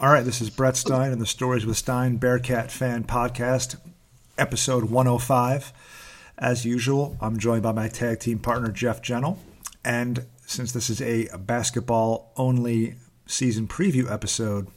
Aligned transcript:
All 0.00 0.10
right, 0.12 0.24
this 0.24 0.40
is 0.40 0.48
Brett 0.48 0.76
Stein 0.76 1.10
and 1.10 1.20
the 1.20 1.26
Stories 1.26 1.66
with 1.66 1.76
Stein 1.76 2.18
Bearcat 2.18 2.70
Fan 2.70 3.02
Podcast, 3.02 3.80
episode 4.38 4.84
105. 4.84 5.72
As 6.38 6.64
usual, 6.64 7.16
I'm 7.20 7.36
joined 7.36 7.64
by 7.64 7.72
my 7.72 7.88
tag 7.88 8.20
team 8.20 8.38
partner, 8.38 8.70
Jeff 8.70 9.02
Gentle. 9.02 9.40
And 9.84 10.26
since 10.46 10.70
this 10.70 10.88
is 10.88 11.02
a 11.02 11.36
basketball 11.38 12.32
only 12.36 12.94
season 13.26 13.66
preview 13.66 14.08
episode, 14.08 14.68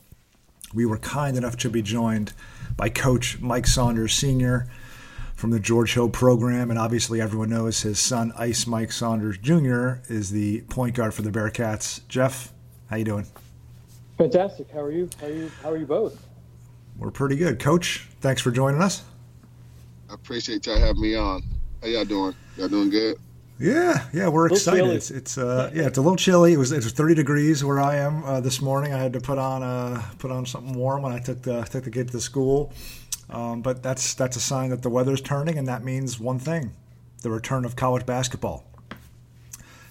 we 0.73 0.87
were 0.87 0.97
kind 0.97 1.37
enough 1.37 1.55
to 1.57 1.69
be 1.69 1.83
joined 1.83 2.33
by 2.75 2.89
Coach 2.89 3.39
Mike 3.39 3.67
Saunders 3.67 4.15
Sr. 4.15 4.65
from 5.35 5.51
the 5.51 5.59
George 5.59 5.93
Hill 5.93 6.09
program. 6.09 6.71
And 6.71 6.79
obviously, 6.79 7.21
everyone 7.21 7.51
knows 7.51 7.83
his 7.83 7.99
son, 7.99 8.33
Ice 8.39 8.65
Mike 8.65 8.91
Saunders 8.91 9.37
Jr., 9.37 10.01
is 10.09 10.31
the 10.31 10.61
point 10.61 10.95
guard 10.95 11.13
for 11.13 11.21
the 11.21 11.29
Bearcats. 11.29 12.01
Jeff, 12.07 12.51
how 12.89 12.95
you 12.95 13.05
doing? 13.05 13.27
Fantastic. 14.21 14.69
How 14.69 14.81
are 14.81 14.91
you? 14.91 15.09
How 15.19 15.25
are 15.25 15.31
you? 15.31 15.51
How 15.63 15.71
are 15.71 15.77
you 15.77 15.85
both? 15.87 16.27
We're 16.99 17.09
pretty 17.09 17.35
good, 17.35 17.57
Coach. 17.57 18.07
Thanks 18.19 18.39
for 18.39 18.51
joining 18.51 18.79
us. 18.79 19.03
I 20.11 20.13
appreciate 20.13 20.67
y'all 20.67 20.77
having 20.77 21.01
me 21.01 21.15
on. 21.15 21.41
How 21.81 21.87
y'all 21.87 22.05
doing? 22.05 22.35
Y'all 22.55 22.67
doing 22.67 22.91
good? 22.91 23.17
Yeah, 23.57 24.05
yeah, 24.13 24.27
we're 24.27 24.45
excited. 24.45 24.91
It's, 24.91 25.09
it's 25.09 25.39
uh, 25.39 25.71
yeah, 25.73 25.87
it's 25.87 25.97
a 25.97 26.01
little 26.01 26.17
chilly. 26.17 26.53
It 26.53 26.57
was 26.57 26.71
it 26.71 26.83
was 26.83 26.91
30 26.91 27.15
degrees 27.15 27.63
where 27.65 27.79
I 27.79 27.95
am 27.95 28.23
uh, 28.23 28.41
this 28.41 28.61
morning. 28.61 28.93
I 28.93 28.99
had 28.99 29.13
to 29.13 29.19
put 29.19 29.39
on 29.39 29.63
uh, 29.63 30.03
put 30.19 30.29
on 30.29 30.45
something 30.45 30.75
warm 30.75 31.01
when 31.01 31.13
I 31.13 31.17
took 31.17 31.41
the 31.41 31.63
took 31.63 31.83
the 31.83 31.89
kid 31.91 32.09
to 32.11 32.21
school. 32.21 32.71
Um, 33.31 33.63
but 33.63 33.81
that's 33.81 34.13
that's 34.13 34.35
a 34.35 34.39
sign 34.39 34.69
that 34.69 34.83
the 34.83 34.89
weather's 34.91 35.21
turning, 35.21 35.57
and 35.57 35.67
that 35.67 35.83
means 35.83 36.19
one 36.19 36.37
thing: 36.37 36.73
the 37.23 37.31
return 37.31 37.65
of 37.65 37.75
college 37.75 38.05
basketball. 38.05 38.67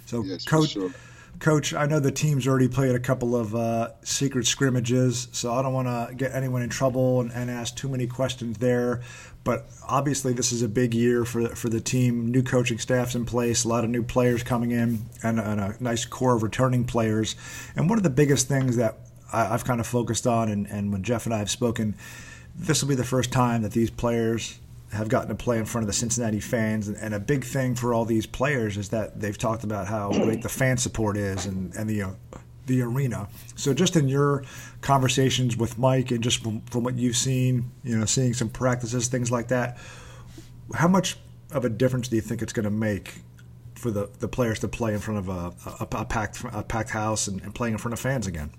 So, 0.07 0.23
Yes, 0.23 0.45
for 0.45 0.51
coach. 0.51 0.71
sure. 0.71 0.91
Coach, 1.39 1.73
I 1.73 1.87
know 1.87 2.01
the 2.01 2.13
team's 2.13 2.47
already 2.47 2.69
played 2.69 2.95
a 2.95 2.99
couple 2.99 3.35
of 3.35 3.55
uh, 3.55 3.93
secret 4.03 4.47
scrimmages, 4.47 5.29
so 5.33 5.55
I 5.55 5.63
don't 5.63 5.73
want 5.73 5.89
to 5.89 6.15
get 6.15 6.35
anyone 6.35 6.61
in 6.61 6.69
trouble 6.69 7.21
and, 7.23 7.33
and 7.33 7.51
ask 7.51 7.75
too 7.75 7.89
many 7.89 8.07
questions 8.07 8.59
there. 8.59 9.01
But 9.43 9.67
obviously, 9.89 10.35
this 10.35 10.53
is 10.53 10.61
a 10.61 10.69
big 10.69 10.93
year 10.93 11.25
for 11.25 11.49
for 11.51 11.71
the 11.71 11.81
team. 11.81 12.31
New 12.31 12.43
coaching 12.43 12.79
staff's 12.79 13.15
in 13.15 13.25
place, 13.25 13.65
a 13.65 13.69
lot 13.69 13.85
of 13.85 13.91
new 13.91 14.03
players 14.03 14.43
coming 14.43 14.71
in, 14.71 15.07
and, 15.23 15.41
and 15.41 15.61
a 15.61 15.77
nice 15.81 16.05
core 16.05 16.35
of 16.35 16.43
returning 16.43 16.85
players. 16.85 17.37
And 17.75 17.89
one 17.89 17.99
of 17.99 18.03
the 18.03 18.11
biggest 18.11 18.47
things 18.47 18.77
that 18.77 18.99
I, 19.33 19.55
I've 19.55 19.65
kind 19.65 19.81
of 19.81 19.87
focused 19.87 20.27
on, 20.27 20.51
and, 20.51 20.67
and 20.67 20.93
when 20.93 21.03
Jeff 21.03 21.25
and 21.25 21.35
I 21.35 21.39
have 21.39 21.51
spoken, 21.51 21.97
this 22.55 22.83
will 22.83 22.91
be 22.91 22.95
the 22.97 23.05
first 23.05 23.33
time 23.33 23.63
that 23.63 23.73
these 23.73 23.91
players 23.91 24.59
have 24.93 25.09
gotten 25.09 25.29
to 25.29 25.35
play 25.35 25.59
in 25.59 25.65
front 25.65 25.85
of 25.85 25.87
the 25.87 25.93
Cincinnati 25.93 26.41
fans. 26.41 26.89
And, 26.89 27.15
a 27.15 27.21
big 27.21 27.45
thing 27.45 27.75
for 27.75 27.95
all 27.95 28.05
these 28.05 28.27
players 28.27 28.77
is 28.77 28.89
that 28.91 29.21
they've 29.21 29.39
talked 29.39 29.65
about 29.65 29.87
how 29.87 30.11
great 30.11 30.43
the 30.43 30.49
fan 30.49 30.77
support 30.77 31.17
is 31.17 31.47
and, 31.47 31.75
and 31.75 31.89
the, 31.89 32.03
uh, 32.03 32.11
the 32.67 32.83
arena. 32.83 33.29
So, 33.57 33.73
just 33.73 33.97
in 33.97 34.09
your 34.09 34.45
conversations 34.81 35.57
with 35.57 35.79
Mike 35.79 36.11
and 36.11 36.23
just 36.23 36.43
from, 36.43 36.61
from 36.63 36.83
what 36.83 36.97
you've 36.97 37.17
seen, 37.17 37.71
you 37.85 37.97
know, 37.97 38.05
seeing 38.05 38.35
some 38.35 38.49
practices, 38.49 39.09
things 39.09 39.31
like 39.31 39.49
that, 39.49 39.79
how 40.75 40.89
much 40.89 41.17
of 41.53 41.65
a 41.65 41.69
difference 41.69 42.09
do 42.09 42.17
you 42.17 42.23
think 42.23 42.43
it's 42.43 42.53
going 42.53 42.65
to 42.65 42.71
make 42.71 43.23
for 43.75 43.91
the, 43.91 44.11
the 44.19 44.29
players 44.29 44.61
to 44.61 44.69
play 44.69 44.93
in 44.93 45.01
front 45.01 45.19
of 45.19 45.29
a, 45.29 45.53
a, 45.81 46.01
a 46.01 46.05
packed 46.05 46.45
a 46.53 46.63
packed 46.63 46.91
house 46.91 47.29
and, 47.29 47.41
and 47.43 47.55
playing 47.55 47.73
in 47.73 47.79
front 47.79 47.93
of 47.93 48.01
fans 48.01 48.27
again? 48.27 48.51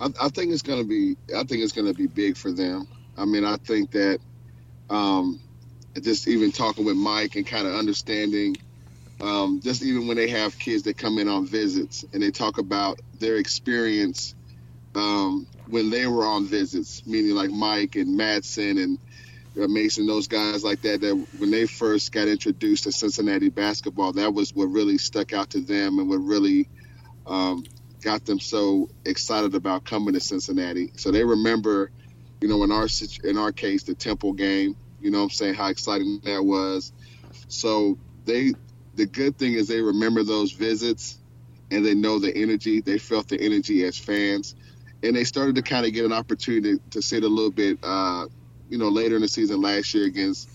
I, 0.00 0.08
I 0.20 0.28
think 0.30 0.52
it's 0.52 0.62
gonna 0.62 0.84
be. 0.84 1.16
I 1.34 1.44
think 1.44 1.62
it's 1.62 1.72
gonna 1.72 1.94
be 1.94 2.06
big 2.06 2.36
for 2.36 2.52
them. 2.52 2.88
I 3.16 3.24
mean, 3.24 3.44
I 3.44 3.56
think 3.56 3.90
that 3.92 4.20
um, 4.90 5.40
just 6.00 6.28
even 6.28 6.52
talking 6.52 6.84
with 6.84 6.96
Mike 6.96 7.36
and 7.36 7.46
kind 7.46 7.66
of 7.66 7.74
understanding, 7.74 8.56
um, 9.20 9.60
just 9.62 9.82
even 9.82 10.06
when 10.06 10.16
they 10.16 10.28
have 10.28 10.58
kids 10.58 10.84
that 10.84 10.98
come 10.98 11.18
in 11.18 11.28
on 11.28 11.46
visits 11.46 12.04
and 12.12 12.22
they 12.22 12.30
talk 12.30 12.58
about 12.58 13.00
their 13.18 13.36
experience 13.36 14.34
um, 14.94 15.46
when 15.68 15.90
they 15.90 16.06
were 16.06 16.24
on 16.24 16.46
visits, 16.46 17.06
meaning 17.06 17.34
like 17.34 17.50
Mike 17.50 17.96
and 17.96 18.18
Madsen 18.18 18.82
and 18.82 18.98
uh, 19.60 19.66
Mason, 19.68 20.06
those 20.06 20.28
guys 20.28 20.62
like 20.62 20.82
that, 20.82 21.00
that 21.00 21.26
when 21.38 21.50
they 21.50 21.66
first 21.66 22.12
got 22.12 22.28
introduced 22.28 22.84
to 22.84 22.92
Cincinnati 22.92 23.48
basketball, 23.48 24.12
that 24.12 24.32
was 24.32 24.54
what 24.54 24.66
really 24.66 24.98
stuck 24.98 25.32
out 25.32 25.50
to 25.50 25.60
them 25.60 25.98
and 25.98 26.08
what 26.08 26.18
really 26.18 26.68
um, 27.26 27.64
got 28.02 28.24
them 28.24 28.38
so 28.38 28.88
excited 29.04 29.54
about 29.54 29.84
coming 29.84 30.14
to 30.14 30.20
Cincinnati. 30.20 30.92
So 30.96 31.10
they 31.10 31.24
remember, 31.24 31.90
you 32.40 32.48
know, 32.48 32.62
in 32.64 32.72
our 32.72 32.86
in 33.24 33.38
our 33.38 33.52
case, 33.52 33.84
the 33.84 33.94
Temple 33.94 34.32
game. 34.32 34.76
You 35.00 35.10
know, 35.10 35.18
what 35.18 35.24
I'm 35.24 35.30
saying 35.30 35.54
how 35.54 35.68
exciting 35.68 36.20
that 36.24 36.44
was. 36.44 36.92
So 37.48 37.98
they, 38.24 38.54
the 38.94 39.06
good 39.06 39.38
thing 39.38 39.54
is 39.54 39.68
they 39.68 39.80
remember 39.80 40.22
those 40.24 40.52
visits, 40.52 41.18
and 41.70 41.84
they 41.84 41.94
know 41.94 42.18
the 42.18 42.34
energy. 42.34 42.80
They 42.80 42.98
felt 42.98 43.28
the 43.28 43.40
energy 43.40 43.84
as 43.84 43.98
fans, 43.98 44.54
and 45.02 45.14
they 45.14 45.24
started 45.24 45.56
to 45.56 45.62
kind 45.62 45.86
of 45.86 45.92
get 45.92 46.04
an 46.04 46.12
opportunity 46.12 46.80
to 46.90 47.02
sit 47.02 47.24
a 47.24 47.28
little 47.28 47.50
bit, 47.50 47.78
uh, 47.82 48.26
you 48.68 48.78
know, 48.78 48.88
later 48.88 49.16
in 49.16 49.22
the 49.22 49.28
season 49.28 49.60
last 49.60 49.94
year 49.94 50.06
against 50.06 50.48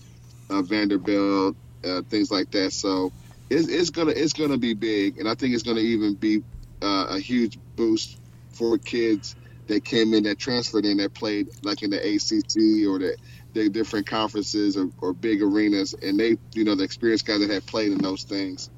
uh, 0.50 0.62
Vanderbilt, 0.62 1.56
uh, 1.84 2.02
things 2.02 2.30
like 2.30 2.50
that. 2.50 2.72
So 2.72 3.12
it's, 3.48 3.68
it's 3.68 3.90
gonna 3.90 4.12
it's 4.12 4.32
gonna 4.32 4.58
be 4.58 4.74
big, 4.74 5.18
and 5.18 5.28
I 5.28 5.34
think 5.34 5.54
it's 5.54 5.62
gonna 5.62 5.80
even 5.80 6.14
be 6.14 6.42
uh, 6.82 7.06
a 7.10 7.18
huge 7.18 7.58
boost 7.76 8.18
for 8.50 8.76
kids 8.78 9.34
that 9.68 9.84
came 9.84 10.14
in 10.14 10.24
that 10.24 10.38
transferred 10.38 10.84
in 10.84 10.98
that 10.98 11.14
played 11.14 11.48
like 11.62 11.82
in 11.82 11.90
the 11.90 11.98
ACC 11.98 12.86
or 12.88 12.98
the, 12.98 13.16
the 13.54 13.68
different 13.70 14.06
conferences 14.06 14.76
or, 14.76 14.88
or 15.00 15.14
big 15.14 15.42
arenas, 15.42 15.94
and 16.02 16.18
they 16.18 16.36
you 16.54 16.64
know 16.64 16.74
the 16.74 16.84
experienced 16.84 17.26
guys 17.26 17.40
that 17.40 17.50
have 17.50 17.66
played 17.66 17.92
in 17.92 17.98
those 17.98 18.24
things. 18.24 18.70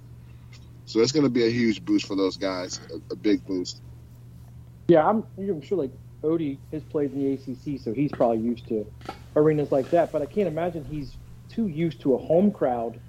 So 0.87 1.01
it's 1.01 1.13
going 1.13 1.25
to 1.25 1.31
be 1.31 1.47
a 1.47 1.51
huge 1.51 1.85
boost 1.85 2.07
for 2.07 2.17
those 2.17 2.37
guys, 2.37 2.81
a, 2.93 3.15
a 3.15 3.17
big 3.17 3.45
boost. 3.45 3.81
Yeah, 4.89 5.09
I'm, 5.09 5.25
I'm 5.39 5.63
sure 5.63 5.79
like 5.79 5.93
Odie 6.25 6.61
has 6.73 6.85
played 6.85 7.13
in 7.13 7.19
the 7.19 7.33
ACC, 7.35 7.81
so 7.81 7.93
he's 7.95 8.13
probably 8.13 8.41
used 8.41 8.69
to 8.69 8.87
arenas 9.35 9.73
like 9.73 9.91
that. 9.91 10.13
But 10.13 10.23
I 10.23 10.27
can't 10.27 10.49
imagine 10.49 10.85
he's 10.85 11.17
too 11.49 11.69
used 11.69 12.03
to 12.03 12.15
a 12.15 12.19
home 12.19 12.53
crowd 12.53 13.01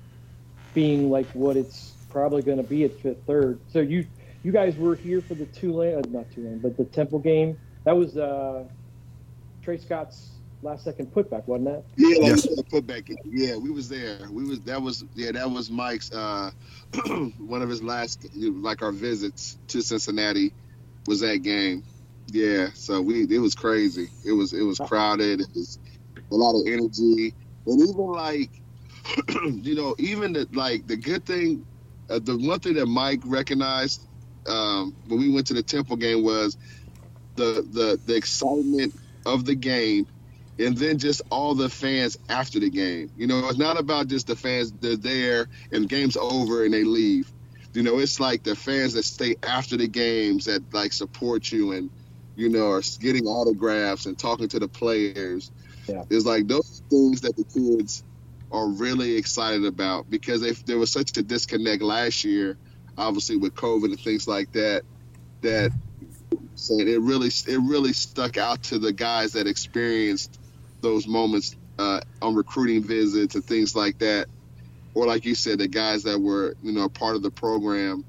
being 0.73 1.09
like 1.09 1.29
what 1.33 1.57
it's 1.57 1.97
probably 2.09 2.43
going 2.43 2.57
to 2.57 2.63
be 2.63 2.83
at 2.85 2.99
Fifth 3.01 3.25
Third. 3.27 3.61
So 3.67 3.79
you 3.79 4.07
you 4.43 4.51
guys 4.51 4.77
were 4.77 4.95
here 4.95 5.21
for 5.21 5.35
the 5.35 5.47
Tulane, 5.47 5.95
uh, 5.95 6.01
not 6.07 6.31
Tulane, 6.31 6.59
but 6.61 6.77
the 6.77 6.85
Temple 6.85 7.19
game. 7.19 7.57
That 7.85 7.97
was 7.97 8.17
uh, 8.17 8.65
Trey 9.63 9.77
Scott's 9.77 10.39
last 10.61 10.83
second 10.85 11.11
putback, 11.13 11.47
wasn't 11.47 11.65
that? 11.67 11.85
Yeah, 11.97 12.17
Yes. 12.19 12.43
the 12.55 12.63
putback. 12.71 13.15
Yeah, 13.25 13.57
we 13.57 13.69
was 13.71 13.89
there. 13.89 14.19
We 14.31 14.45
was 14.45 14.61
that 14.63 14.81
was 14.81 15.03
yeah 15.13 15.31
that 15.33 15.49
was 15.51 15.69
Mike's 15.71 16.11
uh, 16.11 16.51
one 17.39 17.61
of 17.61 17.69
his 17.69 17.83
last 17.83 18.27
like 18.35 18.81
our 18.81 18.91
visits 18.91 19.57
to 19.69 19.81
Cincinnati 19.81 20.53
was 21.07 21.21
that 21.21 21.39
game. 21.43 21.83
Yeah, 22.27 22.69
so 22.75 23.01
we 23.01 23.23
it 23.29 23.39
was 23.39 23.55
crazy. 23.55 24.09
It 24.25 24.33
was 24.33 24.53
it 24.53 24.63
was 24.63 24.79
crowded. 24.79 25.41
It 25.41 25.49
was 25.55 25.79
a 26.31 26.35
lot 26.35 26.59
of 26.59 26.67
energy, 26.67 27.35
and 27.67 27.81
even 27.81 28.07
like 28.07 28.51
you 29.63 29.75
know 29.75 29.95
even 29.99 30.33
the 30.33 30.47
like 30.53 30.87
the 30.87 30.97
good 30.97 31.25
thing, 31.25 31.65
uh, 32.09 32.19
the 32.23 32.37
one 32.37 32.59
thing 32.59 32.75
that 32.75 32.87
Mike 32.87 33.21
recognized 33.25 34.07
um, 34.47 34.95
when 35.07 35.19
we 35.19 35.31
went 35.31 35.47
to 35.47 35.53
the 35.55 35.63
Temple 35.63 35.97
game 35.97 36.23
was 36.23 36.57
the 37.35 37.65
the 37.71 37.99
the 38.05 38.15
excitement 38.15 38.93
of 39.25 39.45
the 39.45 39.55
game 39.55 40.07
and 40.57 40.77
then 40.77 40.97
just 40.97 41.21
all 41.29 41.53
the 41.53 41.69
fans 41.69 42.17
after 42.29 42.59
the 42.59 42.69
game. 42.69 43.11
You 43.17 43.27
know, 43.27 43.47
it's 43.49 43.57
not 43.57 43.79
about 43.79 44.07
just 44.07 44.27
the 44.27 44.35
fans 44.35 44.71
they're 44.71 44.95
there 44.95 45.47
and 45.71 45.87
game's 45.89 46.17
over 46.17 46.63
and 46.63 46.73
they 46.73 46.83
leave. 46.83 47.29
You 47.73 47.83
know, 47.83 47.99
it's 47.99 48.19
like 48.19 48.43
the 48.43 48.55
fans 48.55 48.93
that 48.93 49.03
stay 49.03 49.35
after 49.43 49.75
the 49.75 49.87
games 49.87 50.45
that 50.45 50.73
like 50.73 50.93
support 50.93 51.51
you 51.51 51.73
and 51.73 51.89
you 52.35 52.49
know 52.49 52.69
are 52.69 52.81
getting 52.99 53.25
autographs 53.25 54.05
and 54.05 54.17
talking 54.17 54.47
to 54.49 54.59
the 54.59 54.67
players. 54.67 55.51
Yeah. 55.87 56.03
It's 56.09 56.25
like 56.25 56.47
those 56.47 56.81
things 56.89 57.21
that 57.21 57.35
the 57.35 57.43
kids 57.43 58.03
are 58.51 58.67
really 58.67 59.17
excited 59.17 59.65
about 59.65 60.09
because 60.09 60.41
if 60.41 60.65
there 60.65 60.77
was 60.77 60.89
such 60.89 61.17
a 61.17 61.21
disconnect 61.21 61.81
last 61.81 62.23
year, 62.23 62.57
obviously 62.97 63.35
with 63.35 63.55
COVID 63.55 63.85
and 63.85 63.99
things 63.99 64.27
like 64.27 64.51
that, 64.53 64.83
that 65.41 65.71
saying 66.55 66.87
it 66.87 67.01
really 67.01 67.27
it 67.27 67.59
really 67.61 67.93
stuck 67.93 68.37
out 68.37 68.63
to 68.63 68.79
the 68.79 68.93
guys 68.93 69.33
that 69.33 69.47
experienced 69.47 70.39
those 70.81 71.07
moments 71.07 71.55
uh, 71.77 71.99
on 72.21 72.35
recruiting 72.35 72.83
visits 72.83 73.35
and 73.35 73.43
things 73.43 73.75
like 73.75 73.97
that, 73.99 74.27
or 74.93 75.05
like 75.05 75.25
you 75.25 75.35
said, 75.35 75.59
the 75.59 75.67
guys 75.67 76.03
that 76.03 76.19
were 76.19 76.55
you 76.63 76.71
know 76.71 76.87
part 76.89 77.15
of 77.15 77.21
the 77.21 77.31
program, 77.31 78.05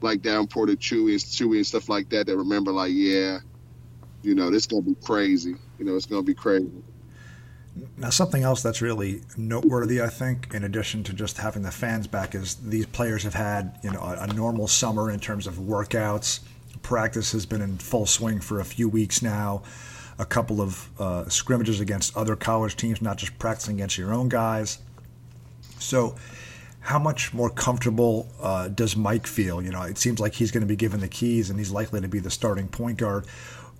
like 0.00 0.22
Davenport 0.22 0.70
and 0.70 0.80
Chewy 0.80 1.12
and 1.12 1.20
Chewy 1.20 1.56
and 1.56 1.66
stuff 1.66 1.88
like 1.88 2.08
that, 2.10 2.26
that 2.26 2.36
remember 2.36 2.72
like 2.72 2.92
yeah, 2.92 3.38
you 4.22 4.34
know 4.34 4.50
this 4.50 4.66
gonna 4.66 4.82
be 4.82 4.96
crazy, 5.04 5.54
you 5.78 5.84
know 5.84 5.94
it's 5.94 6.06
gonna 6.06 6.22
be 6.22 6.34
crazy. 6.34 6.82
Now, 7.96 8.10
something 8.10 8.42
else 8.42 8.62
that's 8.62 8.82
really 8.82 9.22
noteworthy, 9.36 10.02
I 10.02 10.08
think, 10.08 10.52
in 10.52 10.62
addition 10.62 11.04
to 11.04 11.14
just 11.14 11.38
having 11.38 11.62
the 11.62 11.70
fans 11.70 12.06
back, 12.06 12.34
is 12.34 12.56
these 12.56 12.86
players 12.86 13.22
have 13.22 13.34
had 13.34 13.78
you 13.82 13.90
know 13.90 14.00
a, 14.00 14.24
a 14.24 14.26
normal 14.28 14.68
summer 14.68 15.10
in 15.10 15.20
terms 15.20 15.46
of 15.46 15.54
workouts. 15.54 16.40
Practice 16.82 17.32
has 17.32 17.46
been 17.46 17.60
in 17.60 17.78
full 17.78 18.06
swing 18.06 18.40
for 18.40 18.60
a 18.60 18.64
few 18.64 18.88
weeks 18.88 19.22
now. 19.22 19.62
A 20.18 20.24
couple 20.24 20.60
of 20.60 20.88
uh, 20.98 21.28
scrimmages 21.28 21.80
against 21.80 22.16
other 22.16 22.36
college 22.36 22.76
teams, 22.76 23.02
not 23.02 23.16
just 23.16 23.38
practicing 23.38 23.76
against 23.76 23.98
your 23.98 24.12
own 24.12 24.28
guys. 24.28 24.78
So, 25.78 26.16
how 26.80 26.98
much 26.98 27.32
more 27.32 27.48
comfortable 27.48 28.28
uh, 28.40 28.68
does 28.68 28.96
Mike 28.96 29.26
feel? 29.26 29.62
You 29.62 29.70
know, 29.70 29.82
it 29.82 29.98
seems 29.98 30.18
like 30.20 30.34
he's 30.34 30.50
going 30.50 30.62
to 30.62 30.66
be 30.66 30.76
given 30.76 31.00
the 31.00 31.08
keys 31.08 31.48
and 31.48 31.58
he's 31.58 31.70
likely 31.70 32.00
to 32.00 32.08
be 32.08 32.18
the 32.18 32.30
starting 32.30 32.68
point 32.68 32.98
guard. 32.98 33.26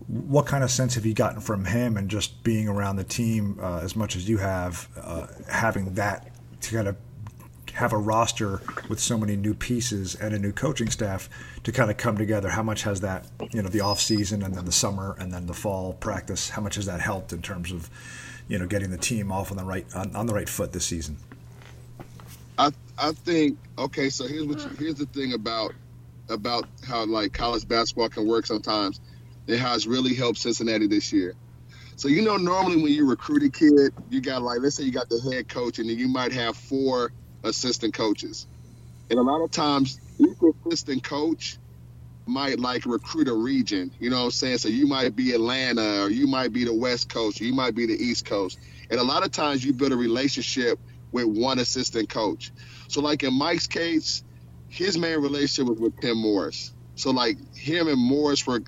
what 0.07 0.47
kind 0.47 0.65
of 0.65 0.71
sense 0.71 0.95
have 0.95 1.05
you 1.07 1.15
gotten 1.15 1.41
from 1.41 1.65
him 1.65 1.97
and 1.97 2.09
just 2.09 2.43
being 2.45 2.69
around 2.69 2.97
the 2.97 3.05
team 3.05 3.59
uh, 3.61 3.81
as 3.83 3.95
much 3.97 4.17
as 4.17 4.29
you 4.29 4.39
have, 4.39 4.89
uh, 5.01 5.27
having 5.49 5.95
that 5.95 6.33
to 6.61 6.75
kind 6.75 6.89
of 6.89 6.97
have 7.75 7.93
a 7.93 7.97
roster 7.97 8.61
with 8.89 9.01
so 9.01 9.17
many 9.17 9.37
new 9.37 9.55
pieces 9.55 10.15
and 10.15 10.35
a 10.35 10.39
new 10.39 10.53
coaching 10.53 10.91
staff 10.91 11.29
to 11.65 11.73
kind 11.73 11.91
of 11.91 11.97
come 11.97 12.17
together? 12.17 12.51
How 12.51 12.63
much 12.63 12.83
has 12.83 13.01
that, 13.01 13.27
you 13.53 13.63
know, 13.63 13.69
the 13.69 13.81
off 13.81 14.01
season 14.01 14.43
and 14.43 14.55
then 14.55 14.65
the 14.65 14.73
summer 14.73 15.17
and 15.19 15.33
then 15.33 15.47
the 15.47 15.55
fall 15.55 15.95
practice? 15.95 16.51
How 16.51 16.63
much 16.63 16.75
has 16.77 16.87
that 16.87 17.01
helped 17.01 17.33
in 17.33 17.43
terms 17.43 17.73
of, 17.73 17.89
you 18.49 18.59
know, 18.59 18.67
getting 18.67 18.91
the 18.91 18.99
team 18.99 19.33
off 19.33 19.51
on 19.51 19.57
the 19.57 19.65
right 19.65 19.87
on, 19.95 20.15
on 20.15 20.27
the 20.27 20.35
right 20.35 20.49
foot 20.49 20.73
this 20.73 20.85
season? 20.85 21.17
I 22.59 22.71
I 22.99 23.13
think 23.13 23.59
okay. 23.79 24.11
So 24.11 24.27
here's 24.27 24.47
what 24.47 24.61
you, 24.61 24.69
here's 24.79 24.97
the 24.97 25.07
thing 25.07 25.33
about 25.33 25.75
about 26.29 26.67
how 26.87 27.05
like 27.05 27.33
college 27.33 27.67
basketball 27.67 28.09
can 28.09 28.27
work 28.27 28.47
sometimes 28.47 29.01
and 29.49 29.59
how 29.59 29.75
it's 29.75 29.87
really 29.87 30.15
helped 30.15 30.39
Cincinnati 30.39 30.87
this 30.87 31.13
year. 31.13 31.35
So 31.97 32.09
you 32.09 32.23
know, 32.23 32.37
normally 32.37 32.83
when 32.83 32.93
you 32.93 33.09
recruit 33.09 33.43
a 33.43 33.49
kid, 33.49 33.93
you 34.11 34.21
got 34.21 34.43
like 34.43 34.61
let's 34.61 34.77
say 34.77 34.85
you 34.85 34.93
got 34.93 35.09
the 35.09 35.21
head 35.21 35.49
coach, 35.49 35.79
and 35.79 35.89
then 35.89 35.99
you 35.99 36.09
might 36.09 36.33
have 36.33 36.57
four 36.57 37.13
assistant 37.45 37.95
coaches, 37.95 38.47
and 39.11 39.19
a 39.19 39.23
lot 39.23 39.43
of 39.43 39.51
times 39.51 40.01
each 40.19 40.39
assistant 40.67 41.03
coach 41.03 41.59
might 42.27 42.61
like 42.61 42.87
recruit 42.87 43.29
a 43.29 43.35
region. 43.35 43.91
You 43.99 44.11
know 44.11 44.19
what 44.19 44.25
I'm 44.27 44.31
saying? 44.31 44.59
So 44.59 44.69
you 44.69 44.87
might 44.87 45.17
be 45.17 45.33
Atlanta, 45.33 46.05
or 46.05 46.09
you 46.09 46.27
might 46.27 46.53
be 46.53 46.65
the 46.65 46.75
West 46.75 47.09
Coast, 47.09 47.41
or 47.41 47.45
you 47.45 47.55
might 47.55 47.75
be 47.75 47.87
the 47.87 47.95
East 47.95 48.25
Coast, 48.25 48.59
and 48.91 49.01
a 49.01 49.05
lot 49.05 49.25
of 49.25 49.33
times 49.33 49.65
you 49.65 49.73
build 49.73 49.93
a 49.93 49.97
relationship 49.97 50.79
with 51.11 51.27
one 51.27 51.59
assistant 51.59 52.09
coach. 52.09 52.53
So 52.89 53.01
like 53.01 53.23
in 53.23 53.35
Mike's 53.35 53.67
case, 53.67 54.25
his 54.69 54.97
main 54.97 55.19
relationship 55.21 55.69
was 55.69 55.79
with 55.79 56.01
Tim 56.01 56.19
Morris. 56.19 56.73
So 56.95 57.11
like 57.11 57.37
him 57.55 57.89
and 57.89 57.99
Morris 57.99 58.47
were 58.47 58.63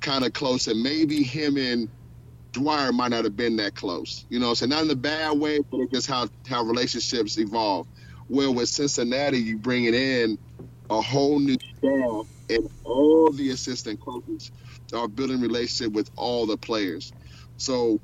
kind 0.00 0.24
of 0.24 0.32
close, 0.32 0.66
and 0.68 0.82
maybe 0.82 1.22
him 1.22 1.56
and 1.56 1.88
Dwyer 2.52 2.92
might 2.92 3.10
not 3.10 3.24
have 3.24 3.36
been 3.36 3.56
that 3.56 3.74
close. 3.74 4.24
You 4.28 4.40
know, 4.40 4.54
so 4.54 4.66
not 4.66 4.84
in 4.84 4.90
a 4.90 4.96
bad 4.96 5.38
way, 5.38 5.60
but 5.70 5.78
it's 5.80 5.92
just 5.92 6.06
how 6.06 6.28
how 6.48 6.62
relationships 6.62 7.38
evolve. 7.38 7.86
Well, 8.30 8.54
with 8.54 8.68
Cincinnati, 8.68 9.38
you 9.38 9.58
bring 9.58 9.86
it 9.86 9.94
in 9.94 10.38
a 10.88 11.00
whole 11.00 11.40
new 11.40 11.56
staff, 11.78 12.26
and 12.48 12.70
all 12.84 13.32
the 13.32 13.50
assistant 13.50 14.00
coaches 14.00 14.52
are 14.94 15.08
building 15.08 15.40
relationship 15.40 15.92
with 15.92 16.08
all 16.14 16.46
the 16.46 16.56
players. 16.56 17.12
So 17.56 18.00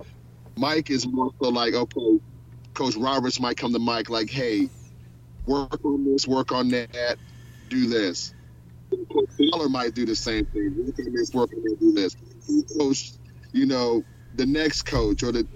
Mike 0.57 0.91
is 0.91 1.07
more 1.07 1.31
so 1.41 1.51
like, 1.51 1.75
okay, 1.75 2.19
Coach 2.75 2.97
Roberts 2.97 3.39
might 3.39 3.57
come 3.57 3.73
to 3.73 3.79
Mike 3.79 4.11
like, 4.11 4.29
hey, 4.29 4.69
work 5.47 5.85
on 5.85 6.05
this, 6.05 6.27
work 6.27 6.51
on 6.51 6.71
that, 6.71 7.19
do 7.69 7.87
this. 7.87 8.35
Coach 8.91 9.31
Fowler 9.39 9.69
might 9.69 9.95
do 9.95 10.05
the 10.05 10.17
same 10.17 10.45
thing. 10.47 10.75
Work 10.77 10.99
on 10.99 11.13
this, 11.13 11.33
work 11.33 11.51
on 11.53 11.63
that, 11.63 11.79
do 11.79 11.93
this. 11.93 12.17
Coach, 12.77 13.13
you 13.53 13.67
know, 13.67 14.03
the 14.37 14.47
next 14.47 14.83
coach 14.83 15.23
or 15.23 15.33
the 15.33 15.47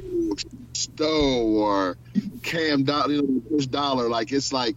Stowe 0.73 1.43
or 1.43 1.97
Cam 2.43 2.85
Dollar, 2.85 3.13
you 3.13 3.43
know, 3.51 3.59
Dollar, 3.67 4.09
like 4.09 4.33
it's 4.33 4.53
like 4.53 4.77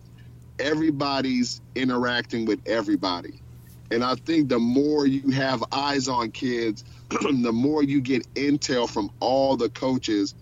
everybody's 0.59 1.61
interacting 1.75 2.45
with 2.45 2.59
everybody. 2.65 3.41
And 3.91 4.03
I 4.03 4.15
think 4.15 4.49
the 4.49 4.59
more 4.59 5.05
you 5.05 5.31
have 5.31 5.63
eyes 5.71 6.07
on 6.07 6.31
kids, 6.31 6.83
the 7.09 7.51
more 7.53 7.83
you 7.83 8.01
get 8.01 8.31
intel 8.33 8.89
from 8.89 9.11
all 9.19 9.55
the 9.55 9.69
coaches, 9.69 10.33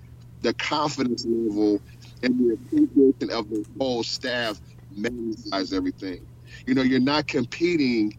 the 0.42 0.54
confidence 0.54 1.26
level 1.26 1.82
and 2.24 2.40
the 2.40 2.54
appreciation 2.54 3.32
of 3.32 3.50
the 3.50 3.66
whole 3.80 4.04
staff 4.04 4.60
magnifies 4.96 5.74
everything. 5.74 6.26
You 6.66 6.76
know, 6.76 6.82
you're 6.82 7.00
not 7.00 7.28
competing. 7.28 8.18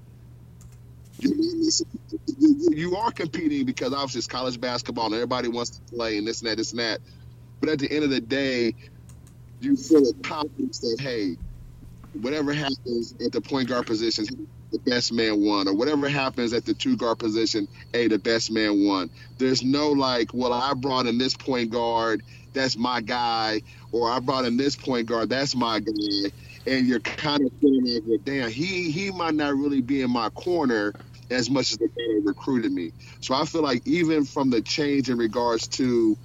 You, 1.22 2.96
are 2.96 3.10
competing 3.12 3.64
because 3.64 3.92
obviously 3.92 4.18
it's 4.18 4.26
college 4.26 4.60
basketball 4.60 5.06
and 5.06 5.14
everybody 5.14 5.48
wants 5.48 5.70
to 5.70 5.82
play 5.94 6.18
and 6.18 6.26
this 6.26 6.40
and 6.40 6.50
that, 6.50 6.56
this 6.56 6.72
and 6.72 6.80
that. 6.80 7.00
But 7.60 7.70
at 7.70 7.78
the 7.78 7.90
end 7.90 8.04
of 8.04 8.10
the 8.10 8.20
day, 8.20 8.74
you 9.60 9.76
feel 9.76 10.08
a 10.08 10.14
confidence 10.22 10.80
that 10.80 11.00
hey, 11.00 11.36
whatever 12.20 12.52
happens 12.52 13.14
at 13.24 13.32
the 13.32 13.40
point 13.40 13.68
guard 13.68 13.86
position, 13.86 14.48
the 14.72 14.78
best 14.78 15.12
man 15.12 15.40
won, 15.44 15.68
or 15.68 15.74
whatever 15.74 16.08
happens 16.08 16.52
at 16.52 16.64
the 16.64 16.74
two 16.74 16.96
guard 16.96 17.18
position, 17.18 17.68
hey, 17.92 18.08
the 18.08 18.18
best 18.18 18.50
man 18.50 18.84
won. 18.86 19.10
There's 19.38 19.62
no 19.62 19.90
like, 19.90 20.32
well, 20.32 20.52
I 20.52 20.74
brought 20.74 21.06
in 21.06 21.18
this 21.18 21.34
point 21.36 21.70
guard, 21.70 22.22
that's 22.52 22.76
my 22.76 23.00
guy, 23.00 23.62
or 23.92 24.10
I 24.10 24.18
brought 24.18 24.44
in 24.44 24.56
this 24.56 24.74
point 24.74 25.06
guard, 25.06 25.28
that's 25.28 25.54
my 25.54 25.78
guy, 25.80 26.32
and 26.66 26.86
you're 26.86 27.00
kind 27.00 27.44
of 27.44 27.52
feeling 27.60 28.02
like, 28.06 28.24
damn, 28.24 28.50
he 28.50 28.90
he 28.90 29.10
might 29.10 29.34
not 29.34 29.54
really 29.54 29.80
be 29.80 30.02
in 30.02 30.10
my 30.10 30.28
corner 30.30 30.92
as 31.32 31.50
much 31.50 31.72
as 31.72 31.78
the 31.78 31.86
guy 31.88 32.14
that 32.16 32.22
recruited 32.24 32.72
me. 32.72 32.92
So 33.22 33.34
I 33.34 33.44
feel 33.46 33.62
like 33.62 33.82
even 33.86 34.24
from 34.26 34.50
the 34.50 34.62
change 34.62 35.10
in 35.10 35.18
regards 35.18 35.68
to, 35.70 36.16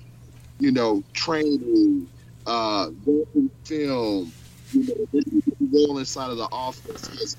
you 0.59 0.71
know, 0.71 1.03
training, 1.13 2.09
uh, 2.45 2.87
film, 3.65 4.33
you 4.71 4.85
know, 4.87 5.21
role 5.73 5.99
inside 5.99 6.31
of 6.31 6.37
the 6.37 6.49
office 6.51 7.09
has 7.19 7.35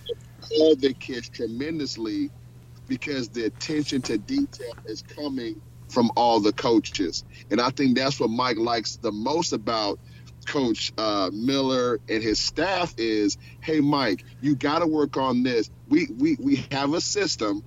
helped 0.58 0.82
the 0.82 0.94
kids 0.94 1.28
tremendously 1.30 2.30
because 2.88 3.30
the 3.30 3.44
attention 3.44 4.02
to 4.02 4.18
detail 4.18 4.74
is 4.86 5.02
coming 5.02 5.56
from 5.90 6.10
all 6.16 6.40
the 6.40 6.52
coaches. 6.52 7.24
And 7.50 7.60
I 7.60 7.70
think 7.70 7.96
that's 7.96 8.20
what 8.20 8.30
Mike 8.30 8.58
likes 8.58 8.98
the 9.02 9.12
most 9.12 9.52
about 9.52 10.00
Coach 10.48 10.92
uh, 10.96 11.30
Miller 11.32 12.00
and 12.08 12.22
his 12.22 12.38
staff 12.38 12.94
is, 12.96 13.36
hey, 13.60 13.80
Mike, 13.80 14.24
you 14.40 14.54
got 14.54 14.80
to 14.80 14.86
work 14.86 15.16
on 15.16 15.42
this. 15.42 15.70
We, 15.88 16.08
we, 16.16 16.36
we 16.40 16.66
have 16.72 16.94
a 16.94 17.00
system, 17.00 17.62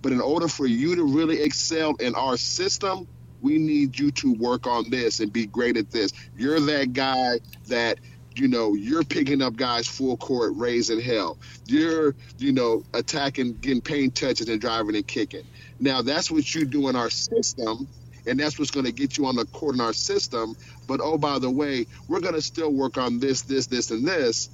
but 0.00 0.12
in 0.12 0.20
order 0.20 0.48
for 0.48 0.66
you 0.66 0.96
to 0.96 1.04
really 1.04 1.42
excel 1.42 1.94
in 1.96 2.14
our 2.14 2.36
system, 2.36 3.06
we 3.42 3.58
need 3.58 3.98
you 3.98 4.10
to 4.12 4.32
work 4.32 4.66
on 4.66 4.88
this 4.88 5.20
and 5.20 5.32
be 5.32 5.46
great 5.46 5.76
at 5.76 5.90
this. 5.90 6.12
You're 6.36 6.60
that 6.60 6.92
guy 6.92 7.40
that 7.66 7.98
you 8.34 8.48
know, 8.48 8.74
you're 8.74 9.04
picking 9.04 9.42
up 9.42 9.56
guys 9.56 9.86
full 9.86 10.16
court, 10.16 10.52
raising 10.56 11.00
hell. 11.00 11.38
You're, 11.66 12.14
you 12.38 12.52
know, 12.52 12.82
attacking, 12.94 13.54
getting 13.58 13.82
paint 13.82 14.14
touches 14.14 14.48
and 14.48 14.60
driving 14.60 14.96
and 14.96 15.06
kicking. 15.06 15.44
Now 15.78 16.02
that's 16.02 16.30
what 16.30 16.54
you 16.54 16.64
do 16.64 16.88
in 16.88 16.96
our 16.96 17.10
system, 17.10 17.88
and 18.26 18.38
that's 18.38 18.58
what's 18.58 18.70
going 18.70 18.86
to 18.86 18.92
get 18.92 19.18
you 19.18 19.26
on 19.26 19.36
the 19.36 19.44
court 19.46 19.74
in 19.74 19.80
our 19.80 19.92
system. 19.92 20.56
But 20.86 21.00
oh, 21.02 21.18
by 21.18 21.38
the 21.38 21.50
way, 21.50 21.86
we're 22.08 22.20
going 22.20 22.34
to 22.34 22.42
still 22.42 22.72
work 22.72 22.98
on 22.98 23.18
this, 23.18 23.42
this, 23.42 23.66
this, 23.66 23.90
and 23.90 24.06
this 24.06 24.50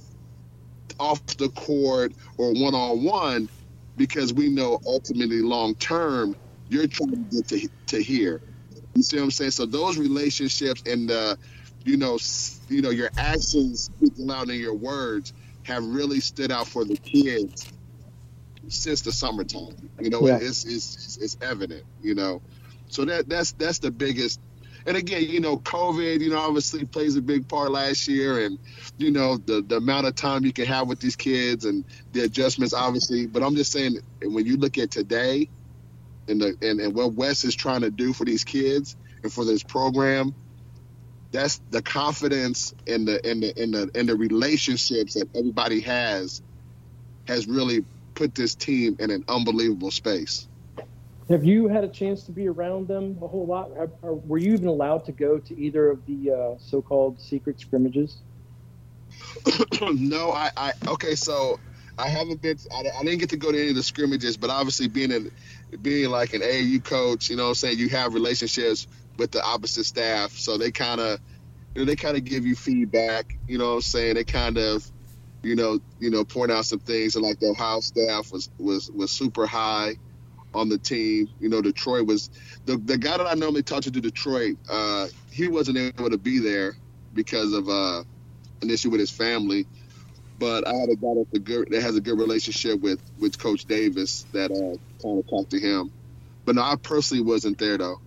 off 0.99 1.25
the 1.37 1.49
court 1.49 2.13
or 2.37 2.51
one 2.53 2.75
on 2.75 3.03
one 3.03 3.49
because 3.95 4.33
we 4.33 4.49
know 4.49 4.79
ultimately 4.85 5.41
long 5.41 5.75
term 5.75 6.35
you're 6.69 6.87
trying 6.87 7.11
to 7.11 7.35
get 7.35 7.47
to, 7.47 7.69
to 7.87 8.03
here. 8.03 8.41
You 8.95 9.03
see 9.03 9.17
what 9.17 9.23
I'm 9.23 9.31
saying? 9.31 9.51
So 9.51 9.65
those 9.65 9.97
relationships 9.97 10.83
and 10.85 11.09
the 11.09 11.37
you 11.85 11.97
know, 11.97 12.17
you 12.67 12.81
know, 12.81 12.89
your 12.89 13.09
actions 13.17 13.85
speak 13.85 14.13
louder 14.17 14.47
than 14.47 14.59
your 14.59 14.73
words 14.73 15.33
have 15.63 15.85
really 15.85 16.19
stood 16.19 16.51
out 16.51 16.67
for 16.67 16.83
the 16.83 16.97
kids 16.97 17.71
since 18.67 19.01
the 19.01 19.11
summertime. 19.11 19.89
You 19.99 20.09
know, 20.09 20.27
yeah. 20.27 20.37
it's, 20.41 20.65
it's 20.65 21.17
it's 21.17 21.37
evident. 21.41 21.85
You 22.01 22.15
know, 22.15 22.41
so 22.89 23.05
that 23.05 23.29
that's 23.29 23.53
that's 23.53 23.79
the 23.79 23.91
biggest. 23.91 24.39
And 24.85 24.95
again, 24.97 25.23
you 25.23 25.39
know, 25.39 25.57
COVID, 25.57 26.21
you 26.21 26.29
know, 26.29 26.39
obviously 26.39 26.85
plays 26.85 27.15
a 27.15 27.21
big 27.21 27.47
part 27.47 27.71
last 27.71 28.07
year, 28.07 28.45
and 28.45 28.57
you 28.97 29.11
know 29.11 29.37
the 29.37 29.61
the 29.61 29.77
amount 29.77 30.07
of 30.07 30.15
time 30.15 30.43
you 30.43 30.51
can 30.53 30.65
have 30.65 30.87
with 30.87 30.99
these 30.99 31.15
kids 31.15 31.65
and 31.65 31.85
the 32.13 32.21
adjustments, 32.21 32.73
obviously. 32.73 33.27
But 33.27 33.43
I'm 33.43 33.55
just 33.55 33.71
saying, 33.71 33.99
when 34.21 34.45
you 34.45 34.57
look 34.57 34.77
at 34.77 34.91
today, 34.91 35.49
and 36.27 36.41
the 36.41 36.57
and, 36.61 36.79
and 36.79 36.93
what 36.93 37.13
Wes 37.13 37.43
is 37.43 37.55
trying 37.55 37.81
to 37.81 37.91
do 37.91 38.13
for 38.13 38.25
these 38.25 38.43
kids 38.43 38.95
and 39.21 39.31
for 39.31 39.45
this 39.45 39.63
program, 39.63 40.33
that's 41.31 41.61
the 41.69 41.81
confidence 41.81 42.73
and 42.87 43.07
the 43.07 43.25
and 43.29 43.43
the 43.43 43.61
and 43.61 43.73
the 43.73 43.91
and 43.95 44.09
the 44.09 44.15
relationships 44.15 45.13
that 45.13 45.27
everybody 45.35 45.81
has 45.81 46.41
has 47.27 47.47
really 47.47 47.85
put 48.15 48.33
this 48.35 48.55
team 48.55 48.97
in 48.99 49.11
an 49.11 49.23
unbelievable 49.27 49.91
space. 49.91 50.48
Have 51.29 51.45
you 51.45 51.67
had 51.67 51.83
a 51.83 51.87
chance 51.87 52.23
to 52.23 52.31
be 52.31 52.47
around 52.47 52.87
them 52.87 53.19
a 53.21 53.27
whole 53.27 53.45
lot? 53.45 53.69
Were 54.01 54.39
you 54.39 54.53
even 54.53 54.67
allowed 54.67 55.05
to 55.05 55.11
go 55.11 55.37
to 55.37 55.59
either 55.59 55.91
of 55.91 56.03
the 56.07 56.31
uh, 56.31 56.57
so-called 56.57 57.21
secret 57.21 57.59
scrimmages? 57.59 58.17
no, 59.81 60.31
I, 60.31 60.49
I 60.57 60.73
okay. 60.87 61.13
So 61.13 61.59
I 61.99 62.09
haven't 62.09 62.41
been. 62.41 62.57
I, 62.73 62.83
I, 62.99 63.03
didn't 63.03 63.19
get 63.19 63.29
to 63.29 63.37
go 63.37 63.51
to 63.51 63.59
any 63.59 63.69
of 63.69 63.75
the 63.75 63.83
scrimmages, 63.83 64.37
but 64.37 64.49
obviously 64.49 64.87
being 64.87 65.11
in, 65.11 65.31
being 65.81 66.09
like 66.09 66.33
an 66.33 66.41
AAU 66.41 66.83
coach, 66.83 67.29
you 67.29 67.35
know, 67.35 67.43
what 67.43 67.49
I'm 67.49 67.55
saying 67.55 67.77
you 67.77 67.89
have 67.89 68.15
relationships 68.15 68.87
with 69.17 69.31
the 69.31 69.43
opposite 69.43 69.85
staff, 69.85 70.31
so 70.31 70.57
they 70.57 70.71
kind 70.71 70.99
of 70.99 71.19
you 71.75 71.81
know, 71.81 71.85
they 71.85 71.95
kind 71.95 72.17
of 72.17 72.23
give 72.23 72.45
you 72.45 72.55
feedback. 72.55 73.37
You 73.47 73.59
know 73.59 73.69
what 73.69 73.75
I'm 73.75 73.81
saying? 73.81 74.15
They 74.15 74.23
kind 74.23 74.57
of 74.57 74.89
you 75.43 75.55
know 75.55 75.79
you 75.99 76.09
know 76.09 76.25
point 76.25 76.51
out 76.51 76.65
some 76.65 76.79
things 76.79 77.15
and 77.15 77.23
like 77.23 77.39
the 77.39 77.49
Ohio 77.49 77.81
staff 77.81 78.31
was 78.31 78.49
was 78.57 78.89
was 78.89 79.11
super 79.11 79.45
high 79.45 79.95
on 80.53 80.69
the 80.69 80.77
team. 80.77 81.29
You 81.39 81.49
know, 81.49 81.61
Detroit 81.61 82.07
was 82.07 82.29
the 82.65 82.77
the 82.77 82.97
guy 82.97 83.17
that 83.17 83.27
I 83.27 83.35
normally 83.35 83.63
talk 83.63 83.83
to 83.83 83.91
to 83.91 84.01
Detroit. 84.01 84.57
Uh, 84.69 85.07
he 85.31 85.47
wasn't 85.47 85.77
able 85.77 86.09
to 86.09 86.17
be 86.17 86.39
there 86.39 86.75
because 87.13 87.53
of 87.53 87.69
uh, 87.69 88.03
an 88.61 88.69
issue 88.69 88.89
with 88.89 88.99
his 88.99 89.11
family. 89.11 89.67
But 90.39 90.67
I 90.67 90.73
had 90.73 90.89
a 90.89 90.95
guy 90.95 91.13
that's 91.15 91.33
a 91.33 91.39
good 91.39 91.69
that 91.71 91.81
has 91.81 91.97
a 91.97 92.01
good 92.01 92.17
relationship 92.19 92.81
with 92.81 93.01
with 93.19 93.37
Coach 93.39 93.65
Davis 93.65 94.25
that 94.33 94.51
uh, 94.51 94.77
kind 95.03 95.19
of 95.19 95.29
talked 95.29 95.51
to 95.51 95.59
him 95.59 95.91
But 96.45 96.55
no, 96.55 96.63
I 96.63 96.75
personally 96.77 97.23
wasn't 97.23 97.57
there 97.57 97.77
though. 97.77 97.99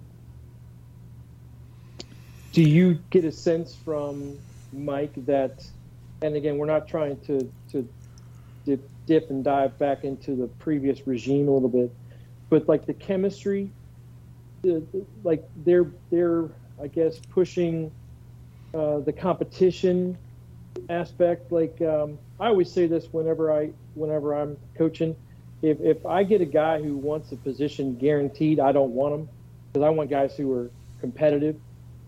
Do 2.52 2.62
you 2.62 2.98
get 3.10 3.24
a 3.24 3.32
sense 3.32 3.74
from 3.74 4.38
Mike 4.72 5.12
that, 5.26 5.64
and 6.22 6.36
again, 6.36 6.58
we're 6.58 6.66
not 6.66 6.88
trying 6.88 7.20
to 7.22 7.50
to 7.72 7.88
dip, 8.64 8.88
dip 9.06 9.30
and 9.30 9.44
dive 9.44 9.78
back 9.78 10.04
into 10.04 10.34
the 10.34 10.48
previous 10.48 11.06
regime 11.06 11.48
a 11.48 11.52
little 11.52 11.68
bit, 11.68 11.92
but 12.52 12.68
like 12.68 12.84
the 12.84 12.92
chemistry, 12.92 13.70
the, 14.62 14.86
like 15.24 15.42
they're 15.64 15.90
they're 16.10 16.50
I 16.80 16.86
guess 16.86 17.18
pushing 17.30 17.90
uh, 18.74 18.98
the 19.00 19.12
competition 19.12 20.18
aspect. 20.90 21.50
Like 21.50 21.80
um, 21.80 22.18
I 22.38 22.48
always 22.48 22.70
say 22.70 22.86
this 22.86 23.06
whenever 23.10 23.50
I 23.50 23.70
whenever 23.94 24.34
I'm 24.34 24.58
coaching, 24.76 25.16
if 25.62 25.80
if 25.80 26.04
I 26.04 26.24
get 26.24 26.42
a 26.42 26.44
guy 26.44 26.82
who 26.82 26.98
wants 26.98 27.32
a 27.32 27.36
position 27.36 27.96
guaranteed, 27.96 28.60
I 28.60 28.70
don't 28.70 28.92
want 28.92 29.14
him 29.14 29.28
because 29.72 29.86
I 29.86 29.88
want 29.88 30.10
guys 30.10 30.36
who 30.36 30.52
are 30.52 30.70
competitive, 31.00 31.56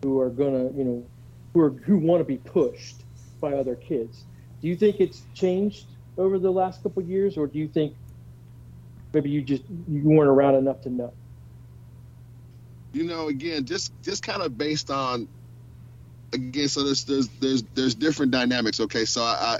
who 0.02 0.20
are 0.20 0.28
gonna 0.28 0.64
you 0.76 0.84
know, 0.84 1.06
who 1.54 1.60
are 1.62 1.70
who 1.70 1.96
want 1.96 2.20
to 2.20 2.24
be 2.24 2.36
pushed 2.36 3.02
by 3.40 3.54
other 3.54 3.76
kids. 3.76 4.24
Do 4.60 4.68
you 4.68 4.76
think 4.76 5.00
it's 5.00 5.22
changed 5.32 5.86
over 6.18 6.38
the 6.38 6.50
last 6.50 6.82
couple 6.82 7.02
years, 7.02 7.38
or 7.38 7.46
do 7.46 7.58
you 7.58 7.66
think 7.66 7.94
maybe 9.14 9.30
you 9.30 9.40
just 9.40 9.62
you 9.68 10.02
weren't 10.04 10.28
around 10.28 10.56
enough 10.56 10.83
to 10.83 10.90
know? 10.90 11.12
You 12.92 13.04
know, 13.04 13.28
again, 13.28 13.64
just 13.64 13.92
just 14.02 14.23
kind 14.23 14.42
of 14.42 14.59
based 14.59 14.90
on 14.90 15.28
again, 16.33 16.68
so 16.68 16.83
there's 16.85 17.04
there's 17.04 17.28
there's 17.40 17.62
there's 17.75 17.94
different 17.94 18.33
dynamics. 18.33 18.80
Okay, 18.80 19.04
so 19.04 19.23
I, 19.23 19.35
I 19.40 19.59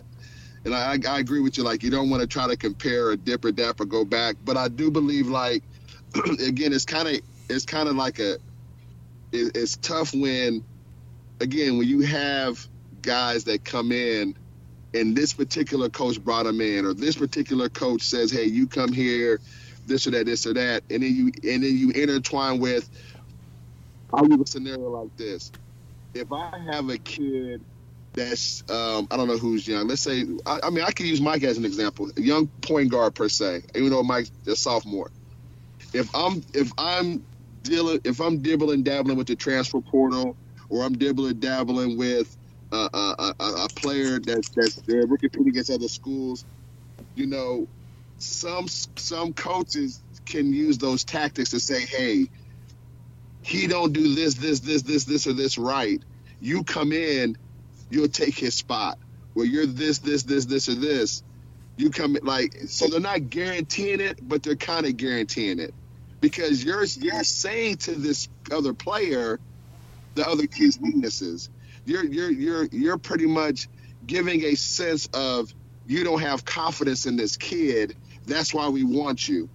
and 0.65 0.75
I, 0.75 0.99
I 1.09 1.19
agree 1.19 1.41
with 1.41 1.57
you. 1.57 1.65
Like 1.65 1.83
you 1.83 1.91
don't 1.91 2.11
want 2.11 2.21
to 2.21 2.27
try 2.27 2.47
to 2.47 2.57
compare 2.57 3.11
a 3.11 3.17
dip 3.17 3.45
or 3.45 3.53
dap 3.53 3.81
or 3.81 3.85
go 3.87 4.05
back, 4.05 4.37
but 4.45 4.57
I 4.57 4.69
do 4.69 4.91
believe 4.91 5.29
like 5.29 5.63
again, 6.47 6.73
it's 6.73 6.85
kind 6.85 7.09
of 7.09 7.21
it's 7.49 7.65
kind 7.65 7.89
of 7.89 7.97
like 7.97 8.19
a 8.19 8.35
it, 9.33 9.57
it's 9.57 9.77
tough 9.77 10.15
when 10.15 10.63
again 11.41 11.79
when 11.79 11.89
you 11.89 12.01
have 12.01 12.67
guys 13.03 13.45
that 13.45 13.65
come 13.65 13.93
in 13.93 14.35
and 14.95 15.17
this 15.17 15.33
particular 15.33 15.89
coach 15.89 16.23
brought 16.23 16.47
him 16.47 16.61
in 16.61 16.85
or 16.87 16.95
this 16.95 17.17
particular 17.17 17.69
coach 17.69 18.03
says 18.03 18.31
hey 18.31 18.45
you 18.45 18.67
come 18.67 18.93
here 18.93 19.41
this 19.87 20.07
or 20.07 20.13
that 20.13 20.27
this 20.27 20.47
or 20.47 20.55
that 20.55 20.83
and 20.91 21.03
then 21.03 21.15
you 21.15 21.27
and 21.53 21.63
then 21.63 21.77
you 21.77 21.91
intertwine 21.91 22.59
with 22.59 22.89
i'll 24.13 24.27
give 24.27 24.41
a 24.41 24.47
scenario 24.47 24.89
like 24.89 25.15
this 25.17 25.53
if 26.15 26.33
i 26.33 26.59
have 26.71 26.89
a 26.89 26.99
kid 26.99 27.61
that's 28.15 28.63
um, 28.71 29.09
I 29.11 29.17
don't 29.17 29.27
know 29.27 29.37
who's 29.37 29.67
young. 29.67 29.89
Let's 29.89 30.01
say 30.01 30.25
I, 30.47 30.61
I, 30.63 30.71
mean 30.71 30.85
I 30.85 30.93
could 30.93 31.07
use 31.07 31.21
Mike 31.21 31.43
as 31.43 31.59
an 31.59 31.65
example, 31.65 32.11
a 32.17 32.21
young 32.21 32.47
point 32.47 32.89
guard 32.91 33.17
per 33.17 33.29
se. 33.29 33.63
Even 33.75 33.91
though 33.91 34.05
Mike's 34.05 34.31
a 34.47 34.55
sophomore, 34.55 35.11
if 35.93 36.15
I'm 36.15 36.45
if 36.55 36.71
I'm 36.79 37.25
dealing 37.65 38.01
if 38.05 38.21
I'm 38.21 38.39
dibbling 38.39 38.85
dabbling 38.85 39.17
with 39.17 39.27
the 39.27 39.35
transfer 39.35 39.81
portal, 39.81 40.37
or 40.69 40.85
I'm 40.85 40.97
dibbling 40.97 41.41
dabbling 41.41 41.99
with 41.99 42.37
a, 42.75 43.35
a, 43.41 43.65
a, 43.65 43.69
player 43.69 44.19
that's 44.19 44.49
that's 44.51 44.75
they're 44.77 45.03
against 45.03 45.71
other 45.71 45.89
schools, 45.89 46.45
you 47.15 47.27
know, 47.27 47.67
some 48.19 48.69
some 48.69 49.33
coaches 49.33 50.01
can 50.27 50.53
use 50.53 50.79
those 50.79 51.05
tactics 51.05 51.51
to 51.51 51.61
say, 51.61 51.81
hey, 51.81 52.29
he 53.43 53.67
don't 53.67 53.93
do 53.93 54.15
this 54.15 54.35
this 54.35 54.61
this 54.61 54.83
this 54.83 55.05
this 55.05 55.27
or 55.27 55.33
this 55.33 55.59
right. 55.59 56.03
You 56.41 56.65
come 56.65 56.93
in 56.93 57.37
you'll 57.91 58.09
take 58.09 58.39
his 58.39 58.55
spot. 58.55 58.99
Where 59.35 59.47
you're 59.47 59.67
this, 59.67 59.99
this, 59.99 60.23
this, 60.23 60.45
this, 60.45 60.69
or 60.69 60.75
this, 60.75 61.23
you 61.77 61.91
come 61.91 62.17
like 62.23 62.55
so 62.67 62.87
they're 62.87 63.01
not 63.01 63.31
guaranteeing 63.31 64.01
it, 64.01 64.21
but 64.23 64.45
they're 64.45 64.55
kind 64.55 64.87
of 64.87 64.97
guaranteeing 64.97 65.59
it 65.59 65.75
because 66.21 66.63
you're 66.63 66.85
you're 66.85 67.25
saying 67.25 67.79
to 67.79 67.93
this 67.97 68.29
other 68.53 68.73
player 68.73 69.41
the 70.15 70.29
other 70.29 70.47
kid's 70.47 70.79
weaknesses. 70.79 71.51
You're 71.87 72.05
you're 72.05 72.31
you're 72.31 72.65
you're 72.67 72.99
pretty 72.99 73.27
much 73.27 73.69
giving 74.07 74.45
a 74.45 74.55
sense 74.55 75.09
of 75.13 75.53
you 75.87 76.05
don't 76.05 76.21
have 76.21 76.45
confidence 76.45 77.07
in 77.07 77.17
this 77.17 77.37
kid. 77.37 77.97
That's 78.27 78.55
why 78.55 78.69
we 78.69 78.85
want 78.85 79.29
you. 79.29 79.49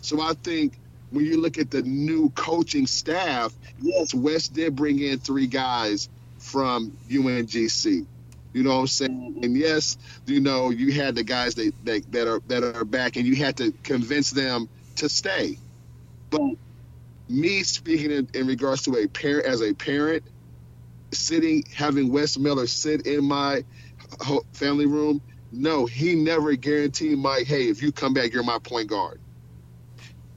So 0.00 0.20
I 0.20 0.32
think 0.32 0.78
when 1.10 1.24
you 1.24 1.40
look 1.40 1.58
at 1.58 1.70
the 1.70 1.82
new 1.82 2.30
coaching 2.30 2.86
staff, 2.86 3.52
yes, 3.80 4.14
Wes 4.14 4.48
did 4.48 4.76
bring 4.76 4.98
in 4.98 5.18
three 5.18 5.46
guys 5.46 6.08
from 6.38 6.96
UNCG. 7.08 8.06
You 8.52 8.62
know 8.62 8.76
what 8.76 8.80
I'm 8.80 8.86
saying? 8.86 9.40
And 9.42 9.56
yes, 9.56 9.98
you 10.26 10.40
know, 10.40 10.70
you 10.70 10.92
had 10.92 11.14
the 11.14 11.22
guys 11.22 11.54
that, 11.56 11.72
that, 11.84 12.10
that 12.12 12.28
are 12.28 12.40
that 12.48 12.64
are 12.64 12.84
back 12.84 13.16
and 13.16 13.26
you 13.26 13.36
had 13.36 13.58
to 13.58 13.72
convince 13.82 14.30
them 14.30 14.68
to 14.96 15.08
stay. 15.08 15.58
But 16.30 16.40
me 17.28 17.62
speaking 17.62 18.10
in, 18.10 18.28
in 18.34 18.46
regards 18.46 18.82
to 18.82 18.96
a 18.96 19.06
parent 19.06 19.46
as 19.46 19.62
a 19.62 19.74
parent, 19.74 20.24
sitting 21.12 21.64
having 21.74 22.12
Wes 22.12 22.38
Miller 22.38 22.66
sit 22.66 23.06
in 23.06 23.24
my 23.24 23.64
family 24.52 24.86
room, 24.86 25.20
no, 25.50 25.86
he 25.86 26.14
never 26.14 26.54
guaranteed 26.56 27.18
Mike, 27.18 27.46
hey, 27.46 27.68
if 27.68 27.82
you 27.82 27.92
come 27.92 28.12
back, 28.12 28.32
you're 28.32 28.42
my 28.42 28.58
point 28.58 28.88
guard. 28.88 29.20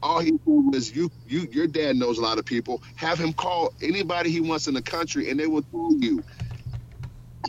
All 0.03 0.19
he 0.19 0.31
told 0.39 0.73
was 0.73 0.95
you 0.95 1.11
you 1.27 1.47
your 1.51 1.67
dad 1.67 1.95
knows 1.95 2.17
a 2.17 2.21
lot 2.21 2.39
of 2.39 2.45
people. 2.45 2.81
Have 2.95 3.19
him 3.19 3.33
call 3.33 3.73
anybody 3.83 4.31
he 4.31 4.41
wants 4.41 4.67
in 4.67 4.73
the 4.73 4.81
country 4.81 5.29
and 5.29 5.39
they 5.39 5.45
will 5.45 5.61
tell 5.61 5.93
you. 5.99 6.23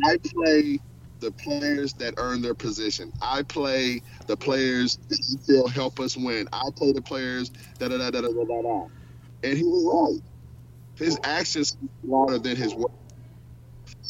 I 0.05 0.19
play 0.19 0.79
the 1.21 1.31
players 1.31 1.95
that 1.95 2.15
earn 2.19 2.43
their 2.43 2.55
position. 2.55 3.11
I 3.23 3.43
play 3.43 4.03
the 4.27 4.37
players 4.37 4.99
that 5.09 5.45
feel 5.47 5.67
help 5.67 5.99
us 5.99 6.15
win. 6.15 6.47
I 6.53 6.69
play 6.77 6.93
the 6.93 7.01
players 7.01 7.51
da 7.79 7.89
da 7.89 7.97
da 7.97 8.11
da 8.11 8.21
da 8.21 8.29
da 8.29 8.63
da 8.63 8.87
and 9.43 9.57
he 9.57 9.65
was 9.65 10.13
right. 10.13 10.23
His 10.97 11.19
actions 11.25 11.79
louder 12.05 12.39
than 12.39 12.57
his 12.57 12.75
words 12.75 12.95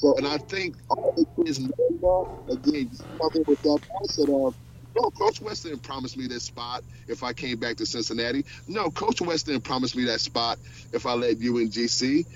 so 0.03 0.17
and 0.17 0.27
i 0.27 0.37
think 0.37 0.77
all 0.91 1.15
the 1.17 1.45
kids 1.45 1.61
know 1.61 2.43
that 2.49 2.55
again 2.55 2.91
coming 3.21 3.45
with 3.47 3.63
that 3.63 3.81
mindset 3.95 4.47
of 4.47 4.55
no, 4.95 5.11
Coach 5.11 5.41
Wes 5.41 5.63
didn't 5.63 5.83
promise 5.83 6.17
me 6.17 6.27
this 6.27 6.45
spot 6.45 6.85
if 7.09 7.23
I 7.23 7.33
came 7.33 7.59
back 7.59 7.77
to 7.77 7.87
Cincinnati. 7.87 8.45
No, 8.69 8.91
Coach 8.91 9.23
Wes 9.23 9.43
didn't 9.43 9.63
promise 9.63 9.97
me 9.97 10.05
that 10.05 10.21
spot 10.21 10.59
if 10.93 11.07
I 11.07 11.15
led 11.15 11.39
UNCG. 11.39 12.27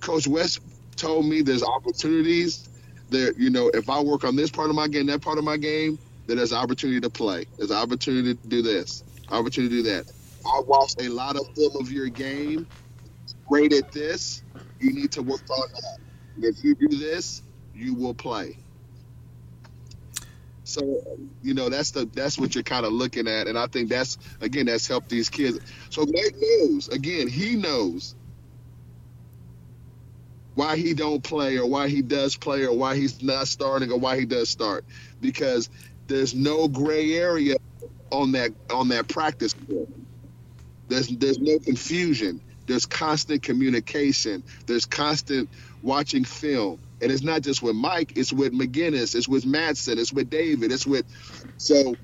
Coach 0.00 0.26
Wes 0.26 0.58
told 0.96 1.26
me 1.26 1.42
there's 1.42 1.62
opportunities 1.62 2.68
there. 3.10 3.32
You 3.36 3.50
know, 3.50 3.68
if 3.68 3.90
I 3.90 4.00
work 4.00 4.24
on 4.24 4.34
this 4.34 4.50
part 4.50 4.70
of 4.70 4.76
my 4.76 4.88
game, 4.88 5.06
that 5.06 5.20
part 5.20 5.36
of 5.36 5.44
my 5.44 5.58
game, 5.58 5.98
then 6.26 6.38
there's 6.38 6.54
opportunity 6.54 7.00
to 7.00 7.10
play. 7.10 7.44
There's 7.58 7.70
opportunity 7.70 8.34
to 8.34 8.48
do 8.48 8.62
this, 8.62 9.04
opportunity 9.30 9.76
to 9.76 9.82
do 9.82 9.90
that. 9.90 10.10
I 10.46 10.62
watched 10.66 11.02
a 11.02 11.08
lot 11.08 11.36
of 11.36 11.46
film 11.54 11.76
of 11.80 11.92
your 11.92 12.08
game. 12.08 12.66
Great 13.48 13.72
at 13.72 13.92
this. 13.92 14.42
You 14.80 14.92
need 14.92 15.12
to 15.12 15.22
work 15.22 15.42
on 15.50 15.68
that. 15.72 16.05
If 16.38 16.64
you 16.64 16.74
do 16.74 16.88
this, 16.88 17.42
you 17.74 17.94
will 17.94 18.14
play. 18.14 18.58
So 20.64 21.00
you 21.42 21.54
know 21.54 21.68
that's 21.68 21.92
the 21.92 22.06
that's 22.06 22.38
what 22.38 22.54
you're 22.54 22.64
kind 22.64 22.84
of 22.84 22.92
looking 22.92 23.28
at, 23.28 23.46
and 23.46 23.56
I 23.56 23.68
think 23.68 23.88
that's 23.88 24.18
again 24.40 24.66
that's 24.66 24.88
helped 24.88 25.08
these 25.08 25.28
kids. 25.28 25.60
So 25.90 26.04
Mike 26.04 26.34
knows 26.40 26.88
again 26.88 27.28
he 27.28 27.54
knows 27.54 28.16
why 30.56 30.76
he 30.76 30.94
don't 30.94 31.22
play 31.22 31.58
or 31.58 31.66
why 31.66 31.88
he 31.88 32.02
does 32.02 32.34
play 32.34 32.64
or 32.64 32.76
why 32.76 32.96
he's 32.96 33.22
not 33.22 33.46
starting 33.46 33.92
or 33.92 33.98
why 33.98 34.18
he 34.18 34.24
does 34.24 34.48
start 34.48 34.84
because 35.20 35.68
there's 36.08 36.34
no 36.34 36.66
gray 36.66 37.12
area 37.12 37.56
on 38.10 38.32
that 38.32 38.52
on 38.70 38.88
that 38.88 39.06
practice. 39.06 39.54
There's 40.88 41.08
there's 41.08 41.38
no 41.38 41.58
confusion. 41.58 42.40
There's 42.66 42.86
constant 42.86 43.42
communication. 43.42 44.42
There's 44.66 44.86
constant 44.86 45.48
watching 45.86 46.24
film 46.24 46.80
and 47.00 47.12
it's 47.12 47.22
not 47.22 47.42
just 47.42 47.62
with 47.62 47.76
Mike, 47.76 48.16
it's 48.16 48.32
with 48.32 48.52
McGinnis, 48.52 49.14
it's 49.14 49.28
with 49.28 49.44
Madsen, 49.44 49.98
it's 49.98 50.12
with 50.12 50.28
David, 50.28 50.72
it's 50.72 50.86
with 50.86 51.06
so 51.56 51.94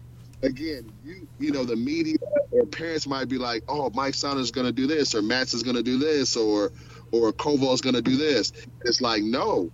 again, 0.42 0.92
you 1.04 1.26
you 1.38 1.50
know, 1.50 1.64
the 1.64 1.76
media 1.76 2.16
or 2.50 2.64
parents 2.66 3.06
might 3.06 3.28
be 3.28 3.38
like, 3.38 3.64
Oh, 3.68 3.90
Mike 3.90 4.14
Saunders 4.14 4.46
is 4.46 4.50
gonna 4.50 4.72
do 4.72 4.86
this, 4.86 5.14
or 5.14 5.20
Madsen's 5.20 5.62
gonna 5.62 5.82
do 5.82 5.98
this, 5.98 6.36
or 6.36 6.72
or 7.10 7.32
Koval's 7.32 7.80
gonna 7.80 8.02
do 8.02 8.16
this. 8.16 8.52
It's 8.84 9.00
like, 9.00 9.22
no. 9.22 9.70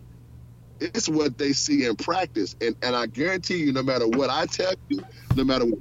It's 0.80 1.08
what 1.08 1.36
they 1.36 1.52
see 1.52 1.86
in 1.86 1.96
practice. 1.96 2.54
And 2.60 2.76
and 2.82 2.94
I 2.94 3.06
guarantee 3.06 3.58
you, 3.58 3.72
no 3.72 3.82
matter 3.82 4.06
what 4.06 4.30
I 4.30 4.46
tell 4.46 4.72
you, 4.88 5.02
no 5.34 5.44
matter 5.44 5.66
what 5.66 5.80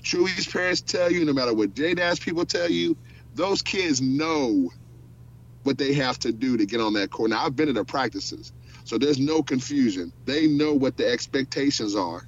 Chewy's 0.00 0.46
parents 0.46 0.80
tell 0.82 1.10
you, 1.10 1.24
no 1.24 1.32
matter 1.32 1.54
what 1.54 1.74
J 1.74 1.94
Dash 1.94 2.20
people 2.20 2.44
tell 2.44 2.70
you, 2.70 2.96
those 3.34 3.62
kids 3.62 4.00
know 4.02 4.70
what 5.62 5.78
they 5.78 5.92
have 5.94 6.18
to 6.20 6.32
do 6.32 6.56
to 6.56 6.66
get 6.66 6.80
on 6.80 6.94
that 6.94 7.10
court. 7.10 7.30
Now 7.30 7.44
I've 7.44 7.56
been 7.56 7.68
to 7.68 7.72
the 7.72 7.84
practices, 7.84 8.52
so 8.84 8.98
there's 8.98 9.18
no 9.18 9.42
confusion. 9.42 10.12
They 10.24 10.46
know 10.46 10.74
what 10.74 10.96
the 10.96 11.08
expectations 11.08 11.94
are 11.94 12.26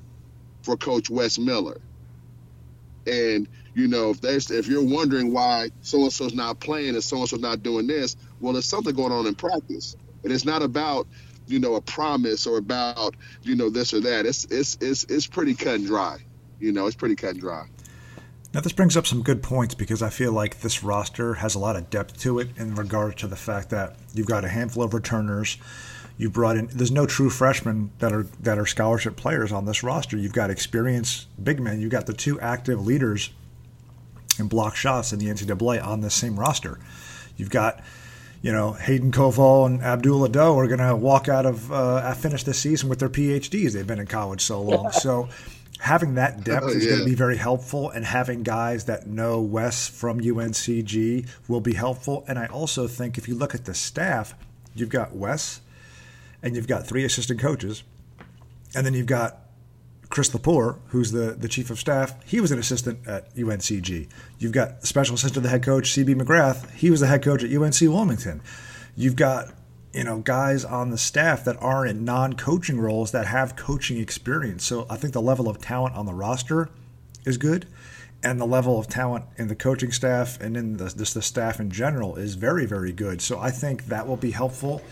for 0.62 0.76
Coach 0.76 1.10
Wes 1.10 1.38
Miller. 1.38 1.80
And 3.06 3.48
you 3.74 3.88
know, 3.88 4.10
if 4.10 4.20
there's 4.20 4.50
if 4.50 4.66
you're 4.66 4.84
wondering 4.84 5.32
why 5.32 5.70
so 5.82 6.02
and 6.02 6.12
so's 6.12 6.34
not 6.34 6.60
playing 6.60 6.94
and 6.94 7.04
so 7.04 7.18
and 7.18 7.28
so's 7.28 7.40
not 7.40 7.62
doing 7.62 7.86
this, 7.86 8.16
well, 8.40 8.52
there's 8.52 8.66
something 8.66 8.94
going 8.94 9.12
on 9.12 9.26
in 9.26 9.34
practice, 9.34 9.96
and 10.22 10.32
it's 10.32 10.44
not 10.44 10.62
about 10.62 11.06
you 11.46 11.58
know 11.58 11.74
a 11.74 11.80
promise 11.80 12.46
or 12.46 12.58
about 12.58 13.14
you 13.42 13.56
know 13.56 13.68
this 13.68 13.92
or 13.92 14.00
that. 14.00 14.26
It's 14.26 14.44
it's 14.46 14.78
it's 14.80 15.04
it's 15.04 15.26
pretty 15.26 15.54
cut 15.54 15.74
and 15.74 15.86
dry. 15.86 16.18
You 16.60 16.72
know, 16.72 16.86
it's 16.86 16.96
pretty 16.96 17.16
cut 17.16 17.30
and 17.30 17.40
dry. 17.40 17.66
Now, 18.54 18.60
this 18.60 18.72
brings 18.72 18.96
up 18.96 19.04
some 19.04 19.22
good 19.22 19.42
points 19.42 19.74
because 19.74 20.00
I 20.00 20.10
feel 20.10 20.30
like 20.30 20.60
this 20.60 20.84
roster 20.84 21.34
has 21.34 21.56
a 21.56 21.58
lot 21.58 21.74
of 21.74 21.90
depth 21.90 22.20
to 22.20 22.38
it 22.38 22.50
in 22.56 22.76
regard 22.76 23.18
to 23.18 23.26
the 23.26 23.34
fact 23.34 23.70
that 23.70 23.96
you've 24.14 24.28
got 24.28 24.44
a 24.44 24.48
handful 24.48 24.84
of 24.84 24.94
returners. 24.94 25.58
You 26.16 26.30
brought 26.30 26.56
in. 26.56 26.68
There's 26.68 26.92
no 26.92 27.04
true 27.04 27.30
freshmen 27.30 27.90
that 27.98 28.12
are 28.12 28.22
that 28.40 28.56
are 28.56 28.66
scholarship 28.66 29.16
players 29.16 29.50
on 29.50 29.64
this 29.64 29.82
roster. 29.82 30.16
You've 30.16 30.32
got 30.32 30.50
experienced 30.50 31.26
big 31.42 31.58
men. 31.58 31.80
You've 31.80 31.90
got 31.90 32.06
the 32.06 32.12
two 32.12 32.38
active 32.38 32.86
leaders 32.86 33.30
in 34.38 34.46
block 34.46 34.76
shots 34.76 35.12
in 35.12 35.18
the 35.18 35.26
NCAA 35.26 35.84
on 35.84 36.02
this 36.02 36.14
same 36.14 36.38
roster. 36.38 36.78
You've 37.36 37.50
got, 37.50 37.82
you 38.40 38.52
know, 38.52 38.74
Hayden 38.74 39.10
Koval 39.10 39.66
and 39.66 39.82
Abdul 39.82 40.24
Ado 40.24 40.56
are 40.56 40.68
going 40.68 40.78
to 40.78 40.94
walk 40.94 41.28
out 41.28 41.44
of 41.44 41.72
uh, 41.72 42.14
finish 42.14 42.44
this 42.44 42.60
season 42.60 42.88
with 42.88 43.00
their 43.00 43.08
PhDs. 43.08 43.72
They've 43.72 43.84
been 43.84 43.98
in 43.98 44.06
college 44.06 44.42
so 44.42 44.62
long. 44.62 44.92
so 44.92 45.28
having 45.84 46.14
that 46.14 46.34
oh, 46.38 46.42
depth 46.42 46.64
oh, 46.66 46.70
is 46.70 46.86
going 46.86 47.00
to 47.00 47.04
be 47.04 47.14
very 47.14 47.36
helpful, 47.36 47.90
and 47.90 48.04
having 48.04 48.42
guys 48.42 48.86
that 48.86 49.06
know 49.06 49.40
Wes 49.40 49.86
from 49.86 50.20
UNCG 50.20 51.28
will 51.46 51.60
be 51.60 51.74
helpful. 51.74 52.24
And 52.26 52.38
I 52.38 52.46
also 52.46 52.88
think 52.88 53.18
if 53.18 53.28
you 53.28 53.34
look 53.34 53.54
at 53.54 53.66
the 53.66 53.74
staff, 53.74 54.34
you've 54.74 54.88
got 54.88 55.14
Wes, 55.14 55.60
and 56.42 56.56
you've 56.56 56.68
got 56.68 56.86
three 56.86 57.04
assistant 57.04 57.38
coaches, 57.38 57.84
and 58.74 58.84
then 58.86 58.94
you've 58.94 59.06
got 59.06 59.40
Chris 60.08 60.30
Lepore, 60.30 60.78
who's 60.88 61.12
the, 61.12 61.32
the 61.32 61.48
chief 61.48 61.70
of 61.70 61.78
staff, 61.78 62.14
he 62.24 62.40
was 62.40 62.50
an 62.50 62.58
assistant 62.58 63.06
at 63.06 63.34
UNCG. 63.34 64.08
You've 64.38 64.52
got 64.52 64.86
special 64.86 65.16
assistant 65.16 65.34
to 65.34 65.40
the 65.40 65.48
head 65.48 65.62
coach, 65.62 65.90
CB 65.90 66.14
McGrath. 66.14 66.70
He 66.72 66.90
was 66.90 67.00
the 67.00 67.08
head 67.08 67.22
coach 67.22 67.42
at 67.42 67.50
UNC 67.50 67.80
Wilmington. 67.80 68.40
You've 68.96 69.16
got 69.16 69.52
you 69.94 70.04
know 70.04 70.18
guys 70.18 70.64
on 70.64 70.90
the 70.90 70.98
staff 70.98 71.44
that 71.44 71.56
are 71.62 71.86
in 71.86 72.04
non-coaching 72.04 72.80
roles 72.80 73.12
that 73.12 73.26
have 73.26 73.56
coaching 73.56 73.98
experience. 73.98 74.64
So 74.64 74.86
I 74.90 74.96
think 74.96 75.12
the 75.12 75.22
level 75.22 75.48
of 75.48 75.58
talent 75.58 75.94
on 75.94 76.04
the 76.04 76.12
roster 76.12 76.68
is 77.24 77.38
good, 77.38 77.66
and 78.22 78.40
the 78.40 78.46
level 78.46 78.78
of 78.78 78.88
talent 78.88 79.24
in 79.36 79.46
the 79.48 79.54
coaching 79.54 79.92
staff 79.92 80.40
and 80.40 80.56
in 80.56 80.76
the, 80.78 80.90
just 80.90 81.14
the 81.14 81.22
staff 81.22 81.60
in 81.60 81.70
general 81.70 82.16
is 82.16 82.34
very 82.34 82.66
very 82.66 82.92
good. 82.92 83.22
So 83.22 83.38
I 83.38 83.50
think 83.50 83.86
that 83.86 84.06
will 84.06 84.16
be 84.16 84.32
helpful 84.32 84.82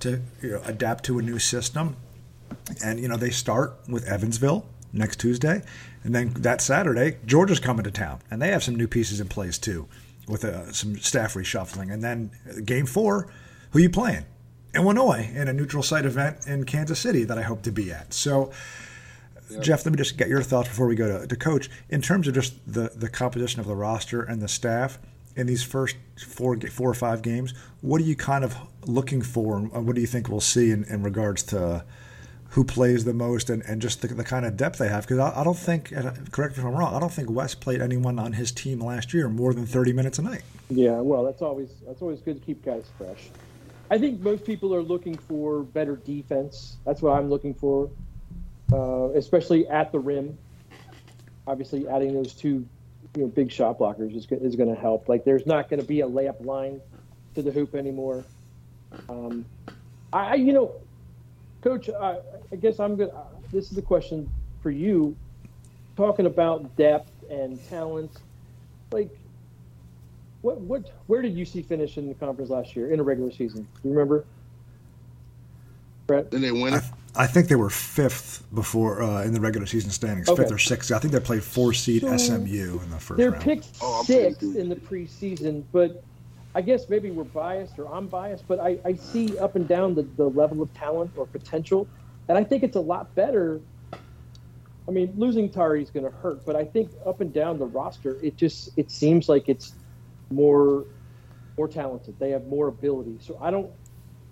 to 0.00 0.22
you 0.42 0.52
know, 0.52 0.62
adapt 0.64 1.04
to 1.04 1.18
a 1.18 1.22
new 1.22 1.38
system. 1.38 1.96
And 2.82 2.98
you 2.98 3.08
know 3.08 3.16
they 3.16 3.30
start 3.30 3.76
with 3.88 4.06
Evansville 4.06 4.66
next 4.92 5.20
Tuesday, 5.20 5.62
and 6.02 6.14
then 6.14 6.30
that 6.38 6.62
Saturday 6.62 7.18
Georgia's 7.26 7.60
coming 7.60 7.84
to 7.84 7.90
town, 7.90 8.20
and 8.30 8.40
they 8.40 8.48
have 8.48 8.62
some 8.62 8.76
new 8.76 8.88
pieces 8.88 9.20
in 9.20 9.28
place 9.28 9.58
too, 9.58 9.86
with 10.26 10.44
uh, 10.44 10.72
some 10.72 10.96
staff 10.98 11.34
reshuffling. 11.34 11.92
And 11.92 12.02
then 12.02 12.30
game 12.64 12.86
four, 12.86 13.28
who 13.72 13.80
you 13.80 13.90
playing? 13.90 14.24
Illinois 14.76 15.30
in 15.34 15.48
a 15.48 15.52
neutral 15.52 15.82
site 15.82 16.04
event 16.04 16.46
in 16.46 16.64
Kansas 16.64 17.00
City 17.00 17.24
that 17.24 17.38
I 17.38 17.42
hope 17.42 17.62
to 17.62 17.72
be 17.72 17.90
at. 17.90 18.12
So, 18.12 18.52
yep. 19.50 19.62
Jeff, 19.62 19.86
let 19.86 19.92
me 19.92 19.96
just 19.96 20.16
get 20.16 20.28
your 20.28 20.42
thoughts 20.42 20.68
before 20.68 20.86
we 20.86 20.94
go 20.94 21.20
to, 21.20 21.26
to 21.26 21.36
coach. 21.36 21.68
In 21.88 22.02
terms 22.02 22.28
of 22.28 22.34
just 22.34 22.54
the, 22.70 22.92
the 22.94 23.08
composition 23.08 23.60
of 23.60 23.66
the 23.66 23.74
roster 23.74 24.22
and 24.22 24.40
the 24.40 24.48
staff 24.48 24.98
in 25.34 25.46
these 25.46 25.62
first 25.62 25.96
four 26.18 26.58
four 26.60 26.90
or 26.90 26.94
five 26.94 27.22
games, 27.22 27.54
what 27.80 28.00
are 28.00 28.04
you 28.04 28.16
kind 28.16 28.44
of 28.44 28.56
looking 28.86 29.22
for, 29.22 29.56
and 29.56 29.86
what 29.86 29.94
do 29.94 30.00
you 30.00 30.06
think 30.06 30.28
we'll 30.28 30.40
see 30.40 30.70
in, 30.70 30.84
in 30.84 31.02
regards 31.02 31.42
to 31.44 31.84
who 32.50 32.64
plays 32.64 33.04
the 33.04 33.12
most 33.12 33.50
and, 33.50 33.62
and 33.64 33.82
just 33.82 34.00
the, 34.00 34.08
the 34.08 34.24
kind 34.24 34.46
of 34.46 34.56
depth 34.56 34.78
they 34.78 34.88
have? 34.88 35.02
Because 35.06 35.18
I, 35.18 35.40
I, 35.40 35.44
don't 35.44 35.58
think, 35.58 35.94
uh, 35.94 36.12
correct 36.30 36.56
me 36.56 36.62
if 36.62 36.66
I'm 36.66 36.74
wrong, 36.74 36.94
I 36.94 37.00
don't 37.00 37.12
think 37.12 37.30
Wes 37.30 37.54
played 37.54 37.82
anyone 37.82 38.18
on 38.18 38.32
his 38.32 38.50
team 38.50 38.80
last 38.80 39.12
year 39.12 39.28
more 39.28 39.52
than 39.52 39.66
30 39.66 39.92
minutes 39.92 40.18
a 40.18 40.22
night. 40.22 40.42
Yeah, 40.70 41.00
well, 41.00 41.22
that's 41.24 41.42
always 41.42 41.68
that's 41.86 42.02
always 42.02 42.20
good 42.20 42.40
to 42.40 42.46
keep 42.46 42.64
guys 42.64 42.84
fresh. 42.98 43.30
I 43.90 43.98
think 43.98 44.20
most 44.20 44.44
people 44.44 44.74
are 44.74 44.82
looking 44.82 45.16
for 45.16 45.62
better 45.62 45.96
defense. 45.96 46.76
That's 46.84 47.02
what 47.02 47.12
I'm 47.12 47.30
looking 47.30 47.54
for, 47.54 47.88
uh, 48.72 49.10
especially 49.10 49.68
at 49.68 49.92
the 49.92 49.98
rim. 49.98 50.36
Obviously, 51.46 51.86
adding 51.86 52.12
those 52.14 52.34
two, 52.34 52.66
you 53.14 53.22
know, 53.22 53.28
big 53.28 53.52
shot 53.52 53.78
blockers 53.78 54.16
is, 54.16 54.26
is 54.30 54.56
going 54.56 54.74
to 54.74 54.80
help. 54.80 55.08
Like, 55.08 55.24
there's 55.24 55.46
not 55.46 55.68
going 55.70 55.80
to 55.80 55.86
be 55.86 56.00
a 56.00 56.06
layup 56.06 56.44
line 56.44 56.80
to 57.36 57.42
the 57.42 57.52
hoop 57.52 57.74
anymore. 57.76 58.24
Um, 59.08 59.44
I, 60.12 60.34
you 60.34 60.52
know, 60.52 60.72
Coach, 61.62 61.88
I, 61.88 62.18
I 62.52 62.56
guess 62.56 62.80
I'm 62.80 62.96
going. 62.96 63.10
to 63.10 63.16
This 63.52 63.70
is 63.70 63.76
the 63.76 63.82
question 63.82 64.28
for 64.62 64.70
you. 64.70 65.16
Talking 65.96 66.26
about 66.26 66.76
depth 66.76 67.10
and 67.30 67.64
talent, 67.68 68.10
like 68.90 69.16
what 70.46 70.60
what 70.60 70.92
where 71.08 71.22
did 71.22 71.36
UC 71.36 71.66
finish 71.66 71.98
in 71.98 72.06
the 72.06 72.14
conference 72.14 72.50
last 72.50 72.76
year 72.76 72.92
in 72.92 73.00
a 73.00 73.02
regular 73.02 73.32
season? 73.32 73.62
Do 73.82 73.88
you 73.88 73.90
remember? 73.90 74.24
Brett? 76.06 76.30
Did 76.30 76.42
they 76.42 76.52
win? 76.52 76.74
I, 76.74 76.82
I 77.16 77.26
think 77.26 77.48
they 77.48 77.56
were 77.56 77.70
fifth 77.70 78.44
before 78.54 79.02
uh, 79.02 79.24
in 79.24 79.32
the 79.32 79.40
regular 79.40 79.66
season 79.66 79.90
standings, 79.90 80.28
okay. 80.28 80.44
fifth 80.44 80.52
or 80.52 80.58
sixth. 80.58 80.92
I 80.92 81.00
think 81.00 81.12
they 81.12 81.18
played 81.18 81.42
four 81.42 81.72
seed 81.72 82.02
so 82.02 82.16
SMU 82.16 82.78
in 82.80 82.90
the 82.90 82.98
first. 82.98 83.18
They're 83.18 83.32
round. 83.32 83.42
picked 83.42 83.70
oh, 83.80 84.04
sixth 84.04 84.42
in 84.54 84.68
the 84.68 84.76
preseason, 84.76 85.64
but 85.72 86.04
I 86.54 86.62
guess 86.62 86.88
maybe 86.88 87.10
we're 87.10 87.24
biased 87.24 87.76
or 87.80 87.92
I'm 87.92 88.06
biased, 88.06 88.46
but 88.46 88.60
I, 88.60 88.78
I 88.84 88.94
see 88.94 89.36
up 89.38 89.56
and 89.56 89.66
down 89.66 89.96
the, 89.96 90.02
the 90.16 90.30
level 90.30 90.62
of 90.62 90.72
talent 90.74 91.10
or 91.16 91.26
potential, 91.26 91.88
and 92.28 92.38
I 92.38 92.44
think 92.44 92.62
it's 92.62 92.76
a 92.76 92.80
lot 92.80 93.12
better. 93.16 93.60
I 94.86 94.92
mean, 94.92 95.12
losing 95.16 95.50
Tari 95.50 95.82
is 95.82 95.90
going 95.90 96.04
to 96.04 96.16
hurt, 96.18 96.46
but 96.46 96.54
I 96.54 96.64
think 96.64 96.92
up 97.04 97.20
and 97.20 97.32
down 97.32 97.58
the 97.58 97.66
roster, 97.66 98.16
it 98.22 98.36
just 98.36 98.70
it 98.76 98.92
seems 98.92 99.28
like 99.28 99.48
it's 99.48 99.72
more 100.30 100.84
more 101.56 101.68
talented. 101.68 102.18
They 102.18 102.30
have 102.30 102.46
more 102.46 102.68
ability. 102.68 103.18
So 103.20 103.38
I 103.40 103.50
don't. 103.50 103.70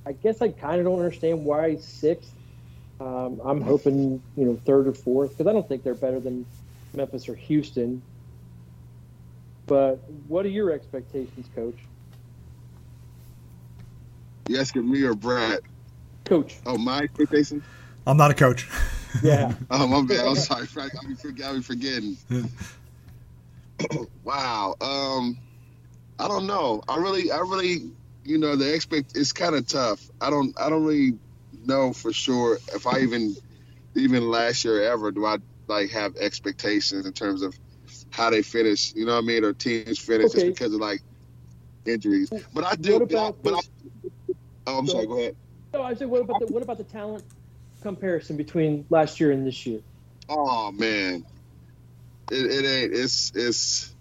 I 0.07 0.13
guess 0.13 0.43
I 0.43 0.49
kind 0.49 0.79
of 0.79 0.85
don't 0.85 0.99
understand 0.99 1.45
why 1.45 1.77
sixth. 1.77 2.33
Um, 3.01 3.41
I'm 3.45 3.61
hoping 3.61 4.23
you 4.37 4.45
know 4.45 4.59
third 4.65 4.87
or 4.87 4.93
fourth 4.93 5.31
because 5.31 5.47
I 5.47 5.53
don't 5.53 5.69
think 5.69 5.83
they're 5.83 5.95
better 5.95 6.21
than 6.21 6.47
Memphis 6.95 7.29
or 7.29 7.35
Houston. 7.35 8.03
But 9.67 9.97
what 10.29 10.45
are 10.45 10.51
your 10.51 10.71
expectations, 10.71 11.49
Coach? 11.55 11.79
You 14.49 14.59
asking 14.59 14.91
me 14.91 15.03
or 15.03 15.15
Brad? 15.15 15.61
Coach. 16.25 16.57
Oh, 16.67 16.77
my 16.77 17.01
expectations. 17.01 17.65
I'm 18.07 18.17
not 18.17 18.31
a 18.31 18.35
coach. 18.35 18.69
Yeah. 19.23 19.55
oh 19.71 19.87
my 19.87 20.03
bad. 20.03 20.27
I'm 20.27 20.35
sorry. 20.35 20.67
Frank. 20.67 20.93
I'll 20.97 21.55
be 21.55 21.63
forgetting. 21.63 22.17
wow. 24.25 24.75
Um, 24.81 25.39
I 26.19 26.29
don't 26.29 26.47
know. 26.47 26.83
I 26.89 26.97
really, 26.99 27.31
I 27.31 27.39
really, 27.39 27.91
you 28.25 28.39
know, 28.39 28.57
the 28.57 28.73
expect 28.75 29.17
it's 29.17 29.33
kind 29.33 29.55
of 29.55 29.67
tough. 29.67 30.09
I 30.21 30.31
don't, 30.31 30.59
I 30.61 30.71
don't 30.71 30.85
really 30.85 31.19
know 31.65 31.93
for 31.93 32.13
sure 32.13 32.59
if 32.75 32.87
I 32.87 33.01
even, 33.01 33.35
even 33.95 34.29
last 34.29 34.65
year 34.65 34.83
ever 34.91 35.11
do 35.11 35.25
I 35.25 35.39
like 35.67 35.91
have 35.91 36.17
expectations 36.17 37.07
in 37.07 37.13
terms 37.13 37.43
of 37.43 37.57
how 38.11 38.31
they 38.31 38.43
finish. 38.43 38.95
You 38.95 39.07
know 39.07 39.15
what 39.15 39.25
I 39.25 39.27
mean? 39.27 39.45
Or 39.45 39.53
teams 39.53 39.99
finish 39.99 40.31
okay. 40.31 40.47
just 40.47 40.47
because 40.47 40.75
of 40.75 40.81
like 40.81 41.03
injuries. 41.85 42.31
But 42.53 42.65
I 42.65 42.75
do. 42.77 43.01
But, 43.01 43.43
but 43.43 43.55
I, 43.55 43.61
oh, 44.67 44.79
I'm 44.79 44.87
sorry. 44.87 45.07
Go 45.07 45.19
ahead. 45.19 45.37
No, 45.73 45.83
I 45.83 45.95
said, 45.95 46.09
what 46.09 46.23
about 46.23 46.41
the 46.41 46.47
what 46.47 46.63
about 46.63 46.79
the 46.79 46.85
talent 46.85 47.25
comparison 47.83 48.37
between 48.37 48.87
last 48.91 49.21
year 49.21 49.33
and 49.33 49.47
this 49.47 49.67
year? 49.67 49.81
Oh 50.29 50.71
man, 50.73 51.25
it, 52.31 52.47
it 52.47 52.65
ain't. 52.65 52.95
It's 52.95 53.33
it's 53.35 53.94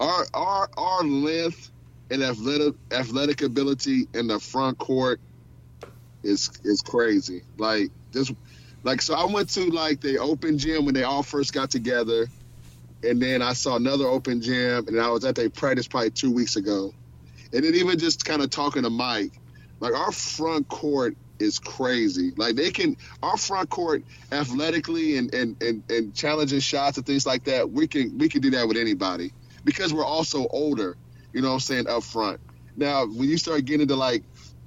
our 0.00 0.26
our 0.34 0.68
our 0.76 1.02
length 1.02 1.70
and 2.10 2.22
athletic 2.22 2.74
athletic 2.92 3.42
ability 3.42 4.06
in 4.14 4.26
the 4.26 4.38
front 4.38 4.78
court 4.78 5.20
is 6.22 6.50
is 6.64 6.82
crazy. 6.82 7.42
Like 7.58 7.90
this, 8.12 8.32
like 8.84 9.02
so 9.02 9.14
I 9.14 9.24
went 9.26 9.50
to 9.50 9.70
like 9.70 10.00
the 10.00 10.18
open 10.18 10.58
gym 10.58 10.84
when 10.84 10.94
they 10.94 11.04
all 11.04 11.22
first 11.22 11.52
got 11.52 11.70
together, 11.70 12.26
and 13.02 13.20
then 13.20 13.42
I 13.42 13.52
saw 13.52 13.76
another 13.76 14.06
open 14.06 14.40
gym, 14.40 14.86
and 14.88 15.00
I 15.00 15.08
was 15.10 15.24
at 15.24 15.34
their 15.34 15.50
practice 15.50 15.88
probably 15.88 16.10
two 16.10 16.32
weeks 16.32 16.56
ago, 16.56 16.92
and 17.52 17.64
then 17.64 17.74
even 17.74 17.98
just 17.98 18.24
kind 18.24 18.42
of 18.42 18.50
talking 18.50 18.82
to 18.82 18.90
Mike, 18.90 19.32
like 19.80 19.94
our 19.94 20.12
front 20.12 20.68
court 20.68 21.16
is 21.38 21.58
crazy. 21.58 22.32
Like 22.36 22.56
they 22.56 22.70
can 22.70 22.96
our 23.22 23.36
front 23.36 23.68
court 23.68 24.04
athletically 24.32 25.18
and 25.18 25.32
and 25.34 25.60
and, 25.62 25.82
and 25.88 26.14
challenging 26.14 26.60
shots 26.60 26.96
and 26.96 27.06
things 27.06 27.26
like 27.26 27.44
that. 27.44 27.70
We 27.70 27.86
can 27.86 28.16
we 28.18 28.28
can 28.28 28.40
do 28.40 28.50
that 28.52 28.66
with 28.66 28.76
anybody 28.76 29.32
because 29.64 29.92
we're 29.92 30.04
also 30.04 30.46
older, 30.48 30.96
you 31.32 31.40
know 31.40 31.48
what 31.48 31.54
I'm 31.54 31.60
saying, 31.60 31.88
up 31.88 32.02
front. 32.02 32.40
Now, 32.76 33.06
when 33.06 33.28
you 33.28 33.36
start 33.36 33.64
getting 33.64 33.82
into 33.82 33.96
like 33.96 34.22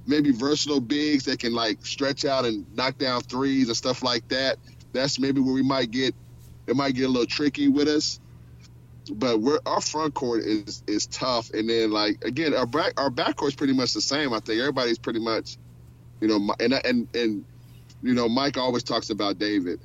maybe 0.06 0.32
versatile 0.32 0.82
bigs 0.82 1.26
that 1.26 1.40
can 1.40 1.54
like 1.54 1.86
stretch 1.86 2.26
out 2.26 2.46
and 2.46 2.66
knock 2.76 2.98
down 2.98 3.22
threes 3.22 3.68
and 3.68 3.78
stuff 3.78 4.04
like 4.04 4.28
that, 4.30 4.58
that's 4.94 5.20
maybe 5.20 5.40
where 5.40 5.54
we 5.54 5.64
might 5.64 5.92
get 5.92 6.16
it 6.68 6.76
might 6.76 6.96
get 6.96 7.06
a 7.06 7.08
little 7.08 7.26
tricky 7.26 7.68
with 7.68 7.88
us. 7.88 8.20
But 9.12 9.40
we're 9.40 9.60
our 9.66 9.82
front 9.82 10.14
court 10.14 10.44
is 10.44 10.84
is 10.88 11.08
tough, 11.08 11.52
and 11.52 11.70
then 11.70 11.92
like 11.92 12.24
again, 12.24 12.54
our 12.54 12.68
back 12.68 13.00
our 13.00 13.10
back 13.10 13.42
is 13.44 13.56
pretty 13.56 13.74
much 13.74 13.94
the 13.94 14.02
same. 14.02 14.34
I 14.34 14.40
think 14.40 14.60
everybody's 14.60 15.00
pretty 15.00 15.20
much, 15.20 15.58
you 16.20 16.28
know, 16.28 16.54
and 16.60 16.74
and 16.74 17.08
and 17.16 17.46
you 18.04 18.14
know, 18.14 18.30
Mike 18.30 18.58
always 18.58 18.84
talks 18.84 19.10
about 19.10 19.40
David. 19.40 19.80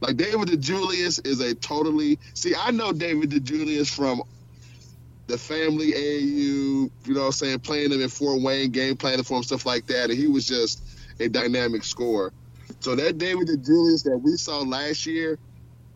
Like 0.00 0.16
David 0.16 0.48
DeJulius 0.48 1.26
is 1.26 1.40
a 1.40 1.54
totally 1.54 2.18
see. 2.34 2.54
I 2.54 2.70
know 2.70 2.92
David 2.92 3.30
DeJulius 3.30 3.94
from 3.94 4.22
the 5.28 5.38
family 5.38 5.94
AU, 5.94 5.98
you 5.98 6.90
know 7.06 7.20
what 7.20 7.26
I'm 7.26 7.32
saying, 7.32 7.60
playing 7.60 7.92
him 7.92 8.00
in 8.00 8.08
Fort 8.08 8.40
Wayne, 8.40 8.70
game 8.70 8.96
planning 8.96 9.24
for 9.24 9.36
him, 9.36 9.42
stuff 9.42 9.66
like 9.66 9.86
that. 9.86 10.10
And 10.10 10.18
he 10.18 10.26
was 10.26 10.46
just 10.46 10.82
a 11.20 11.28
dynamic 11.28 11.84
scorer. 11.84 12.32
So 12.80 12.96
that 12.96 13.18
David 13.18 13.48
DeJulius 13.48 14.04
that 14.04 14.18
we 14.18 14.36
saw 14.36 14.60
last 14.60 15.06
year, 15.06 15.38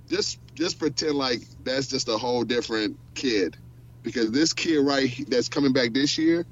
just 0.08 0.38
just 0.54 0.78
pretend 0.78 1.14
like 1.14 1.40
that's 1.64 1.86
just 1.86 2.08
a 2.08 2.18
whole 2.18 2.44
different 2.44 2.98
kid, 3.14 3.56
because 4.02 4.30
this 4.30 4.52
kid 4.52 4.78
right 4.80 5.10
that's 5.28 5.48
coming 5.48 5.72
back 5.72 5.94
this 5.94 6.18
year 6.18 6.44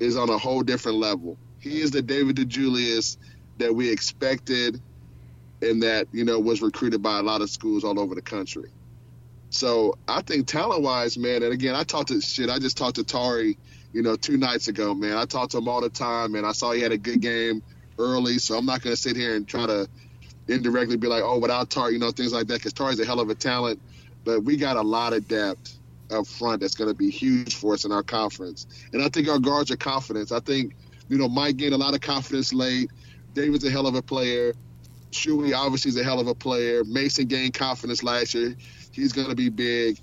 is 0.00 0.16
on 0.16 0.30
a 0.30 0.38
whole 0.38 0.62
different 0.62 0.98
level. 0.98 1.36
He 1.60 1.80
is 1.80 1.90
the 1.90 2.00
David 2.00 2.36
DeJulius 2.36 3.18
that 3.58 3.74
we 3.74 3.90
expected, 3.90 4.80
and 5.60 5.82
that 5.82 6.08
you 6.12 6.24
know 6.24 6.38
was 6.40 6.62
recruited 6.62 7.02
by 7.02 7.18
a 7.18 7.22
lot 7.22 7.42
of 7.42 7.50
schools 7.50 7.84
all 7.84 8.00
over 8.00 8.14
the 8.14 8.22
country. 8.22 8.70
So 9.50 9.96
I 10.06 10.22
think 10.22 10.46
talent 10.46 10.82
wise, 10.82 11.16
man, 11.16 11.42
and 11.42 11.52
again, 11.52 11.74
I 11.74 11.82
talked 11.82 12.08
to 12.08 12.20
shit. 12.20 12.50
I 12.50 12.58
just 12.58 12.76
talked 12.76 12.96
to 12.96 13.04
Tari, 13.04 13.56
you 13.92 14.02
know, 14.02 14.16
two 14.16 14.36
nights 14.36 14.68
ago, 14.68 14.94
man. 14.94 15.16
I 15.16 15.24
talked 15.24 15.52
to 15.52 15.58
him 15.58 15.68
all 15.68 15.80
the 15.80 15.88
time, 15.88 16.34
and 16.34 16.46
I 16.46 16.52
saw 16.52 16.72
he 16.72 16.80
had 16.80 16.92
a 16.92 16.98
good 16.98 17.20
game 17.20 17.62
early. 17.98 18.38
So 18.38 18.56
I'm 18.56 18.66
not 18.66 18.82
going 18.82 18.94
to 18.94 19.00
sit 19.00 19.16
here 19.16 19.34
and 19.34 19.48
try 19.48 19.66
to 19.66 19.88
indirectly 20.48 20.96
be 20.96 21.06
like, 21.06 21.22
oh, 21.24 21.38
without 21.38 21.70
Tari, 21.70 21.94
you 21.94 21.98
know, 21.98 22.10
things 22.10 22.32
like 22.32 22.46
that, 22.48 22.54
because 22.54 22.72
Tari's 22.72 23.00
a 23.00 23.06
hell 23.06 23.20
of 23.20 23.30
a 23.30 23.34
talent. 23.34 23.80
But 24.24 24.44
we 24.44 24.56
got 24.56 24.76
a 24.76 24.82
lot 24.82 25.12
of 25.12 25.26
depth 25.28 25.78
up 26.10 26.26
front 26.26 26.60
that's 26.60 26.74
going 26.74 26.88
to 26.88 26.94
be 26.94 27.10
huge 27.10 27.54
for 27.54 27.74
us 27.74 27.84
in 27.84 27.92
our 27.92 28.02
conference. 28.02 28.66
And 28.92 29.02
I 29.02 29.08
think 29.08 29.28
our 29.28 29.38
guards 29.38 29.70
are 29.70 29.76
confident. 29.76 30.32
I 30.32 30.40
think, 30.40 30.74
you 31.08 31.18
know, 31.18 31.28
Mike 31.28 31.56
gained 31.56 31.74
a 31.74 31.78
lot 31.78 31.94
of 31.94 32.00
confidence 32.00 32.52
late. 32.52 32.90
David's 33.34 33.64
a 33.64 33.70
hell 33.70 33.86
of 33.86 33.94
a 33.94 34.02
player. 34.02 34.54
Shuey 35.10 35.54
obviously 35.54 35.90
is 35.90 35.96
a 35.96 36.04
hell 36.04 36.20
of 36.20 36.26
a 36.26 36.34
player. 36.34 36.84
Mason 36.84 37.26
gained 37.26 37.54
confidence 37.54 38.02
last 38.02 38.34
year. 38.34 38.56
He's 38.98 39.12
going 39.12 39.28
to 39.28 39.34
be 39.34 39.48
big, 39.48 39.98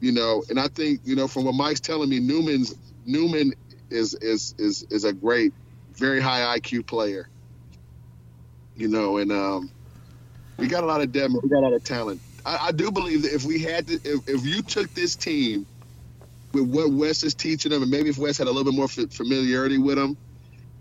you 0.00 0.12
know. 0.12 0.44
And 0.48 0.58
I 0.60 0.68
think, 0.68 1.00
you 1.04 1.16
know, 1.16 1.26
from 1.26 1.44
what 1.44 1.54
Mike's 1.54 1.80
telling 1.80 2.08
me, 2.08 2.20
Newman's 2.20 2.74
Newman 3.06 3.54
is 3.90 4.14
is 4.14 4.54
is 4.58 4.86
is 4.90 5.04
a 5.04 5.12
great, 5.12 5.52
very 5.94 6.20
high 6.20 6.58
IQ 6.58 6.86
player. 6.86 7.28
You 8.76 8.88
know, 8.88 9.18
and 9.18 9.32
um, 9.32 9.70
we 10.56 10.66
got 10.66 10.84
a 10.84 10.86
lot 10.86 11.00
of 11.00 11.12
depth. 11.12 11.34
We 11.42 11.48
got 11.48 11.58
a 11.58 11.66
lot 11.68 11.72
of 11.72 11.84
talent. 11.84 12.20
I, 12.44 12.68
I 12.68 12.72
do 12.72 12.90
believe 12.90 13.22
that 13.22 13.34
if 13.34 13.44
we 13.44 13.60
had 13.60 13.86
to, 13.88 13.94
if, 13.94 14.28
if 14.28 14.46
you 14.46 14.62
took 14.62 14.92
this 14.94 15.16
team 15.16 15.66
with 16.52 16.64
what 16.64 16.90
Wes 16.90 17.22
is 17.22 17.34
teaching 17.34 17.70
them, 17.70 17.82
and 17.82 17.90
maybe 17.90 18.08
if 18.08 18.18
Wes 18.18 18.38
had 18.38 18.46
a 18.46 18.50
little 18.50 18.70
bit 18.70 18.76
more 18.76 18.88
familiarity 18.88 19.78
with 19.78 19.96
them, 19.96 20.16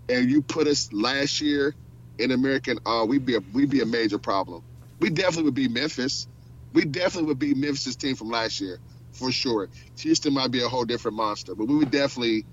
and 0.07 0.29
you 0.29 0.41
put 0.41 0.67
us 0.67 0.91
last 0.93 1.41
year 1.41 1.75
in 2.17 2.31
American, 2.31 2.79
uh, 2.85 3.05
we'd 3.07 3.25
be 3.25 3.35
a 3.35 3.39
we'd 3.53 3.69
be 3.69 3.81
a 3.81 3.85
major 3.85 4.17
problem. 4.17 4.63
We 4.99 5.09
definitely 5.09 5.43
would 5.43 5.55
be 5.55 5.67
Memphis. 5.67 6.27
We 6.73 6.85
definitely 6.85 7.27
would 7.29 7.39
be 7.39 7.53
Memphis' 7.53 7.95
team 7.95 8.15
from 8.15 8.29
last 8.29 8.61
year 8.61 8.79
for 9.11 9.31
sure. 9.31 9.69
Houston 9.97 10.33
might 10.33 10.51
be 10.51 10.61
a 10.61 10.67
whole 10.67 10.85
different 10.85 11.17
monster, 11.17 11.55
but 11.55 11.67
we 11.67 11.75
would 11.75 11.91
definitely 11.91 12.45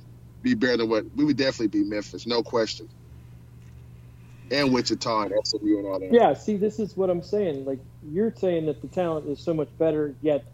be 0.43 0.55
better 0.55 0.79
than 0.79 0.89
what 0.89 1.05
we 1.15 1.25
would 1.25 1.37
definitely 1.37 1.69
be 1.69 1.85
Memphis, 1.85 2.27
no 2.27 2.43
question 2.43 2.89
and 4.51 4.73
Wichita 4.73 5.23
and 5.23 5.33
SMU 5.45 5.79
and 5.79 5.87
all 5.87 5.99
that. 5.99 6.13
Yeah, 6.13 6.35
see, 6.35 6.57
this 6.57 6.79
is 6.79 6.97
what 6.97 7.11
I'm 7.11 7.23
saying. 7.23 7.65
Like 7.65 7.81
you're 8.11 8.35
saying 8.35 8.67
that 8.67 8.81
the 8.81 8.89
talent 8.89 9.29
is 9.29 9.41
so 9.41 9.55
much 9.55 9.69
better, 9.79 10.15
yet 10.23 10.45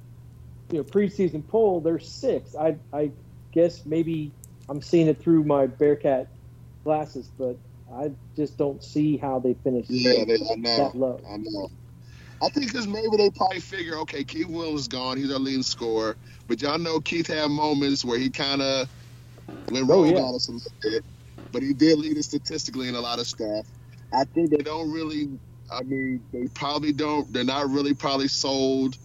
you 0.71 0.79
know 0.79 0.85
preseason 0.85 1.47
poll 1.47 1.81
they're 1.81 1.99
six. 1.99 2.55
I 2.57 2.77
I 2.93 3.11
guess 3.53 3.85
maybe 3.85 4.33
I'm 4.69 4.81
seeing 4.81 5.09
it 5.09 5.21
through 5.21 5.45
my 5.45 5.67
Bearcat 5.67 6.29
glasses, 6.85 7.29
but 7.39 7.57
I 7.95 8.13
just 8.37 8.57
don't 8.57 8.83
see 8.83 9.17
how 9.17 9.39
they 9.39 9.55
finish. 9.55 9.87
Yeah, 9.89 10.25
they, 10.25 10.35
I 10.35 10.55
know. 10.57 10.77
That 10.77 10.97
low. 10.97 11.21
I 11.29 11.37
know. 11.39 11.69
I 12.43 12.49
think 12.49 12.67
because 12.67 12.89
maybe 12.89 13.17
they 13.17 13.31
probably 13.31 13.61
figure, 13.61 13.99
okay, 13.99 14.25
Keith 14.25 14.49
Williams 14.49 14.83
is 14.83 14.89
gone. 14.89 15.17
He's 15.17 15.31
our 15.31 15.39
leading 15.39 15.63
scorer. 15.63 16.17
But 16.49 16.61
y'all 16.61 16.79
know 16.79 16.99
Keith 16.99 17.29
had 17.29 17.49
moments 17.51 18.05
where 18.05 18.19
he 18.19 18.31
kind 18.31 18.61
of 18.61 18.89
went 19.71 19.89
oh, 19.89 20.03
rogue 20.03 20.15
yeah. 20.15 20.23
on 20.23 20.35
us 20.35 20.49
a 20.49 20.53
little 20.53 20.73
bit. 20.83 21.05
But 21.53 21.63
he 21.63 21.73
did 21.73 21.99
lead 21.99 22.19
us 22.19 22.27
statistically 22.27 22.89
in 22.89 22.97
a 22.97 23.01
lot 23.01 23.21
of 23.21 23.27
stuff. 23.27 23.67
I 24.13 24.25
think 24.25 24.51
they 24.51 24.59
don't 24.63 24.91
really. 24.91 25.39
I 25.71 25.83
mean, 25.85 26.23
they 26.33 26.49
probably 26.49 26.93
don't. 26.93 27.33
They're 27.33 27.45
not 27.45 27.71
really 27.71 27.95
probably 27.95 28.29
sold 28.29 28.97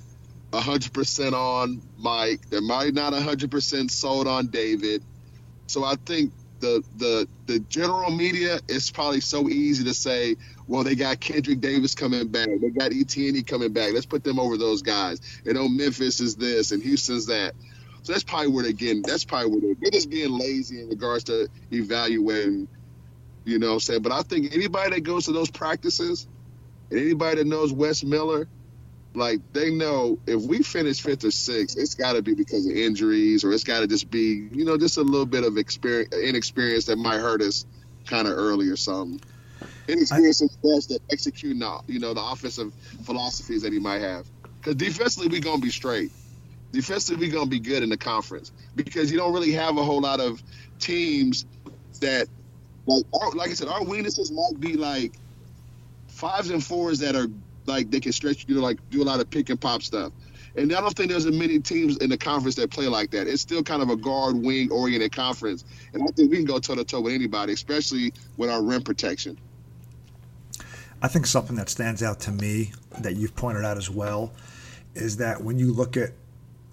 hundred 0.54 0.92
percent 0.94 1.36
on 1.36 1.82
Mike. 1.98 2.50
They're 2.50 2.62
might 2.62 2.94
not 2.94 3.14
hundred 3.14 3.52
percent 3.52 3.92
sold 3.92 4.28
on 4.28 4.48
David. 4.48 5.04
So 5.68 5.84
I 5.84 5.96
think 6.06 6.34
the 6.60 6.84
the 6.98 7.28
the 7.46 7.60
general 7.60 8.12
media 8.12 8.60
is 8.68 8.92
probably 8.92 9.22
so 9.22 9.50
easy 9.50 9.84
to 9.84 9.94
say, 9.94 10.36
well, 10.68 10.84
they 10.84 10.96
got 10.96 11.20
Kendric 11.20 11.62
Davis 11.62 11.96
coming 11.96 12.28
back, 12.28 12.48
they 12.60 12.70
got 12.70 12.94
Etienne 12.94 13.44
coming 13.44 13.74
back. 13.74 13.94
Let's 13.94 14.06
put 14.06 14.24
them 14.24 14.40
over 14.40 14.58
those 14.58 14.82
guys. 14.82 15.20
You 15.46 15.54
know, 15.54 15.68
Memphis 15.68 16.20
is 16.20 16.36
this 16.36 16.72
and 16.72 16.82
Houston's 16.84 17.28
that. 17.28 17.54
So 18.04 18.14
that's 18.14 18.24
probably 18.24 18.48
where 18.48 18.64
they're 18.64 18.74
getting. 18.74 19.02
That's 19.02 19.26
probably 19.26 19.52
where 19.52 19.62
they're, 19.62 19.76
they're 19.82 19.92
just 19.92 20.10
being 20.10 20.32
lazy 20.32 20.82
in 20.82 20.90
regards 20.90 21.26
to 21.26 21.48
evaluating 21.72 22.68
you 23.48 23.60
know 23.60 23.68
what 23.68 23.74
I'm 23.74 23.80
saying? 23.80 24.02
But 24.02 24.12
I 24.12 24.24
think 24.24 24.54
anybody 24.54 24.96
that 24.96 25.02
goes 25.02 25.26
to 25.26 25.32
those 25.32 25.50
practices 25.50 26.28
and 26.92 27.00
anybody 27.00 27.38
that 27.38 27.48
knows 27.48 27.72
Wes 27.72 28.04
Miller, 28.04 28.46
like 29.18 29.42
they 29.54 29.72
know 29.72 30.20
if 30.28 30.42
we 30.42 30.60
finish 30.60 31.02
fifth 31.02 31.24
or 31.24 31.32
sixth, 31.32 31.78
it's 31.78 31.96
got 31.96 32.14
to 32.14 32.22
be 32.22 32.36
because 32.36 32.66
of 32.66 32.72
injuries 32.72 33.44
or 33.44 33.52
it's 33.52 33.64
got 33.64 33.80
to 33.80 33.88
just 33.88 34.10
be, 34.10 34.48
you 34.52 34.64
know, 34.64 34.78
just 34.78 34.98
a 34.98 35.02
little 35.02 35.26
bit 35.26 35.44
of 35.44 35.58
experience, 35.58 36.14
inexperience 36.14 36.86
that 36.86 36.98
might 36.98 37.18
hurt 37.18 37.42
us 37.42 37.66
kind 38.06 38.28
of 38.28 38.34
early 38.38 38.70
or 38.70 38.78
something. 38.78 39.20
Inexperience 39.88 40.42
is 40.42 40.56
best 40.64 40.92
at 40.92 41.02
executing, 41.12 41.60
the, 41.60 41.80
you 41.88 42.00
know, 42.00 42.14
the 42.14 42.22
offensive 42.22 42.74
philosophies 43.04 43.64
that 43.64 43.74
he 43.74 43.80
might 43.80 44.02
have. 44.02 44.28
Because 44.58 44.76
defensively, 44.76 45.30
we're 45.30 45.42
to 45.42 45.62
be 45.62 45.70
straight. 45.70 46.12
Defensively, 46.72 47.28
we're 47.28 47.40
to 47.40 47.50
be 47.50 47.60
good 47.60 47.84
in 47.84 47.90
the 47.90 47.98
conference 47.98 48.52
because 48.76 49.12
you 49.12 49.18
don't 49.18 49.34
really 49.34 49.54
have 49.54 49.78
a 49.78 49.84
whole 49.84 50.02
lot 50.02 50.20
of 50.20 50.44
teams 50.80 51.46
that 52.02 52.28
like 52.86 53.04
our, 53.20 53.32
like 53.32 53.50
I 53.50 53.54
said, 53.54 53.68
our 53.68 53.84
weaknesses 53.84 54.32
might 54.32 54.60
be 54.60 54.74
like 54.74 55.14
fives 56.08 56.50
and 56.50 56.64
fours 56.64 57.00
that 57.00 57.16
are 57.16 57.28
like 57.68 57.92
they 57.92 58.00
can 58.00 58.12
stretch, 58.12 58.46
you 58.48 58.56
know, 58.56 58.62
like 58.62 58.78
do 58.90 59.02
a 59.02 59.06
lot 59.06 59.20
of 59.20 59.30
pick 59.30 59.50
and 59.50 59.60
pop 59.60 59.82
stuff. 59.82 60.12
And 60.56 60.74
I 60.74 60.82
don't 60.82 60.96
think 60.96 61.12
there's 61.12 61.28
many 61.28 61.60
teams 61.60 61.98
in 61.98 62.10
the 62.10 62.18
conference 62.18 62.56
that 62.56 62.72
play 62.72 62.88
like 62.88 63.12
that. 63.12 63.28
It's 63.28 63.42
still 63.42 63.62
kind 63.62 63.82
of 63.82 63.90
a 63.90 63.96
guard 63.96 64.36
wing 64.36 64.72
oriented 64.72 65.12
conference, 65.12 65.64
and 65.94 66.02
I 66.04 66.08
think 66.08 66.32
we 66.32 66.38
can 66.38 66.46
go 66.46 66.58
toe 66.60 66.76
to 66.76 66.84
toe 66.84 67.02
with 67.02 67.14
anybody, 67.14 67.54
especially 67.54 68.14
with 68.38 68.50
our 68.50 68.64
rim 68.64 68.82
protection. 68.82 69.38
I 71.02 71.08
think 71.08 71.28
something 71.28 71.56
that 71.58 71.70
stands 71.70 72.02
out 72.02 72.20
to 72.22 72.32
me 72.32 72.72
that 73.00 73.16
you've 73.16 73.36
pointed 73.36 73.64
out 73.64 73.78
as 73.78 73.90
well 73.90 74.34
is 74.96 75.18
that 75.18 75.44
when 75.44 75.60
you 75.60 75.72
look 75.72 75.96
at 75.96 76.14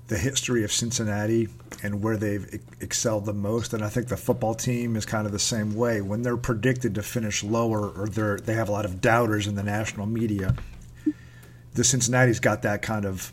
the 0.08 0.18
history 0.18 0.64
of 0.64 0.72
Cincinnati 0.72 1.48
and 1.82 2.02
where 2.02 2.16
they've 2.16 2.60
excelled 2.80 3.24
the 3.24 3.32
most. 3.32 3.72
And 3.72 3.82
I 3.82 3.88
think 3.88 4.08
the 4.08 4.16
football 4.16 4.54
team 4.54 4.96
is 4.96 5.06
kind 5.06 5.26
of 5.26 5.32
the 5.32 5.38
same 5.38 5.74
way. 5.74 6.00
When 6.00 6.22
they're 6.22 6.36
predicted 6.36 6.94
to 6.96 7.02
finish 7.02 7.42
lower 7.42 7.88
or 7.88 8.08
they're, 8.08 8.36
they 8.36 8.54
have 8.54 8.68
a 8.68 8.72
lot 8.72 8.84
of 8.84 9.00
doubters 9.00 9.46
in 9.46 9.54
the 9.54 9.62
national 9.62 10.06
media, 10.06 10.54
the 11.74 11.84
Cincinnati's 11.84 12.40
got 12.40 12.62
that 12.62 12.82
kind 12.82 13.04
of 13.04 13.32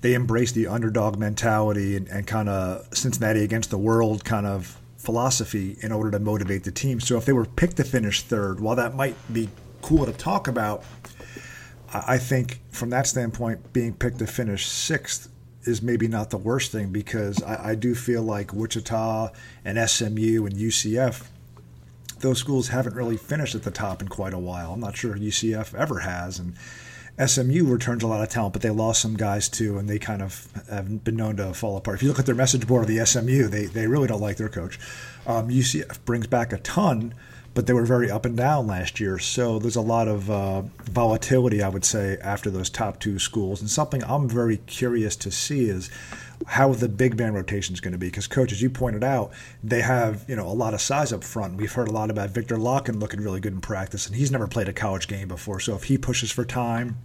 they 0.00 0.14
embrace 0.14 0.50
the 0.52 0.66
underdog 0.66 1.16
mentality 1.16 1.96
and, 1.96 2.08
and 2.08 2.26
kind 2.26 2.48
of 2.48 2.86
Cincinnati 2.92 3.44
against 3.44 3.70
the 3.70 3.78
world 3.78 4.24
kind 4.24 4.46
of 4.46 4.76
philosophy 4.96 5.76
in 5.80 5.92
order 5.92 6.10
to 6.10 6.18
motivate 6.18 6.64
the 6.64 6.72
team. 6.72 7.00
So 7.00 7.16
if 7.16 7.24
they 7.24 7.32
were 7.32 7.44
picked 7.44 7.76
to 7.76 7.84
finish 7.84 8.22
third, 8.22 8.60
while 8.60 8.76
that 8.76 8.94
might 8.94 9.14
be 9.32 9.48
cool 9.80 10.04
to 10.06 10.12
talk 10.12 10.48
about, 10.48 10.84
I 11.92 12.18
think 12.18 12.60
from 12.70 12.90
that 12.90 13.06
standpoint, 13.06 13.72
being 13.72 13.94
picked 13.94 14.18
to 14.20 14.26
finish 14.26 14.66
sixth 14.66 15.28
is 15.64 15.82
maybe 15.82 16.08
not 16.08 16.30
the 16.30 16.38
worst 16.38 16.72
thing 16.72 16.90
because 16.90 17.42
I, 17.42 17.70
I, 17.70 17.74
do 17.76 17.94
feel 17.94 18.22
like 18.22 18.52
Wichita 18.52 19.30
and 19.64 19.90
SMU 19.90 20.44
and 20.46 20.56
UCF, 20.56 21.26
those 22.18 22.38
schools 22.38 22.68
haven't 22.68 22.96
really 22.96 23.16
finished 23.16 23.54
at 23.54 23.62
the 23.62 23.70
top 23.70 24.02
in 24.02 24.08
quite 24.08 24.34
a 24.34 24.38
while. 24.38 24.72
I'm 24.72 24.80
not 24.80 24.96
sure 24.96 25.14
UCF 25.14 25.74
ever 25.74 26.00
has. 26.00 26.40
And 26.40 26.54
SMU 27.24 27.64
returns 27.66 28.02
a 28.02 28.06
lot 28.06 28.22
of 28.22 28.28
talent, 28.28 28.54
but 28.54 28.62
they 28.62 28.70
lost 28.70 29.02
some 29.02 29.16
guys 29.16 29.48
too, 29.48 29.78
and 29.78 29.88
they 29.88 29.98
kind 29.98 30.22
of 30.22 30.48
have 30.70 31.04
been 31.04 31.16
known 31.16 31.36
to 31.36 31.52
fall 31.52 31.76
apart. 31.76 31.96
If 31.96 32.02
you 32.02 32.08
look 32.08 32.18
at 32.18 32.26
their 32.26 32.34
message 32.34 32.66
board 32.66 32.82
of 32.82 32.88
the 32.88 33.04
SMU, 33.04 33.48
they, 33.48 33.66
they 33.66 33.86
really 33.86 34.08
don't 34.08 34.20
like 34.20 34.38
their 34.38 34.48
coach. 34.48 34.78
Um, 35.26 35.48
UCF 35.48 36.04
brings 36.04 36.26
back 36.26 36.52
a 36.52 36.58
ton 36.58 37.14
but 37.54 37.66
they 37.66 37.72
were 37.72 37.84
very 37.84 38.10
up 38.10 38.24
and 38.24 38.36
down 38.36 38.66
last 38.66 39.00
year. 39.00 39.18
So 39.18 39.58
there's 39.58 39.76
a 39.76 39.82
lot 39.82 40.08
of 40.08 40.30
uh, 40.30 40.62
volatility, 40.84 41.62
I 41.62 41.68
would 41.68 41.84
say, 41.84 42.16
after 42.22 42.50
those 42.50 42.70
top 42.70 42.98
two 42.98 43.18
schools. 43.18 43.60
And 43.60 43.68
something 43.68 44.02
I'm 44.04 44.28
very 44.28 44.58
curious 44.58 45.16
to 45.16 45.30
see 45.30 45.68
is 45.68 45.90
how 46.46 46.72
the 46.72 46.88
big 46.88 47.18
man 47.18 47.34
rotation 47.34 47.74
is 47.74 47.80
going 47.80 47.92
to 47.92 47.98
be. 47.98 48.06
Because, 48.06 48.26
coach, 48.26 48.52
as 48.52 48.62
you 48.62 48.70
pointed 48.70 49.04
out, 49.04 49.32
they 49.62 49.80
have 49.80 50.24
you 50.28 50.36
know 50.36 50.46
a 50.46 50.52
lot 50.52 50.74
of 50.74 50.80
size 50.80 51.12
up 51.12 51.24
front. 51.24 51.56
We've 51.56 51.72
heard 51.72 51.88
a 51.88 51.92
lot 51.92 52.10
about 52.10 52.30
Viktor 52.30 52.56
Lakhin 52.56 53.00
looking 53.00 53.20
really 53.20 53.40
good 53.40 53.52
in 53.52 53.60
practice, 53.60 54.06
and 54.06 54.16
he's 54.16 54.30
never 54.30 54.46
played 54.46 54.68
a 54.68 54.72
college 54.72 55.08
game 55.08 55.28
before. 55.28 55.60
So 55.60 55.74
if 55.74 55.84
he 55.84 55.98
pushes 55.98 56.30
for 56.30 56.44
time, 56.44 56.98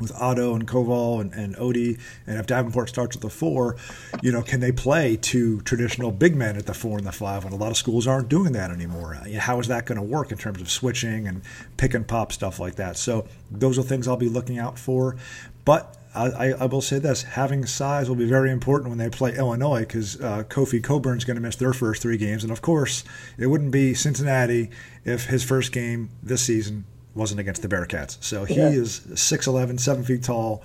with 0.00 0.12
Ado 0.20 0.54
and 0.54 0.66
Koval 0.66 1.20
and, 1.20 1.32
and 1.32 1.56
Odie, 1.56 1.98
and 2.26 2.38
if 2.38 2.46
Davenport 2.46 2.88
starts 2.88 3.16
at 3.16 3.22
the 3.22 3.30
four, 3.30 3.76
you 4.22 4.32
know, 4.32 4.42
can 4.42 4.60
they 4.60 4.72
play 4.72 5.16
two 5.16 5.60
traditional 5.62 6.10
big 6.10 6.36
men 6.36 6.56
at 6.56 6.66
the 6.66 6.74
four 6.74 6.98
and 6.98 7.06
the 7.06 7.12
five 7.12 7.44
when 7.44 7.52
a 7.52 7.56
lot 7.56 7.70
of 7.70 7.76
schools 7.76 8.06
aren't 8.06 8.28
doing 8.28 8.52
that 8.52 8.70
anymore? 8.70 9.16
Uh, 9.16 9.38
how 9.38 9.58
is 9.58 9.68
that 9.68 9.86
going 9.86 9.98
to 9.98 10.02
work 10.02 10.30
in 10.30 10.38
terms 10.38 10.60
of 10.60 10.70
switching 10.70 11.26
and 11.26 11.42
pick 11.76 11.94
and 11.94 12.06
pop 12.06 12.32
stuff 12.32 12.58
like 12.58 12.76
that? 12.76 12.96
So 12.96 13.26
those 13.50 13.78
are 13.78 13.82
things 13.82 14.06
I'll 14.06 14.16
be 14.16 14.28
looking 14.28 14.58
out 14.58 14.78
for. 14.78 15.16
But 15.64 15.96
I, 16.24 16.48
I, 16.52 16.66
will 16.66 16.80
say 16.80 16.98
this: 16.98 17.22
having 17.22 17.66
size 17.66 18.08
will 18.08 18.16
be 18.16 18.26
very 18.26 18.50
important 18.50 18.90
when 18.90 18.98
they 18.98 19.08
play 19.08 19.36
Illinois 19.36 19.80
because 19.80 20.20
uh, 20.20 20.44
Kofi 20.48 20.82
Cockburn's 20.82 21.24
going 21.24 21.36
to 21.36 21.40
miss 21.40 21.56
their 21.56 21.72
first 21.72 22.02
three 22.02 22.16
games, 22.16 22.42
and 22.42 22.52
of 22.52 22.62
course, 22.62 23.04
it 23.36 23.46
wouldn't 23.46 23.70
be 23.70 23.94
Cincinnati 23.94 24.70
if 25.04 25.26
his 25.26 25.44
first 25.44 25.72
game 25.72 26.10
this 26.22 26.42
season 26.42 26.84
wasn't 27.14 27.40
against 27.40 27.62
the 27.62 27.68
Bearcats. 27.68 28.22
So 28.22 28.44
he 28.44 28.56
yeah. 28.56 28.68
is 28.68 29.00
6'11", 29.00 29.80
7 29.80 30.04
feet 30.04 30.22
tall. 30.22 30.62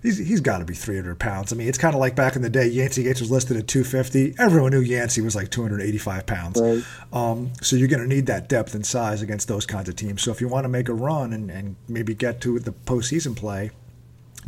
He's, 0.00 0.16
he's 0.16 0.40
got 0.40 0.58
to 0.58 0.64
be 0.64 0.74
300 0.74 1.18
pounds. 1.18 1.52
I 1.52 1.56
mean, 1.56 1.68
it's 1.68 1.76
kind 1.76 1.92
of 1.92 1.98
like 1.98 2.14
back 2.14 2.36
in 2.36 2.42
the 2.42 2.48
day, 2.48 2.68
Yancey 2.68 3.02
Gates 3.02 3.20
was 3.20 3.32
listed 3.32 3.56
at 3.56 3.66
250. 3.66 4.36
Everyone 4.38 4.70
knew 4.70 4.80
Yancey 4.80 5.20
was 5.20 5.34
like 5.34 5.50
285 5.50 6.24
pounds. 6.24 6.60
Right. 6.60 6.84
Um, 7.12 7.50
so 7.60 7.74
you're 7.74 7.88
going 7.88 8.02
to 8.02 8.08
need 8.08 8.26
that 8.26 8.48
depth 8.48 8.76
and 8.76 8.86
size 8.86 9.22
against 9.22 9.48
those 9.48 9.66
kinds 9.66 9.88
of 9.88 9.96
teams. 9.96 10.22
So 10.22 10.30
if 10.30 10.40
you 10.40 10.46
want 10.46 10.64
to 10.64 10.68
make 10.68 10.88
a 10.88 10.94
run 10.94 11.32
and, 11.32 11.50
and 11.50 11.74
maybe 11.88 12.14
get 12.14 12.40
to 12.42 12.60
the 12.60 12.70
postseason 12.70 13.36
play, 13.36 13.72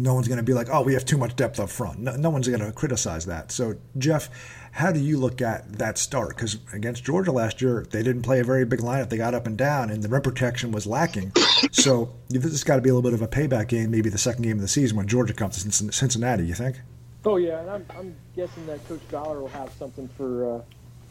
no 0.01 0.15
one's 0.15 0.29
going 0.29 0.39
to 0.39 0.45
be 0.45 0.55
like, 0.55 0.69
oh, 0.71 0.83
we 0.83 0.95
have 0.95 1.05
too 1.05 1.19
much 1.19 1.37
depth 1.37 1.61
up 1.61 1.71
front. 1.71 1.99
No, 1.99 2.17
no 2.17 2.31
one's 2.31 2.49
going 2.49 2.61
to 2.61 2.73
criticize 2.73 3.27
that. 3.27 3.53
So, 3.53 3.75
Jeff, 3.99 4.31
how 4.73 4.93
do 4.93 5.01
you 5.01 5.19
look 5.19 5.43
at 5.43 5.73
that 5.79 5.99
start? 5.99 6.37
Because 6.37 6.59
against 6.73 7.05
Georgia 7.05 7.33
last 7.33 7.61
year, 7.61 7.87
they 7.91 8.03
didn't 8.03 8.23
play 8.23 8.41
a 8.41 8.45
very 8.45 8.65
big 8.65 8.81
lineup. 8.81 9.11
They 9.11 9.17
got 9.17 9.35
up 9.35 9.47
and 9.47 9.57
down, 9.57 9.91
and 9.91 10.03
the 10.03 10.09
rim 10.09 10.23
protection 10.23 10.73
was 10.73 10.87
lacking. 10.87 11.33
so 11.73 12.13
this 12.29 12.43
has 12.45 12.65
got 12.65 12.77
to 12.77 12.83
be 12.83 12.89
a 12.89 12.95
little 12.95 13.09
bit 13.09 13.15
of 13.15 13.23
a 13.23 13.29
payback 13.29 13.69
game, 13.69 13.91
maybe 13.91 14.09
the 14.09 14.19
second 14.19 14.43
game 14.43 14.57
of 14.57 14.63
the 14.63 14.69
season 14.69 14.97
when 14.97 15.09
Georgia 15.09 15.35
comes 15.35 15.63
to 15.63 15.93
Cincinnati. 15.93 16.47
You 16.47 16.55
think? 16.55 16.81
Oh 17.25 17.37
yeah, 17.37 17.61
and 17.61 17.71
I'm, 17.71 17.87
I'm 17.97 18.17
guessing 18.35 18.67
that 18.67 18.87
Coach 18.89 19.07
Dollar 19.11 19.41
will 19.41 19.49
have 19.49 19.71
something 19.79 20.09
for 20.17 20.57
uh, 20.57 20.61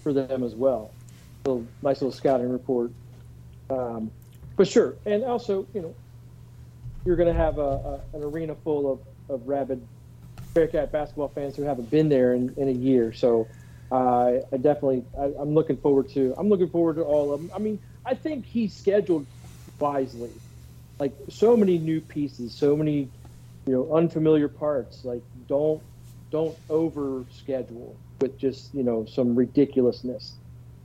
for 0.04 0.13
them 0.13 0.43
as 0.43 0.56
well. 0.56 0.91
A 1.45 1.49
little, 1.49 1.67
nice 1.84 2.02
little 2.02 2.12
scouting 2.12 2.52
report. 2.52 2.91
Um, 3.69 4.10
but 4.56 4.67
sure, 4.67 4.95
and 5.06 5.23
also 5.23 5.67
you 5.73 5.82
know 5.82 5.93
you're 7.05 7.15
going 7.15 7.33
to 7.33 7.39
have 7.39 7.57
a, 7.57 7.62
a, 7.62 8.01
an 8.13 8.23
arena 8.23 8.55
full 8.55 8.91
of, 8.91 8.99
of 9.29 9.47
rabid 9.47 9.85
Bearcat 10.53 10.91
basketball 10.91 11.29
fans 11.29 11.55
who 11.55 11.63
haven't 11.63 11.89
been 11.89 12.09
there 12.09 12.33
in, 12.33 12.53
in 12.57 12.67
a 12.67 12.71
year. 12.71 13.13
So 13.13 13.47
uh, 13.91 14.39
I 14.51 14.57
definitely 14.57 15.03
I, 15.17 15.25
am 15.41 15.53
looking 15.53 15.77
forward 15.77 16.09
to 16.09 16.33
I'm 16.38 16.49
looking 16.49 16.69
forward 16.69 16.95
to 16.95 17.03
all 17.03 17.33
of 17.33 17.41
them. 17.41 17.51
I 17.55 17.59
mean, 17.59 17.79
I 18.05 18.15
think 18.15 18.45
he's 18.45 18.73
scheduled 18.73 19.25
wisely. 19.79 20.31
Like 20.99 21.13
so 21.29 21.55
many 21.55 21.77
new 21.77 22.01
pieces, 22.01 22.53
so 22.53 22.75
many 22.75 23.09
you 23.65 23.73
know 23.73 23.95
unfamiliar 23.95 24.47
parts. 24.47 25.05
Like 25.05 25.21
don't 25.47 25.81
don't 26.31 26.57
over 26.69 27.23
schedule 27.31 27.95
with 28.19 28.38
just 28.38 28.73
you 28.73 28.83
know 28.83 29.05
some 29.05 29.35
ridiculousness. 29.35 30.33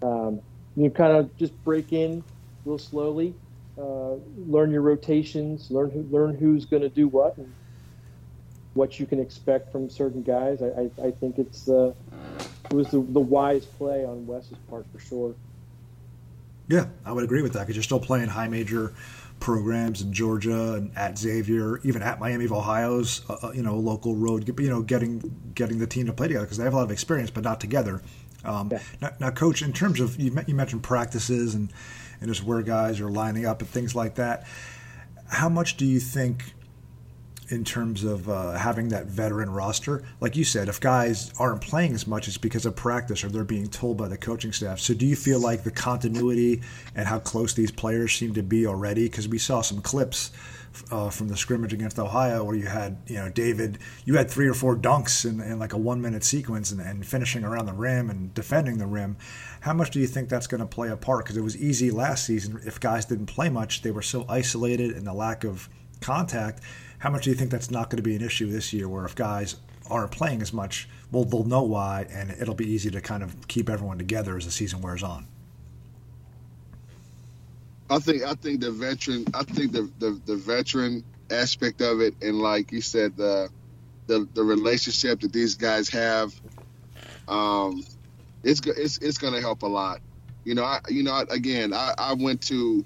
Um, 0.03 0.41
you 0.77 0.91
kind 0.91 1.17
of 1.17 1.37
just 1.37 1.63
break 1.65 1.93
in 1.93 2.23
little 2.65 2.79
slowly, 2.79 3.35
uh, 3.79 4.15
learn 4.47 4.71
your 4.71 4.83
rotations, 4.83 5.71
learn 5.71 5.91
who, 5.91 6.07
learn 6.11 6.37
who's 6.37 6.65
going 6.65 6.83
to 6.83 6.89
do 6.89 7.09
what, 7.09 7.37
and 7.37 7.53
what 8.75 8.99
you 9.01 9.07
can 9.07 9.21
expect 9.21 9.73
from 9.73 9.89
certain 9.89 10.23
guys. 10.23 10.63
I, 10.63 10.67
I, 10.67 11.07
I 11.09 11.11
think 11.13 11.39
it's 11.39 11.69
uh, 11.69 11.93
it 12.71 12.75
was 12.75 12.89
the, 12.89 13.01
the 13.01 13.21
wise 13.21 13.65
play 13.65 14.05
on 14.05 14.27
Wes's 14.27 14.59
part 14.69 14.87
for 14.93 14.99
sure. 14.99 15.35
Yeah, 16.69 16.87
I 17.05 17.13
would 17.13 17.25
agree 17.25 17.43
with 17.43 17.53
that 17.55 17.61
because 17.61 17.77
you're 17.77 17.83
still 17.83 18.01
playing 18.01 18.29
high 18.29 18.49
major 18.49 18.95
programs 19.41 20.01
in 20.01 20.13
Georgia 20.13 20.75
and 20.75 20.97
at 20.97 21.19
Xavier, 21.19 21.79
even 21.83 22.01
at 22.01 22.19
Miami 22.19 22.47
of 22.47 22.53
Ohio's, 22.53 23.23
uh, 23.29 23.37
uh 23.43 23.53
you 23.53 23.63
know, 23.63 23.77
local 23.77 24.15
road. 24.15 24.49
You 24.59 24.71
know, 24.71 24.83
getting 24.83 25.53
getting 25.55 25.79
the 25.79 25.87
team 25.87 26.07
to 26.07 26.13
play 26.13 26.29
together 26.29 26.47
because 26.47 26.59
they 26.59 26.65
have 26.65 26.73
a 26.73 26.77
lot 26.77 26.85
of 26.85 26.91
experience, 26.91 27.31
but 27.31 27.45
not 27.45 27.61
together. 27.61 28.03
Um, 28.45 28.69
yeah. 28.71 28.79
now, 29.01 29.11
now, 29.21 29.31
coach, 29.31 29.63
in 29.63 29.73
terms 29.73 30.01
of 30.01 30.21
you, 30.21 30.35
you 30.47 30.55
mentioned 30.55 30.83
practices 30.83 31.55
and 31.55 31.73
and 32.21 32.29
just 32.29 32.45
where 32.45 32.63
guys 32.63 33.01
are 33.01 33.11
lining 33.11 33.47
up 33.47 33.61
and 33.61 33.69
things 33.69 33.95
like 33.95 34.17
that, 34.17 34.47
how 35.29 35.49
much 35.49 35.77
do 35.77 35.85
you 35.85 36.01
think? 36.01 36.55
in 37.51 37.65
terms 37.65 38.05
of 38.05 38.29
uh, 38.29 38.53
having 38.53 38.89
that 38.89 39.07
veteran 39.07 39.51
roster. 39.51 40.03
Like 40.21 40.37
you 40.37 40.45
said, 40.45 40.69
if 40.69 40.81
guys 40.81 41.33
aren't 41.39 41.61
playing 41.61 41.95
as 41.95 42.07
much, 42.07 42.27
it's 42.29 42.39
because 42.39 42.67
of 42.67 42.75
practice 42.77 43.23
or 43.23 43.29
they're 43.29 43.45
being 43.45 43.69
told 43.69 43.97
by 43.97 44.09
the 44.09 44.17
coaching 44.17 44.53
staff. 44.53 44.81
So 44.81 44.95
do 44.95 45.07
you 45.07 45.17
feel 45.17 45.41
like 45.41 45.63
the 45.63 45.71
continuity 45.71 46.63
and 46.95 47.07
how 47.07 47.19
close 47.19 47.55
these 47.55 47.71
players 47.71 48.15
seem 48.15 48.35
to 48.35 48.43
be 48.43 48.67
already? 48.67 49.05
Because 49.05 49.29
we 49.29 49.39
saw 49.39 49.61
some 49.61 49.81
clips. 49.81 50.31
Uh, 50.91 51.09
from 51.09 51.29
the 51.29 51.37
scrimmage 51.37 51.73
against 51.73 52.01
Ohio, 52.01 52.43
where 52.43 52.57
you 52.57 52.67
had, 52.67 52.99
you 53.07 53.15
know, 53.15 53.29
David, 53.29 53.79
you 54.05 54.17
had 54.17 54.29
three 54.29 54.49
or 54.49 54.55
four 54.55 54.77
dunks 54.77 55.25
in, 55.25 55.41
in 55.41 55.61
like 55.61 55.73
a 55.73 55.79
one 55.79 56.01
minute 56.01 56.25
sequence 56.25 56.73
and, 56.73 56.81
and, 56.81 57.07
finishing 57.07 57.45
around 57.45 57.67
the 57.67 57.73
rim 57.73 58.11
and 58.11 58.35
defending 58.35 58.79
the 58.79 58.87
rim. 58.87 59.17
How 59.61 59.73
much 59.73 59.91
do 59.91 60.01
you 60.01 60.09
think 60.09 60.29
that's 60.29 60.49
going 60.49 60.61
to 60.61 60.67
play 60.67 60.89
a 60.89 60.97
part? 60.97 61.25
Because 61.25 61.37
it 61.37 61.43
was 61.43 61.57
easy 61.57 61.93
last 61.93 62.25
season. 62.25 62.61
If 62.67 62.81
guys 62.81 63.05
didn't 63.05 63.27
play 63.27 63.51
much, 63.51 63.83
they 63.83 63.93
were 63.93 64.03
so 64.03 64.27
isolated 64.29 64.91
and 64.97 65.07
the 65.07 65.15
lack 65.15 65.45
of 65.45 65.69
contact 66.01 66.61
how 67.05 67.11
much 67.11 67.25
do 67.25 67.31
you 67.31 67.37
think 67.37 67.51
that's 67.51 67.71
not 67.71 67.91
going 67.91 67.99
to 67.99 68.03
be 68.03 68.17
an 68.17 68.23
issue 68.23 68.51
this 68.51 68.73
year, 68.73 68.89
where 68.89 69.05
if 69.05 69.15
guys 69.15 69.57
aren't 69.91 70.11
playing 70.11 70.41
as 70.41 70.55
much, 70.55 70.89
well, 71.13 71.23
they'll 71.23 71.45
know 71.45 71.63
why, 71.63 72.07
and 72.11 72.31
it'll 72.31 72.55
be 72.55 72.67
easy 72.67 72.91
to 72.93 73.01
kind 73.03 73.23
of 73.23 73.47
keep 73.47 73.69
everyone 73.69 73.99
together 73.99 74.39
as 74.39 74.47
the 74.47 74.51
season 74.51 74.81
wears 74.81 75.03
on. 75.03 75.27
I 77.91 77.99
think 77.99 78.23
I 78.23 78.35
think 78.35 78.61
the 78.61 78.71
veteran 78.71 79.27
I 79.35 79.45
think 79.45 79.73
the, 79.73 79.91
the, 79.99 80.21
the 80.25 80.37
veteran 80.37 81.05
aspect 81.31 81.81
of 81.81 82.01
it 82.01 82.15
and 82.23 82.39
like 82.39 82.73
you 82.73 82.81
said 82.81 83.17
the 83.17 83.51
the, 84.07 84.29
the 84.35 84.45
relationship 84.45 85.21
that 85.21 85.33
these 85.33 85.55
guys 85.55 85.89
have 85.91 86.33
um 87.29 87.83
it's 88.43 88.61
it's 88.67 88.99
it's 88.99 89.19
to 89.19 89.41
help 89.41 89.63
a 89.63 89.67
lot. 89.67 90.01
You 90.45 90.55
know, 90.55 90.65
I 90.65 90.81
you 90.89 91.03
know 91.03 91.25
again 91.31 91.73
I, 91.73 91.95
I 91.97 92.15
went 92.15 92.43
to 92.43 92.85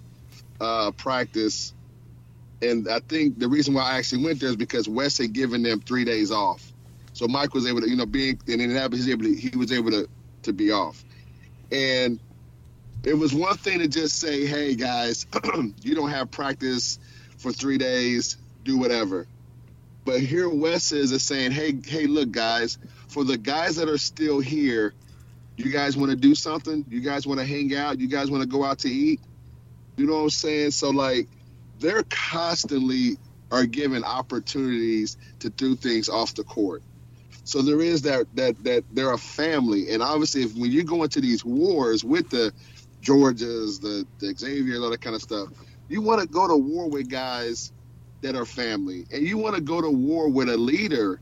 uh, 0.60 0.92
practice 0.92 1.74
and 2.60 2.88
I 2.88 3.00
think 3.00 3.38
the 3.38 3.48
reason 3.48 3.74
why 3.74 3.82
I 3.82 3.98
actually 3.98 4.24
went 4.24 4.40
there 4.40 4.50
is 4.50 4.56
because 4.56 4.88
Wes 4.88 5.18
had 5.18 5.32
given 5.32 5.62
them 5.62 5.80
three 5.80 6.04
days 6.04 6.32
off. 6.32 6.72
So 7.12 7.26
Mike 7.28 7.54
was 7.54 7.66
able 7.66 7.80
to, 7.80 7.88
you 7.88 7.96
know, 7.96 8.06
being 8.06 8.38
in 8.46 8.60
Indianapolis, 8.60 9.08
able 9.08 9.24
to, 9.24 9.34
he 9.34 9.56
was 9.56 9.72
able 9.72 9.90
to, 9.90 10.08
to 10.44 10.52
be 10.52 10.72
off. 10.72 11.04
And 11.70 12.20
it 13.04 13.14
was 13.14 13.34
one 13.34 13.56
thing 13.56 13.78
to 13.78 13.88
just 13.88 14.18
say, 14.18 14.46
hey, 14.46 14.74
guys, 14.74 15.26
you 15.82 15.94
don't 15.94 16.10
have 16.10 16.30
practice 16.30 16.98
for 17.38 17.52
three 17.52 17.78
days, 17.78 18.36
do 18.64 18.78
whatever. 18.78 19.26
But 20.04 20.20
here 20.20 20.48
Wes 20.48 20.92
is, 20.92 21.22
saying, 21.22 21.52
hey, 21.52 21.78
hey, 21.84 22.06
look, 22.06 22.30
guys, 22.30 22.78
for 23.08 23.24
the 23.24 23.36
guys 23.36 23.76
that 23.76 23.88
are 23.88 23.98
still 23.98 24.40
here, 24.40 24.94
you 25.56 25.70
guys 25.70 25.96
want 25.96 26.10
to 26.10 26.16
do 26.16 26.34
something? 26.34 26.84
You 26.88 27.00
guys 27.00 27.26
want 27.26 27.40
to 27.40 27.46
hang 27.46 27.74
out? 27.74 27.98
You 27.98 28.08
guys 28.08 28.30
want 28.30 28.42
to 28.42 28.48
go 28.48 28.64
out 28.64 28.78
to 28.80 28.88
eat? 28.88 29.20
You 29.96 30.06
know 30.06 30.14
what 30.14 30.22
I'm 30.22 30.30
saying? 30.30 30.70
So, 30.70 30.90
like, 30.90 31.28
they're 31.80 32.04
constantly 32.04 33.18
are 33.50 33.66
given 33.66 34.04
opportunities 34.04 35.16
to 35.40 35.50
do 35.50 35.74
things 35.74 36.08
off 36.08 36.34
the 36.34 36.44
court. 36.44 36.82
So 37.44 37.62
there 37.62 37.80
is 37.80 38.02
that 38.02 38.26
that 38.34 38.62
that 38.64 38.84
they're 38.92 39.12
a 39.12 39.18
family, 39.18 39.90
and 39.90 40.02
obviously, 40.02 40.42
if 40.42 40.54
when 40.54 40.70
you 40.70 40.84
go 40.84 41.02
into 41.02 41.20
these 41.20 41.44
wars 41.44 42.04
with 42.04 42.28
the 42.28 42.52
Georgias, 43.08 43.80
the, 43.80 44.06
the 44.18 44.34
Xavier, 44.36 44.82
all 44.82 44.90
that 44.90 45.00
kind 45.00 45.16
of 45.16 45.22
stuff, 45.22 45.48
you 45.88 46.02
want 46.02 46.20
to 46.20 46.26
go 46.26 46.46
to 46.46 46.56
war 46.56 46.90
with 46.90 47.08
guys 47.08 47.72
that 48.20 48.36
are 48.36 48.44
family, 48.44 49.06
and 49.12 49.26
you 49.26 49.38
want 49.38 49.54
to 49.54 49.62
go 49.62 49.80
to 49.80 49.90
war 49.90 50.28
with 50.28 50.48
a 50.48 50.56
leader 50.56 51.20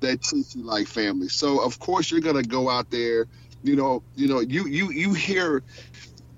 that 0.00 0.22
treats 0.22 0.54
you 0.54 0.62
like 0.62 0.86
family. 0.86 1.28
So 1.28 1.62
of 1.62 1.78
course 1.78 2.10
you're 2.10 2.20
gonna 2.20 2.42
go 2.42 2.70
out 2.70 2.90
there. 2.90 3.26
You 3.62 3.76
know, 3.76 4.02
you 4.14 4.28
know, 4.28 4.40
you 4.40 4.66
you 4.66 4.90
you 4.90 5.12
hear 5.12 5.62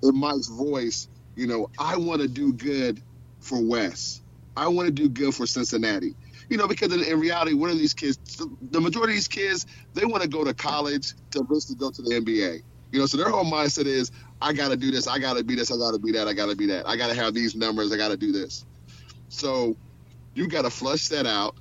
in 0.03 0.17
Mike's 0.17 0.49
voice. 0.49 1.09
You 1.37 1.47
know, 1.47 1.71
I 1.79 1.97
want 1.97 2.21
to 2.23 2.29
do 2.29 2.53
good 2.53 3.01
for 3.41 3.61
Wes. 3.63 4.23
I 4.57 4.67
want 4.69 4.87
to 4.87 4.93
do 4.93 5.09
good 5.09 5.35
for 5.35 5.47
Cincinnati. 5.47 6.17
You 6.49 6.57
know, 6.57 6.67
because 6.67 6.93
in, 6.93 7.05
in 7.05 7.21
reality, 7.21 7.53
what 7.53 7.71
are 7.71 7.75
these 7.75 7.95
kids? 7.95 8.19
The 8.71 8.81
majority 8.81 9.13
of 9.13 9.17
these 9.17 9.29
kids, 9.29 9.67
they 9.95 10.05
want 10.05 10.23
to 10.23 10.29
go 10.29 10.43
to 10.45 10.55
college 10.55 11.15
to 11.33 11.41
eventually 11.41 11.77
go 11.77 11.91
to 11.91 12.03
the 12.03 12.11
NBA. 12.21 12.63
You 12.91 13.01
know, 13.01 13.07
so 13.07 13.19
their 13.19 13.29
whole 13.29 13.45
mindset 13.45 13.87
is, 13.87 14.11
I 14.41 14.53
got 14.53 14.69
to 14.69 14.77
do 14.77 14.91
this, 14.91 15.07
I 15.07 15.19
got 15.19 15.37
to 15.37 15.45
be 15.45 15.55
this, 15.55 15.71
I 15.71 15.77
got 15.77 15.93
to 15.93 15.99
be 15.99 16.13
that, 16.13 16.29
I 16.29 16.33
got 16.33 16.49
to 16.49 16.57
be 16.57 16.67
that, 16.67 16.89
I 16.89 16.97
got 16.97 17.09
to 17.09 17.15
have 17.15 17.35
these 17.35 17.55
numbers, 17.55 17.93
I 17.93 17.97
got 17.97 18.09
to 18.09 18.17
do 18.17 18.33
this. 18.33 18.65
So 19.29 19.77
you 20.35 20.49
got 20.49 20.63
to 20.63 20.71
flush 20.71 21.09
that 21.09 21.27
out. 21.27 21.57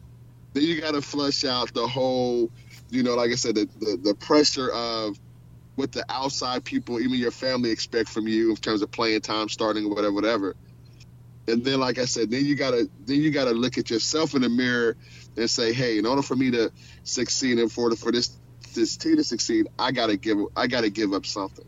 Then 0.53 0.63
you 0.63 0.79
got 0.79 0.93
to 0.93 1.01
flush 1.01 1.43
out 1.43 1.73
the 1.73 1.87
whole, 1.87 2.51
you 2.89 3.03
know, 3.03 3.15
like 3.15 3.31
I 3.31 3.35
said, 3.35 3.55
the, 3.55 3.67
the, 3.79 3.99
the 4.01 4.15
pressure 4.15 4.69
of 4.69 5.19
what 5.75 5.91
the 5.91 6.05
outside 6.09 6.63
people, 6.63 6.99
even 6.99 7.15
your 7.15 7.31
family, 7.31 7.71
expect 7.71 8.09
from 8.09 8.27
you 8.27 8.51
in 8.51 8.55
terms 8.55 8.81
of 8.81 8.91
playing 8.91 9.21
time, 9.21 9.49
starting, 9.49 9.89
whatever, 9.89 10.13
whatever 10.13 10.55
and 11.47 11.63
then 11.63 11.79
like 11.79 11.97
I 11.97 12.05
said, 12.05 12.29
then 12.29 12.45
you 12.45 12.55
gotta 12.55 12.89
then 13.05 13.21
you 13.21 13.31
gotta 13.31 13.51
look 13.51 13.77
at 13.77 13.89
yourself 13.89 14.35
in 14.35 14.41
the 14.41 14.49
mirror 14.49 14.97
and 15.37 15.49
say, 15.49 15.71
hey, 15.73 15.97
in 15.97 16.05
order 16.05 16.21
for 16.21 16.35
me 16.35 16.51
to 16.51 16.71
succeed 17.03 17.57
and 17.57 17.71
for 17.71 17.95
for 17.95 18.11
this 18.11 18.37
this 18.73 18.97
team 18.97 19.15
to 19.15 19.23
succeed, 19.23 19.67
I 19.79 19.91
gotta 19.91 20.17
give 20.17 20.37
I 20.55 20.67
gotta 20.67 20.89
give 20.89 21.13
up 21.13 21.25
something. 21.25 21.65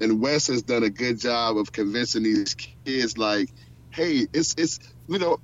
And 0.00 0.20
Wes 0.20 0.46
has 0.48 0.62
done 0.62 0.82
a 0.82 0.90
good 0.90 1.20
job 1.20 1.58
of 1.58 1.72
convincing 1.72 2.22
these 2.22 2.54
kids 2.54 3.18
like, 3.18 3.50
hey, 3.90 4.26
it's 4.32 4.54
it's 4.56 4.78
you 5.08 5.18
know, 5.18 5.38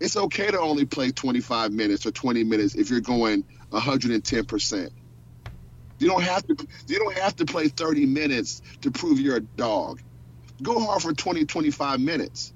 it's 0.00 0.16
okay 0.16 0.50
to 0.50 0.60
only 0.60 0.84
play 0.84 1.10
25 1.10 1.72
minutes 1.72 2.06
or 2.06 2.10
20 2.10 2.44
minutes 2.44 2.74
if 2.74 2.90
you're 2.90 3.00
going 3.00 3.44
110 3.70 4.44
percent. 4.44 4.92
You 5.98 6.08
don't 6.08 6.22
have 6.22 6.46
to 6.46 6.56
you 6.88 6.98
don't 6.98 7.16
have 7.18 7.36
to 7.36 7.44
play 7.44 7.68
30 7.68 8.06
minutes 8.06 8.62
to 8.82 8.90
prove 8.90 9.20
you're 9.20 9.36
a 9.36 9.40
dog. 9.40 10.00
Go 10.62 10.78
hard 10.80 11.02
for 11.02 11.12
20, 11.12 11.46
25 11.46 12.00
minutes 12.00 12.54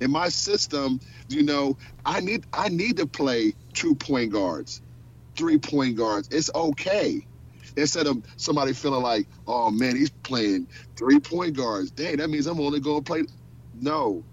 in 0.00 0.10
my 0.10 0.28
system, 0.28 1.00
you 1.28 1.42
know, 1.42 1.76
I 2.04 2.20
need 2.20 2.44
I 2.52 2.68
need 2.68 2.96
to 2.96 3.06
play 3.06 3.54
two 3.74 3.94
point 3.94 4.32
guards, 4.32 4.82
three 5.36 5.58
point 5.58 5.96
guards. 5.96 6.28
It's 6.30 6.50
okay. 6.54 7.26
Instead 7.76 8.06
of 8.06 8.22
somebody 8.36 8.72
feeling 8.72 9.02
like, 9.02 9.26
oh 9.46 9.70
man, 9.70 9.96
he's 9.96 10.10
playing 10.10 10.68
three 10.96 11.20
point 11.20 11.56
guards. 11.56 11.90
Dang, 11.90 12.16
that 12.18 12.28
means 12.30 12.46
I'm 12.46 12.60
only 12.60 12.80
going 12.80 13.02
to 13.02 13.12
play. 13.12 13.22
No, 13.80 14.24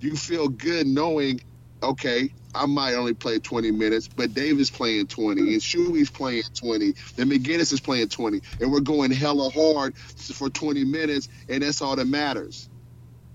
you 0.00 0.16
feel 0.16 0.48
good 0.48 0.86
knowing, 0.86 1.40
okay, 1.82 2.32
I 2.54 2.66
might 2.66 2.94
only 2.94 3.14
play 3.14 3.38
20 3.38 3.72
minutes, 3.72 4.08
but 4.08 4.32
Davis 4.32 4.70
playing 4.70 5.08
20 5.08 5.40
and 5.40 5.62
Shuey's 5.62 6.10
playing 6.10 6.44
20 6.54 6.86
and 7.18 7.30
McGinnis 7.30 7.72
is 7.72 7.80
playing 7.80 8.08
20 8.08 8.42
and 8.60 8.70
we're 8.70 8.80
going 8.80 9.10
hella 9.10 9.50
hard 9.50 9.96
for 9.96 10.48
20 10.48 10.84
minutes 10.84 11.28
and 11.48 11.62
that's 11.62 11.82
all 11.82 11.96
that 11.96 12.06
matters. 12.06 12.68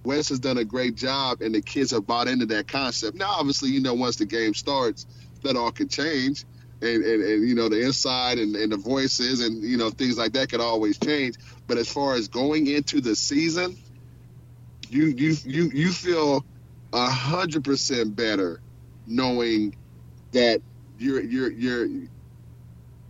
Wes 0.06 0.30
has 0.30 0.40
done 0.40 0.58
a 0.58 0.64
great 0.64 0.96
job 0.96 1.42
and 1.42 1.54
the 1.54 1.62
kids 1.62 1.92
have 1.92 2.08
bought 2.08 2.28
into 2.30 2.46
that 2.48 2.68
concept. 2.68 3.18
Now, 3.18 3.32
obviously, 3.32 3.70
you 3.70 3.82
know, 3.82 3.94
once 3.94 4.16
the 4.16 4.26
game 4.26 4.54
starts, 4.54 5.06
that 5.44 5.58
all 5.58 5.72
can 5.72 5.90
change. 5.90 6.46
And, 6.82 7.04
and, 7.04 7.24
and 7.24 7.48
you 7.48 7.56
know, 7.56 7.68
the 7.68 7.82
inside 7.82 8.40
and, 8.40 8.56
and 8.56 8.72
the 8.72 8.78
voices 8.78 9.42
and, 9.42 9.62
you 9.62 9.78
know, 9.78 9.90
things 9.90 10.18
like 10.18 10.32
that 10.34 10.50
could 10.50 10.62
always 10.62 10.98
change. 10.98 11.36
But 11.68 11.78
as 11.78 11.92
far 11.92 12.16
as 12.16 12.28
going 12.28 12.68
into 12.68 13.02
the 13.02 13.16
season, 13.16 13.78
you 14.90 15.06
you 15.06 15.36
you 15.44 15.70
you 15.74 15.92
feel 15.92 16.44
a 16.94 17.06
hundred 17.06 17.64
percent 17.64 18.16
better 18.16 18.60
knowing 19.06 19.76
that 20.32 20.62
you're 20.98 21.22
you're 21.22 21.52
you're 21.52 21.86
you 21.86 22.10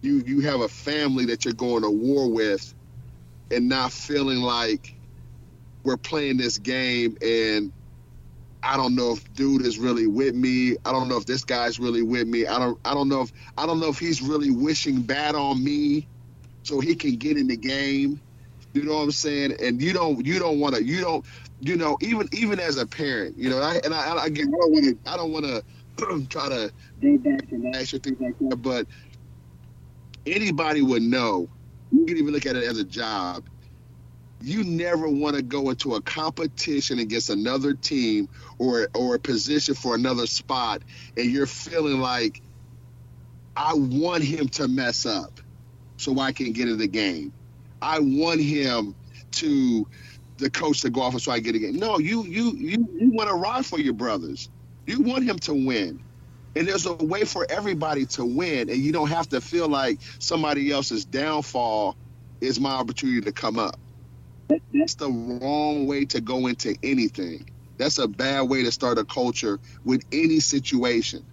you 0.01 0.41
have 0.41 0.61
a 0.61 0.67
family 0.67 1.25
that 1.25 1.45
you're 1.45 1.53
going 1.53 1.83
to 1.83 1.89
war 1.89 2.29
with 2.31 2.73
and 3.51 3.67
not 3.67 3.91
feeling 3.91 4.39
like 4.39 4.95
we're 5.83 5.97
playing 5.97 6.37
this 6.37 6.57
game 6.57 7.17
and 7.21 7.71
I 8.61 8.75
don't 8.75 8.95
know 8.95 9.13
if 9.13 9.33
dude 9.33 9.65
is 9.65 9.77
really 9.77 10.07
with 10.07 10.35
me. 10.35 10.75
I 10.85 10.91
don't 10.91 11.07
know 11.07 11.17
if 11.17 11.25
this 11.25 11.43
guy's 11.43 11.79
really 11.79 12.01
with 12.01 12.27
me. 12.27 12.45
I 12.45 12.59
don't 12.59 12.77
I 12.83 12.93
don't 12.93 13.07
know 13.07 13.21
if 13.21 13.31
I 13.57 13.65
don't 13.65 13.79
know 13.79 13.87
if 13.89 13.99
he's 13.99 14.21
really 14.21 14.51
wishing 14.51 15.01
bad 15.01 15.35
on 15.35 15.63
me 15.63 16.07
so 16.63 16.79
he 16.79 16.95
can 16.95 17.15
get 17.15 17.37
in 17.37 17.47
the 17.47 17.55
game. 17.55 18.19
You 18.73 18.83
know 18.83 18.95
what 18.95 19.03
I'm 19.03 19.11
saying? 19.11 19.55
And 19.61 19.81
you 19.81 19.93
don't 19.93 20.25
you 20.25 20.39
don't 20.39 20.59
want 20.59 20.75
to 20.75 20.83
you 20.83 21.01
don't 21.01 21.25
you 21.61 21.77
know 21.77 21.97
even 22.01 22.27
even 22.33 22.59
as 22.59 22.77
a 22.77 22.85
parent, 22.85 23.37
you 23.37 23.49
know, 23.49 23.61
I 23.61 23.79
and 23.83 23.93
I, 23.93 24.15
I 24.15 24.23
I 24.23 24.29
don't 24.29 24.51
want 24.51 24.85
to 24.85 24.97
I 25.09 25.17
don't 25.17 25.31
want 25.31 25.45
to 25.45 26.27
try 26.29 26.49
to 26.49 26.71
go 27.01 27.17
back 27.17 27.51
and 27.51 27.75
ask 27.75 27.93
or 27.93 27.99
things 27.99 28.19
like 28.19 28.37
that, 28.39 28.57
but 28.57 28.87
anybody 30.25 30.81
would 30.81 31.01
know. 31.01 31.49
You 31.91 32.05
can 32.05 32.17
even 32.17 32.33
look 32.33 32.45
at 32.45 32.55
it 32.55 32.63
as 32.65 32.77
a 32.77 32.83
job 32.83 33.43
you 34.41 34.63
never 34.63 35.09
want 35.09 35.35
to 35.35 35.41
go 35.41 35.69
into 35.69 35.95
a 35.95 36.01
competition 36.01 36.99
against 36.99 37.29
another 37.29 37.73
team 37.73 38.29
or 38.57 38.87
or 38.95 39.15
a 39.15 39.19
position 39.19 39.75
for 39.75 39.95
another 39.95 40.27
spot 40.27 40.81
and 41.17 41.29
you're 41.29 41.45
feeling 41.45 41.99
like 41.99 42.41
I 43.55 43.73
want 43.73 44.23
him 44.23 44.47
to 44.49 44.67
mess 44.67 45.05
up 45.05 45.41
so 45.97 46.17
I 46.19 46.31
can 46.31 46.53
get 46.53 46.69
in 46.69 46.77
the 46.77 46.87
game. 46.87 47.33
I 47.81 47.99
want 47.99 48.39
him 48.39 48.95
to 49.31 49.87
the 50.37 50.49
coach 50.49 50.81
to 50.81 50.89
go 50.89 51.01
off 51.01 51.19
so 51.19 51.31
I 51.31 51.39
get 51.39 51.55
a 51.55 51.59
game. 51.59 51.75
No, 51.75 51.99
you 51.99 52.23
you 52.23 52.53
you 52.55 52.87
you 52.97 53.11
want 53.11 53.29
to 53.29 53.35
ride 53.35 53.65
for 53.65 53.79
your 53.79 53.93
brothers. 53.93 54.49
You 54.85 55.01
want 55.01 55.25
him 55.25 55.39
to 55.39 55.53
win. 55.53 56.01
And 56.55 56.67
there's 56.67 56.85
a 56.85 56.93
way 56.93 57.25
for 57.25 57.45
everybody 57.49 58.05
to 58.07 58.25
win, 58.25 58.69
and 58.69 58.77
you 58.77 58.91
don't 58.91 59.09
have 59.09 59.29
to 59.29 59.41
feel 59.41 59.67
like 59.67 59.99
somebody 60.19 60.71
else's 60.71 61.05
downfall 61.05 61.95
is 62.41 62.59
my 62.59 62.71
opportunity 62.71 63.21
to 63.21 63.31
come 63.31 63.59
up 63.59 63.77
that's 64.73 64.95
the 64.95 65.09
wrong 65.09 65.87
way 65.87 66.05
to 66.05 66.21
go 66.21 66.47
into 66.47 66.75
anything. 66.83 67.49
That's 67.77 67.97
a 67.99 68.07
bad 68.07 68.49
way 68.49 68.63
to 68.63 68.71
start 68.71 68.97
a 68.97 69.05
culture 69.05 69.59
with 69.85 70.03
any 70.11 70.39
situation. 70.39 71.25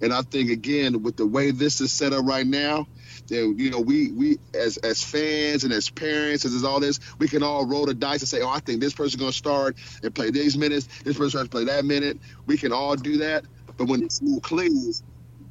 And 0.00 0.12
I 0.12 0.22
think 0.22 0.50
again, 0.50 1.02
with 1.02 1.16
the 1.16 1.26
way 1.26 1.50
this 1.50 1.80
is 1.80 1.90
set 1.92 2.12
up 2.12 2.24
right 2.24 2.46
now, 2.46 2.86
that 3.28 3.54
you 3.56 3.70
know, 3.70 3.80
we 3.80 4.12
we 4.12 4.38
as 4.54 4.76
as 4.78 5.02
fans 5.02 5.64
and 5.64 5.72
as 5.72 5.90
parents, 5.90 6.44
as 6.44 6.64
all 6.64 6.80
this, 6.80 7.00
we 7.18 7.28
can 7.28 7.42
all 7.42 7.66
roll 7.66 7.86
the 7.86 7.94
dice 7.94 8.20
and 8.20 8.28
say, 8.28 8.42
oh, 8.42 8.48
I 8.48 8.60
think 8.60 8.80
this 8.80 8.94
person's 8.94 9.20
gonna 9.20 9.32
start 9.32 9.76
and 10.02 10.14
play 10.14 10.30
these 10.30 10.56
minutes, 10.56 10.88
this 11.04 11.16
person 11.16 11.38
has 11.38 11.46
to 11.48 11.50
play 11.50 11.64
that 11.64 11.84
minute. 11.84 12.18
We 12.46 12.56
can 12.56 12.72
all 12.72 12.96
do 12.96 13.18
that. 13.18 13.44
But 13.76 13.88
when 13.88 14.00
the 14.00 14.10
smoke 14.10 14.42
clears, 14.44 15.02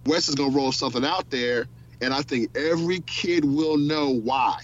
Wes 0.05 0.29
is 0.29 0.35
gonna 0.35 0.55
roll 0.55 0.71
something 0.71 1.03
out 1.05 1.29
there, 1.29 1.67
and 2.01 2.13
I 2.13 2.21
think 2.21 2.55
every 2.57 3.01
kid 3.01 3.43
will 3.43 3.77
know 3.77 4.11
why 4.11 4.59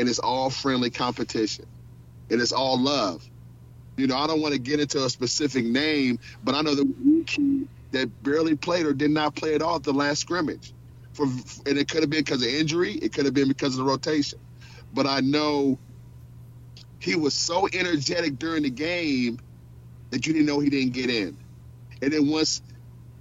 and 0.00 0.08
it's 0.08 0.18
all 0.18 0.50
friendly 0.50 0.90
competition 0.90 1.66
and 2.30 2.40
it's 2.40 2.52
all 2.52 2.80
love. 2.80 3.28
You 3.96 4.06
know, 4.06 4.16
I 4.16 4.26
don't 4.26 4.40
want 4.40 4.54
to 4.54 4.58
get 4.58 4.80
into 4.80 5.04
a 5.04 5.10
specific 5.10 5.64
name, 5.64 6.18
but 6.42 6.54
I 6.54 6.62
know 6.62 6.74
that 6.74 6.84
one 6.84 7.24
kid 7.24 7.68
that 7.92 8.22
barely 8.22 8.56
played 8.56 8.86
or 8.86 8.94
did 8.94 9.10
not 9.10 9.34
play 9.34 9.54
at 9.54 9.62
all 9.62 9.76
at 9.76 9.82
the 9.82 9.92
last 9.92 10.20
scrimmage. 10.20 10.72
For 11.12 11.24
and 11.24 11.76
it 11.76 11.88
could 11.88 12.00
have 12.00 12.10
been 12.10 12.24
because 12.24 12.42
of 12.42 12.48
injury, 12.48 12.94
it 12.94 13.12
could 13.12 13.26
have 13.26 13.34
been 13.34 13.48
because 13.48 13.74
of 13.74 13.84
the 13.84 13.90
rotation. 13.90 14.38
But 14.94 15.06
I 15.06 15.20
know 15.20 15.78
he 16.98 17.16
was 17.16 17.34
so 17.34 17.68
energetic 17.70 18.38
during 18.38 18.62
the 18.62 18.70
game 18.70 19.38
that 20.10 20.26
you 20.26 20.32
didn't 20.32 20.46
know 20.46 20.60
he 20.60 20.70
didn't 20.70 20.94
get 20.94 21.10
in. 21.10 21.36
And 22.00 22.12
then 22.12 22.28
once 22.28 22.62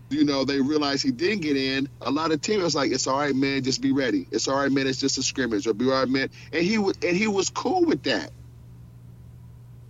you 0.10 0.26
know, 0.26 0.44
they 0.44 0.60
realized 0.60 1.04
he 1.04 1.12
didn't 1.12 1.42
get 1.42 1.56
in, 1.56 1.88
a 2.02 2.10
lot 2.10 2.32
of 2.32 2.42
teams 2.42 2.76
like, 2.76 2.92
"It's 2.92 3.08
all 3.08 3.20
right, 3.20 3.36
man. 3.36 3.64
Just 3.64 3.82
be 3.82 3.92
ready. 3.92 4.28
It's 4.32 4.48
all 4.48 4.58
right, 4.58 4.72
man. 4.72 4.88
It's 4.88 5.00
just 5.00 5.18
a 5.18 5.24
scrimmage. 5.24 5.68
Or 5.68 5.74
be 5.74 5.86
all 5.86 6.00
right, 6.00 6.10
man." 6.10 6.30
And 6.52 6.64
he 6.64 6.78
was, 6.78 6.98
and 7.04 7.16
he 7.16 7.28
was 7.28 7.50
cool 7.50 7.86
with 7.86 8.04
that. 8.04 8.32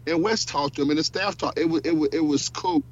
And 0.08 0.24
Wes 0.24 0.46
talked 0.46 0.76
to 0.76 0.82
him, 0.82 0.90
and 0.90 1.00
the 1.00 1.04
staff 1.04 1.38
talked. 1.38 1.58
It 1.58 1.70
was, 1.70 1.82
it 1.84 1.96
was, 1.96 2.10
it 2.12 2.20
was 2.20 2.50
cool. 2.50 2.84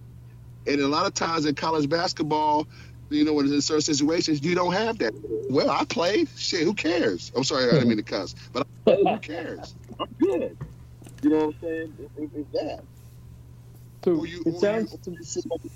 And 0.65 0.81
a 0.81 0.87
lot 0.87 1.05
of 1.05 1.13
times 1.13 1.45
in 1.45 1.55
college 1.55 1.89
basketball, 1.89 2.67
you 3.09 3.23
know, 3.23 3.33
when 3.33 3.51
in 3.51 3.61
certain 3.61 3.81
situations, 3.81 4.43
you 4.43 4.55
don't 4.55 4.73
have 4.73 4.97
that. 4.99 5.13
Well, 5.49 5.69
I 5.69 5.85
played. 5.85 6.29
Shit, 6.37 6.63
who 6.63 6.73
cares? 6.73 7.31
I'm 7.35 7.43
sorry, 7.43 7.67
I 7.69 7.71
didn't 7.71 7.89
mean 7.89 7.97
to 7.97 8.03
cuss, 8.03 8.35
but 8.53 8.67
who 8.85 9.17
cares? 9.19 9.75
I'm 9.99 10.07
good. 10.19 10.57
You 11.23 11.29
know 11.29 11.37
what 11.47 11.55
I'm 11.55 11.61
saying? 11.61 11.93
It, 12.17 12.29
it's 12.35 12.51
that. 12.53 12.83
So 14.03 14.23
you, 14.23 14.43
it 14.45 14.59
sounds 14.59 14.95
you, 15.05 15.15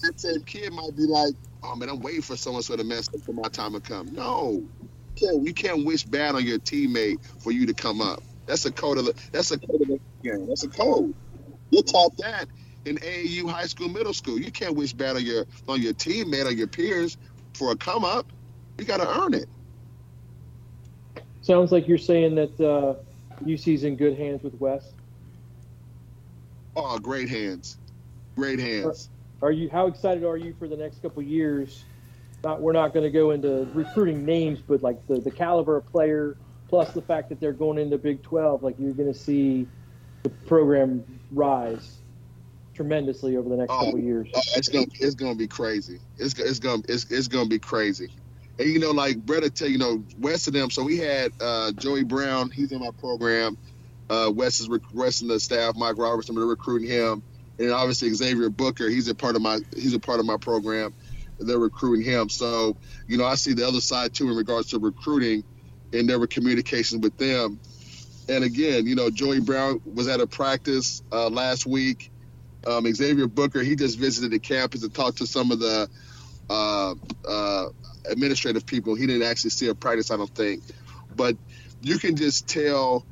that 0.04 0.20
same 0.20 0.42
kid 0.44 0.72
might 0.72 0.96
be 0.96 1.04
like, 1.04 1.34
"Oh 1.64 1.76
man, 1.76 1.90
I'm 1.90 2.00
waiting 2.00 2.22
for 2.22 2.38
someone 2.38 2.62
to 2.64 2.84
mess 2.84 3.10
up 3.14 3.22
for 3.22 3.34
my 3.34 3.50
time 3.50 3.74
to 3.74 3.82
come." 3.82 4.14
No, 4.14 4.64
you 5.20 5.54
can't, 5.54 5.86
wish 5.86 6.04
bad 6.04 6.36
on 6.36 6.46
your 6.46 6.60
teammate 6.60 7.18
for 7.40 7.52
you 7.52 7.66
to 7.66 7.74
come 7.74 8.02
up. 8.02 8.22
That's 8.46 8.66
a 8.66 8.72
code 8.72 9.00
of 9.00 9.06
the. 9.06 9.14
That's 9.32 9.52
a 9.52 9.60
code 9.60 9.82
of 9.82 9.88
the 9.88 10.00
game. 10.24 10.48
That's 10.48 10.64
a 10.64 10.70
code. 10.70 11.14
You 11.72 11.82
taught 11.82 12.16
that 12.18 12.48
in 12.86 12.98
AAU 12.98 13.50
high 13.50 13.66
school, 13.66 13.90
middle 13.90 14.14
school. 14.14 14.40
You 14.40 14.52
can't 14.52 14.76
wish 14.76 14.94
bad 14.94 15.16
on 15.16 15.26
your 15.26 15.46
on 15.68 15.82
your 15.82 15.94
teammate 15.94 16.46
or 16.46 16.52
your 16.52 16.68
peers 16.68 17.18
for 17.56 17.72
a 17.72 17.76
come 17.76 18.06
up. 18.06 18.32
You 18.78 18.86
got 18.86 18.98
to 18.98 19.22
earn 19.22 19.34
it. 19.34 19.50
Sounds 21.42 21.72
like 21.72 21.88
you're 21.88 21.98
saying 21.98 22.36
that 22.36 22.60
uh, 22.60 22.96
UC's 23.44 23.84
in 23.84 23.96
good 23.96 24.18
hands 24.18 24.44
with 24.44 24.54
Wes. 24.60 24.94
Oh, 26.76 26.98
great 27.00 27.28
hands 27.28 27.78
great 28.36 28.60
hands. 28.60 29.10
Are, 29.42 29.50
are 29.50 29.52
you? 29.52 29.70
How 29.70 29.88
excited 29.88 30.24
are 30.24 30.38
you 30.38 30.56
for 30.60 30.68
the 30.68 30.78
next 30.78 31.02
couple 31.02 31.22
years? 31.24 31.84
Not, 32.44 32.62
we're 32.62 32.74
not 32.74 32.94
going 32.94 33.04
to 33.04 33.12
go 33.12 33.32
into 33.32 33.68
recruiting 33.74 34.26
names, 34.26 34.60
but 34.62 34.82
like 34.82 35.06
the, 35.08 35.20
the 35.20 35.32
caliber 35.32 35.78
of 35.78 35.86
player, 35.86 36.38
plus 36.70 36.92
the 36.92 37.02
fact 37.02 37.30
that 37.30 37.40
they're 37.40 37.54
going 37.54 37.78
into 37.78 37.98
Big 37.98 38.24
12, 38.24 38.64
like 38.64 38.76
you're 38.80 38.94
going 38.94 39.12
to 39.12 39.18
see 39.18 39.68
the 40.24 40.30
program 40.30 41.04
rise 41.32 42.00
tremendously 42.74 43.38
over 43.38 43.50
the 43.50 43.58
next 43.58 43.72
oh, 43.72 43.86
couple 43.86 44.00
years. 44.00 44.28
Oh, 44.34 44.42
it's 44.56 44.70
gonna 44.70 44.88
it's 45.00 45.16
gonna 45.16 45.36
be 45.36 45.48
crazy. 45.48 46.00
It's 46.18 46.38
it's 46.40 46.60
gonna 46.60 46.84
it's, 46.88 47.10
it's 47.12 47.28
gonna 47.28 47.50
be 47.50 47.60
crazy. 47.60 48.10
And 48.60 48.70
you 48.70 48.80
know, 48.80 48.92
like 48.92 49.18
Brett 49.26 49.54
tell 49.56 49.68
you 49.68 49.78
know 49.78 50.04
Wes 50.20 50.48
of 50.48 50.54
them. 50.54 50.70
So 50.70 50.84
we 50.84 50.98
had 50.98 51.32
uh, 51.40 51.72
Joey 51.74 52.04
Brown. 52.04 52.50
He's 52.50 52.72
in 52.72 52.80
my 52.80 52.92
program. 53.00 53.58
Uh, 54.10 54.32
Wes 54.34 54.60
is 54.60 54.70
rest 54.94 55.28
the 55.28 55.40
staff. 55.40 55.76
Mike 55.76 55.98
Robertson, 55.98 56.36
they're 56.36 56.46
recruiting 56.46 56.90
him 56.90 57.24
and 57.62 57.72
obviously 57.72 58.12
Xavier 58.12 58.50
Booker, 58.50 58.90
he's 58.90 59.08
a 59.08 59.16
part 59.16 59.36
of 59.36 59.42
my 59.42 59.60
he's 59.76 59.94
a 59.94 60.00
part 60.00 60.20
of 60.20 60.26
my 60.26 60.38
program. 60.38 60.94
They're 61.40 61.60
recruiting 61.60 62.04
him, 62.04 62.30
so 62.30 62.76
you 63.08 63.18
know 63.18 63.26
I 63.26 63.36
see 63.36 63.54
the 63.54 63.68
other 63.68 63.82
side 63.82 64.14
too 64.14 64.30
in 64.30 64.36
regards 64.36 64.72
to 64.72 64.80
recruiting, 64.80 65.44
and 65.94 66.10
there 66.10 66.20
were 66.20 66.28
communications 66.28 67.02
with 67.02 67.18
them. 67.18 67.60
And 68.30 68.44
again, 68.44 68.88
you 68.88 68.96
know, 68.96 69.10
Joey 69.10 69.42
Brown 69.42 69.82
was 69.86 70.08
at 70.08 70.22
a 70.22 70.28
practice 70.28 71.04
uh, 71.12 71.30
last 71.30 71.66
week. 71.66 72.12
Um, 72.66 72.92
Xavier 72.94 73.28
Booker, 73.28 73.62
he 73.62 73.76
just 73.76 73.98
visited 73.98 74.32
the 74.32 74.40
campus 74.40 74.84
and 74.84 74.94
talked 74.94 75.18
to 75.18 75.28
some 75.28 75.52
of 75.52 75.60
the 75.60 75.90
uh, 76.50 76.96
uh, 77.28 77.66
administrative 78.10 78.66
people. 78.66 78.96
He 78.96 79.08
didn't 79.08 79.24
actually 79.24 79.50
see 79.50 79.68
a 79.68 79.76
practice, 79.76 80.12
I 80.12 80.18
don't 80.18 80.34
think, 80.34 80.64
but 81.16 81.36
you 81.82 81.98
can 81.98 82.16
just 82.16 82.48
tell 82.48 83.06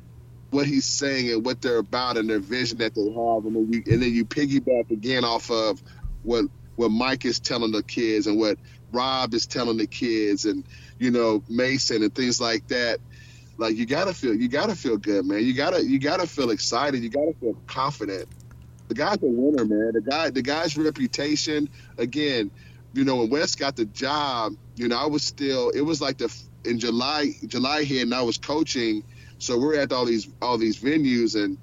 what 0.50 0.66
he's 0.66 0.84
saying 0.84 1.30
and 1.30 1.44
what 1.44 1.62
they're 1.62 1.78
about 1.78 2.16
and 2.16 2.28
their 2.28 2.40
vision 2.40 2.78
that 2.78 2.94
they 2.94 3.02
have, 3.02 3.44
and 3.46 3.54
then 3.54 3.72
you 3.72 3.82
and 3.92 4.02
then 4.02 4.12
you 4.12 4.24
piggyback 4.24 4.90
again 4.90 5.24
off 5.24 5.50
of 5.50 5.82
what 6.22 6.46
what 6.76 6.90
Mike 6.90 7.24
is 7.24 7.38
telling 7.38 7.72
the 7.72 7.82
kids 7.82 8.26
and 8.26 8.38
what 8.38 8.58
Rob 8.92 9.34
is 9.34 9.46
telling 9.46 9.76
the 9.76 9.86
kids, 9.86 10.46
and 10.46 10.64
you 10.98 11.10
know 11.10 11.42
Mason 11.48 12.02
and 12.02 12.14
things 12.14 12.40
like 12.40 12.66
that. 12.68 12.98
Like 13.58 13.76
you 13.76 13.86
gotta 13.86 14.14
feel 14.14 14.34
you 14.34 14.48
gotta 14.48 14.74
feel 14.74 14.96
good, 14.96 15.24
man. 15.26 15.44
You 15.44 15.54
gotta 15.54 15.84
you 15.84 15.98
gotta 15.98 16.26
feel 16.26 16.50
excited. 16.50 17.02
You 17.02 17.10
gotta 17.10 17.34
feel 17.40 17.54
confident. 17.66 18.28
The 18.88 18.94
guy's 18.94 19.22
a 19.22 19.26
winner, 19.26 19.64
man. 19.64 19.92
The 19.92 20.00
guy 20.00 20.30
the 20.30 20.42
guy's 20.42 20.76
reputation 20.76 21.68
again. 21.98 22.50
You 22.92 23.04
know 23.04 23.16
when 23.16 23.30
Wes 23.30 23.54
got 23.54 23.76
the 23.76 23.84
job, 23.84 24.54
you 24.74 24.88
know 24.88 24.96
I 24.96 25.06
was 25.06 25.22
still. 25.22 25.70
It 25.70 25.82
was 25.82 26.00
like 26.00 26.18
the 26.18 26.34
in 26.64 26.78
July 26.80 27.32
July 27.46 27.84
here, 27.84 28.02
and 28.02 28.12
I 28.12 28.22
was 28.22 28.38
coaching 28.38 29.04
so 29.40 29.58
we're 29.58 29.80
at 29.80 29.92
all 29.92 30.04
these 30.04 30.28
all 30.40 30.56
these 30.56 30.78
venues, 30.78 31.34
and 31.34 31.58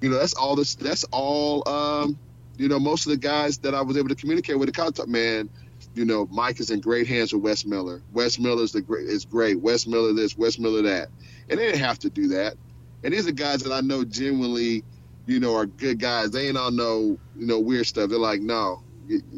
you 0.00 0.08
know 0.08 0.18
that's 0.18 0.34
all 0.34 0.54
this 0.54 0.76
that's 0.76 1.04
all 1.10 1.68
um, 1.68 2.16
you 2.56 2.68
know, 2.68 2.78
most 2.78 3.06
of 3.06 3.10
the 3.10 3.16
guys 3.16 3.58
that 3.58 3.74
I 3.74 3.82
was 3.82 3.96
able 3.96 4.08
to 4.08 4.14
communicate 4.14 4.58
with, 4.58 4.68
the 4.68 4.72
contact 4.72 5.08
man, 5.08 5.48
you 5.94 6.04
know, 6.04 6.28
Mike 6.30 6.60
is 6.60 6.70
in 6.70 6.80
great 6.80 7.06
hands 7.06 7.32
with 7.32 7.42
Wes 7.42 7.64
Miller. 7.64 8.02
Wes 8.12 8.38
Miller 8.38 8.62
is 8.62 8.72
the 8.72 8.80
great 8.80 9.06
is 9.06 9.24
great. 9.24 9.60
Wes 9.60 9.86
Miller 9.86 10.12
this, 10.12 10.36
Wes 10.36 10.58
Miller 10.58 10.82
that, 10.82 11.08
and 11.48 11.58
they 11.58 11.66
didn't 11.66 11.80
have 11.80 11.98
to 12.00 12.10
do 12.10 12.28
that. 12.28 12.54
And 13.02 13.12
these 13.12 13.26
are 13.26 13.32
guys 13.32 13.62
that 13.62 13.72
I 13.72 13.80
know 13.80 14.04
genuinely, 14.04 14.82
you 15.26 15.40
know, 15.40 15.54
are 15.56 15.66
good 15.66 15.98
guys. 15.98 16.30
They 16.30 16.48
ain't 16.48 16.56
all 16.56 16.70
know, 16.70 17.18
you 17.36 17.46
know, 17.46 17.60
weird 17.60 17.86
stuff. 17.86 18.08
They're 18.08 18.18
like, 18.18 18.40
no, 18.40 18.82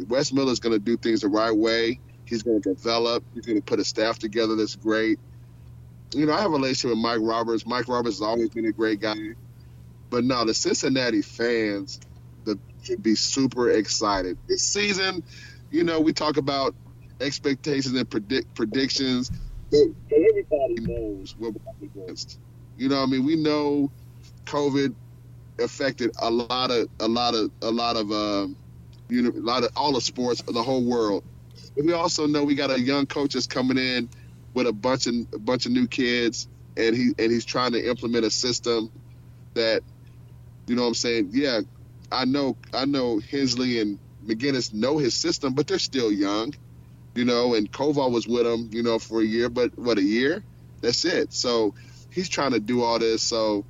Wes 0.09 0.33
Miller's 0.33 0.61
going 0.61 0.75
to 0.75 0.79
do 0.79 0.97
things 0.97 1.23
the 1.23 1.29
right 1.29 1.55
way. 1.55 1.99
He's 2.27 2.43
going 2.43 2.61
to 2.63 2.75
develop. 2.75 3.25
He's 3.35 3.47
going 3.47 3.59
to 3.59 3.65
put 3.65 3.81
a 3.81 3.85
staff 3.85 4.19
together 4.19 4.57
that's 4.57 4.77
great. 4.77 5.19
You 6.17 6.25
know, 6.25 6.33
I 6.33 6.41
have 6.41 6.51
a 6.51 6.55
relationship 6.55 6.97
with 6.97 6.99
Mike 6.99 7.19
Roberts. 7.21 7.67
Mike 7.67 7.89
Roberts 7.89 8.17
has 8.17 8.23
always 8.23 8.49
been 8.49 8.65
a 8.65 8.73
great 8.73 9.01
guy. 9.01 9.35
But 10.09 10.25
no, 10.25 10.47
the 10.47 10.55
Cincinnati 10.55 11.21
fans 11.21 12.01
the, 12.45 12.59
should 12.83 13.03
be 13.03 13.15
super 13.15 13.71
excited. 13.71 14.39
This 14.47 14.63
season, 14.63 15.23
you 15.71 15.85
know, 15.85 16.01
we 16.01 16.15
talk 16.15 16.39
about 16.39 16.75
expectations 17.21 17.95
and 17.95 18.09
predict 18.09 18.55
predictions. 18.55 19.31
Everybody 19.71 20.77
knows 20.81 21.35
what 21.37 21.53
we're 21.53 21.89
against. 22.03 22.39
You 22.79 22.89
know, 22.89 23.03
I 23.03 23.07
mean, 23.07 23.27
we 23.27 23.37
know 23.37 23.91
COVID 24.47 24.95
affected 25.59 26.13
a 26.19 26.31
lot 26.31 26.71
of 26.71 26.89
a 26.99 27.09
lot 27.09 27.35
of 27.35 27.51
a 27.61 27.71
lot 27.71 27.97
of 27.97 28.11
uh, 28.11 28.47
you 29.11 29.23
know 29.23 29.31
a 29.31 29.45
lot 29.45 29.65
of 29.65 29.71
all 29.77 29.93
the 29.93 30.01
sports, 30.01 30.41
of 30.41 30.55
the 30.55 30.63
whole 30.63 30.83
world. 30.83 31.25
But 31.75 31.85
we 31.85 31.93
also 31.93 32.27
know 32.27 32.43
we 32.43 32.55
got 32.55 32.71
a 32.71 32.81
young 32.81 33.05
coach 33.05 33.35
that's 33.35 33.47
coming 33.47 33.77
in 33.77 34.09
with 34.57 34.67
a 34.67 34.73
bunch 34.73 35.07
of 35.07 35.15
a 35.35 35.39
bunch 35.39 35.67
of 35.67 35.73
new 35.73 35.87
kids, 35.87 36.49
and 36.79 36.97
he 36.97 37.13
and 37.19 37.31
he's 37.31 37.45
trying 37.45 37.73
to 37.73 37.89
implement 37.89 38.25
a 38.25 38.31
system 38.31 38.91
that, 39.53 39.83
you 40.67 40.75
know, 40.75 40.83
what 40.83 40.89
I'm 40.89 40.95
saying, 40.95 41.31
yeah, 41.33 41.61
I 42.11 42.25
know 42.25 42.57
I 42.73 42.87
know 42.87 43.21
Hensley 43.21 43.81
and 43.81 43.99
McGinnis 44.27 44.73
know 44.73 44.97
his 44.97 45.13
system, 45.13 45.53
but 45.53 45.67
they're 45.67 45.79
still 45.79 46.11
young, 46.11 46.55
you 47.15 47.27
know. 47.27 47.55
And 47.55 47.71
Koval 47.71 48.11
was 48.11 48.27
with 48.27 48.47
him, 48.47 48.71
you 48.73 48.83
know, 48.83 48.99
for 48.99 49.21
a 49.21 49.25
year, 49.25 49.51
but 49.51 49.79
what 49.79 49.99
a 49.99 50.03
year? 50.03 50.43
That's 50.81 51.05
it. 51.05 51.35
So 51.35 51.75
he's 52.11 52.31
trying 52.31 52.53
to 52.53 52.61
do 52.61 52.83
all 52.83 52.99
this. 52.99 53.23
So 53.23 53.67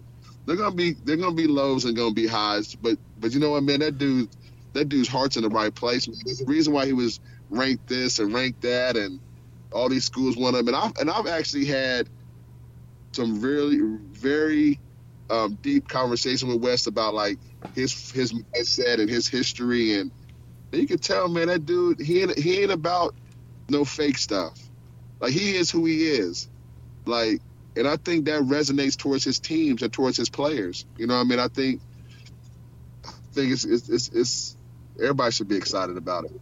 they're 0.46 0.54
gonna 0.54 0.76
be 0.76 0.92
they're 0.92 1.16
gonna 1.16 1.34
be 1.34 1.48
lows 1.48 1.84
and 1.84 1.96
gonna 1.96 2.14
be 2.14 2.28
highs. 2.28 2.76
But 2.76 2.96
but 3.18 3.34
you 3.34 3.40
know 3.40 3.50
what, 3.50 3.64
man, 3.64 3.80
that 3.80 3.98
dude 3.98 4.28
that 4.74 4.88
dude's 4.88 5.08
heart's 5.08 5.36
in 5.36 5.42
the 5.42 5.48
right 5.48 5.74
place. 5.74 6.06
There's 6.24 6.42
a 6.42 6.44
reason 6.44 6.72
why 6.72 6.86
he 6.86 6.92
was 6.92 7.18
ranked 7.50 7.88
this 7.88 8.20
and 8.20 8.32
ranked 8.32 8.62
that, 8.62 8.96
and 8.96 9.18
all 9.72 9.88
these 9.88 10.04
schools 10.04 10.36
want 10.36 10.56
him. 10.56 10.68
And 10.68 10.76
I've 10.76 10.92
and 10.98 11.10
I've 11.10 11.26
actually 11.26 11.66
had 11.66 12.08
some 13.12 13.40
really 13.40 13.80
very 14.12 14.78
um, 15.30 15.58
deep 15.62 15.88
conversation 15.88 16.48
with 16.48 16.60
Wes 16.60 16.86
about 16.86 17.14
like 17.14 17.38
his 17.74 18.10
his 18.10 18.32
mindset 18.32 19.00
and 19.00 19.08
his 19.08 19.26
history, 19.28 19.94
and, 19.94 20.10
and 20.72 20.80
you 20.82 20.86
can 20.86 20.98
tell, 20.98 21.28
man, 21.28 21.48
that 21.48 21.66
dude 21.66 22.00
he 22.00 22.22
ain't, 22.22 22.38
he 22.38 22.62
ain't 22.62 22.72
about 22.72 23.14
no 23.68 23.84
fake 23.84 24.18
stuff. 24.18 24.58
Like 25.20 25.32
he 25.32 25.56
is 25.56 25.70
who 25.70 25.84
he 25.84 26.04
is. 26.04 26.48
Like, 27.06 27.40
and 27.76 27.88
I 27.88 27.96
think 27.96 28.26
that 28.26 28.42
resonates 28.42 28.96
towards 28.96 29.24
his 29.24 29.40
teams 29.40 29.82
and 29.82 29.92
towards 29.92 30.16
his 30.16 30.30
players. 30.30 30.86
You 30.96 31.06
know, 31.06 31.14
what 31.14 31.20
I 31.20 31.24
mean, 31.24 31.38
I 31.38 31.48
think 31.48 31.80
I 33.06 33.12
think 33.32 33.52
it's 33.52 33.64
it's, 33.64 33.88
it's, 33.88 34.08
it's 34.08 34.56
everybody 35.00 35.32
should 35.32 35.48
be 35.48 35.56
excited 35.56 35.96
about 35.96 36.24
it. 36.24 36.40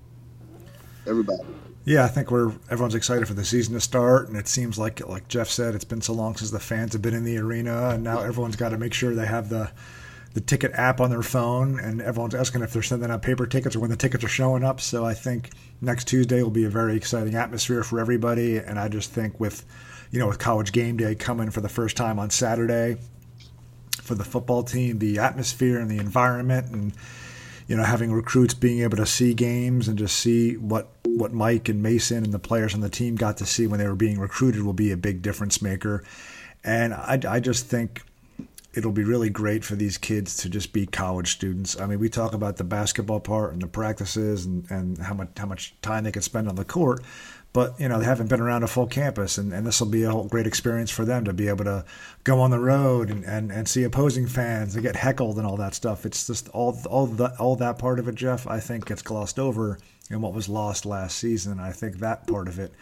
Everybody. 1.07 1.43
Yeah, 1.85 2.05
I 2.05 2.09
think 2.09 2.31
we're 2.31 2.53
everyone's 2.71 2.95
excited 2.95 3.29
for 3.29 3.35
the 3.35 3.45
season 3.45 3.75
to 3.75 3.81
start, 3.81 4.29
and 4.29 4.39
it 4.39 4.49
seems 4.49 4.79
like, 4.79 5.07
like 5.07 5.29
Jeff 5.29 5.49
said, 5.49 5.75
it's 5.75 5.85
been 5.85 6.01
so 6.01 6.15
long 6.15 6.35
since 6.35 6.51
the 6.51 6.59
fans 6.59 6.95
have 6.95 7.03
been 7.03 7.13
in 7.13 7.25
the 7.25 7.37
arena, 7.37 7.91
and 7.91 8.03
now 8.03 8.21
everyone's 8.21 8.57
got 8.57 8.71
to 8.71 8.79
make 8.79 8.95
sure 8.95 9.15
they 9.15 9.27
have 9.27 9.51
the 9.51 9.71
the 10.33 10.41
ticket 10.41 10.73
app 10.75 11.01
on 11.01 11.11
their 11.11 11.23
phone, 11.23 11.79
and 11.79 12.01
everyone's 12.01 12.35
asking 12.35 12.63
if 12.63 12.73
they're 12.73 12.83
sending 12.83 13.11
out 13.11 13.23
paper 13.23 13.47
tickets 13.47 13.77
or 13.77 13.81
when 13.81 13.91
the 13.91 13.97
tickets 13.97 14.25
are 14.25 14.29
showing 14.29 14.65
up. 14.65 14.81
So 14.81 15.05
I 15.05 15.15
think 15.15 15.51
next 15.81 16.09
Tuesday 16.09 16.43
will 16.43 16.51
be 16.51 16.65
a 16.65 16.71
very 16.71 16.97
exciting 16.97 17.37
atmosphere 17.37 17.85
for 17.85 18.01
everybody, 18.01 18.57
and 18.57 18.79
I 18.79 18.89
just 18.89 19.13
think 19.13 19.39
with 19.39 19.65
you 20.11 20.19
know 20.19 20.27
with 20.27 20.39
college 20.39 20.73
game 20.73 20.97
day 20.97 21.15
coming 21.15 21.51
for 21.51 21.61
the 21.61 21.69
first 21.69 21.99
time 21.99 22.19
on 22.19 22.31
Saturday 22.31 22.97
for 24.01 24.15
the 24.15 24.25
football 24.25 24.63
team, 24.63 24.99
the 24.99 25.19
atmosphere 25.19 25.79
and 25.79 25.91
the 25.91 25.99
environment 25.99 26.71
and 26.73 26.95
you 27.67 27.77
know, 27.77 27.85
having 27.85 28.13
recruits 28.13 28.55
being 28.55 28.81
able 28.81 28.97
to 28.97 29.07
see 29.07 29.35
games 29.35 29.89
and 29.89 29.99
just 29.99 30.17
see 30.17 30.57
what 30.57 30.89
what 31.05 31.33
Mike 31.33 31.69
and 31.69 31.83
Mason 31.83 32.25
and 32.25 32.35
the 32.35 32.39
players 32.39 32.75
on 32.75 32.81
the 32.81 32.89
team 32.89 33.15
got 33.15 33.37
to 33.37 33.47
see 33.47 33.67
when 33.67 33.79
they 33.79 33.87
were 33.87 33.95
being 33.95 34.19
recruited 34.19 34.63
will 34.63 34.73
be 34.73 34.91
a 34.91 34.97
big 34.97 35.23
difference 35.23 35.63
maker. 35.63 36.03
And 36.65 36.93
I, 36.93 37.21
I 37.29 37.41
just 37.41 37.67
think 37.67 38.03
it'll 38.75 38.93
be 38.93 39.05
really 39.05 39.31
great 39.31 39.65
for 39.65 39.77
these 39.77 39.97
kids 39.97 40.37
to 40.39 40.49
just 40.49 40.73
be 40.73 40.87
college 40.87 41.33
students. 41.33 41.81
I 41.81 41.87
mean, 41.87 42.01
we 42.01 42.09
talk 42.09 42.35
about 42.35 42.57
the 42.57 42.65
basketball 42.65 43.21
part 43.21 43.53
and 43.53 43.63
the 43.63 43.69
practices 43.69 44.45
and, 44.47 44.69
and 44.71 44.99
how 44.99 45.15
much 45.15 45.29
how 45.37 45.47
much 45.47 45.75
time 45.83 46.05
they 46.05 46.13
can 46.13 46.23
spend 46.23 46.49
on 46.49 46.57
the 46.57 46.65
court, 46.65 47.03
but 47.55 47.81
you 47.81 47.89
know 47.89 47.99
they 47.99 48.05
haven't 48.05 48.29
been 48.29 48.41
around 48.41 48.63
a 48.63 48.67
full 48.67 48.87
campus 48.87 49.39
and, 49.39 49.55
and 49.55 49.67
this 49.67 49.81
will 49.81 49.89
be 49.89 50.03
a 50.03 50.13
great 50.25 50.47
experience 50.47 50.91
for 50.91 51.07
them 51.07 51.25
to 51.25 51.33
be 51.33 51.49
able 51.49 51.65
to 51.65 51.83
go 52.25 52.41
on 52.41 52.51
the 52.51 52.59
road 52.59 53.09
and, 53.09 53.25
and, 53.25 53.51
and 53.51 53.67
see 53.67 53.85
opposing 53.85 54.27
fans 54.27 54.75
and 54.75 54.83
get 54.83 54.97
heckled 54.97 55.39
and 55.39 55.47
all 55.47 55.57
that 55.57 55.75
stuff 55.75 56.05
it's 56.05 56.27
just 56.27 56.49
all 56.49 56.77
all 56.91 57.07
that 57.07 57.35
all 57.41 57.57
that 57.57 57.79
part 57.79 57.99
of 57.99 58.07
it 58.07 58.15
jeff 58.15 58.47
i 58.47 58.61
think 58.61 58.85
gets 58.85 59.01
glossed 59.01 59.39
over 59.39 59.79
in 60.11 60.21
what 60.21 60.35
was 60.35 60.51
lost 60.51 60.85
last 60.85 61.17
season 61.17 61.59
i 61.59 61.73
think 61.73 61.99
that 61.99 62.27
part 62.27 62.49
of 62.49 62.59
it 62.59 62.73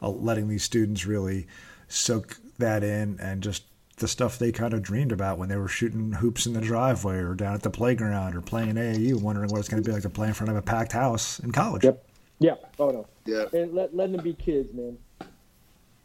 uh, 0.00 0.08
letting 0.08 0.48
these 0.48 0.64
students 0.64 1.04
really 1.04 1.46
soak 1.88 2.38
that 2.58 2.82
in 2.82 3.18
and 3.20 3.42
just 3.42 3.64
the 3.96 4.08
stuff 4.08 4.38
they 4.38 4.50
kind 4.50 4.72
of 4.72 4.80
dreamed 4.80 5.12
about 5.12 5.36
when 5.36 5.50
they 5.50 5.56
were 5.56 5.68
shooting 5.68 6.12
hoops 6.12 6.46
in 6.46 6.54
the 6.54 6.60
driveway 6.60 7.16
or 7.16 7.34
down 7.34 7.54
at 7.54 7.62
the 7.62 7.68
playground 7.68 8.34
or 8.34 8.40
playing 8.40 8.74
AAU, 8.76 9.20
wondering 9.20 9.50
what 9.50 9.58
it's 9.58 9.68
going 9.68 9.82
to 9.82 9.86
be 9.86 9.92
like 9.92 10.02
to 10.02 10.08
play 10.08 10.28
in 10.28 10.32
front 10.32 10.50
of 10.50 10.56
a 10.56 10.62
packed 10.62 10.92
house 10.92 11.38
in 11.40 11.52
college. 11.52 11.84
Yep. 11.84 12.02
Yeah. 12.40 12.54
Oh 12.78 12.90
no. 12.90 13.06
Yeah. 13.26 13.44
And 13.52 13.74
let 13.74 13.94
let 13.94 14.10
them 14.10 14.22
be 14.22 14.32
kids, 14.32 14.72
man. 14.74 14.98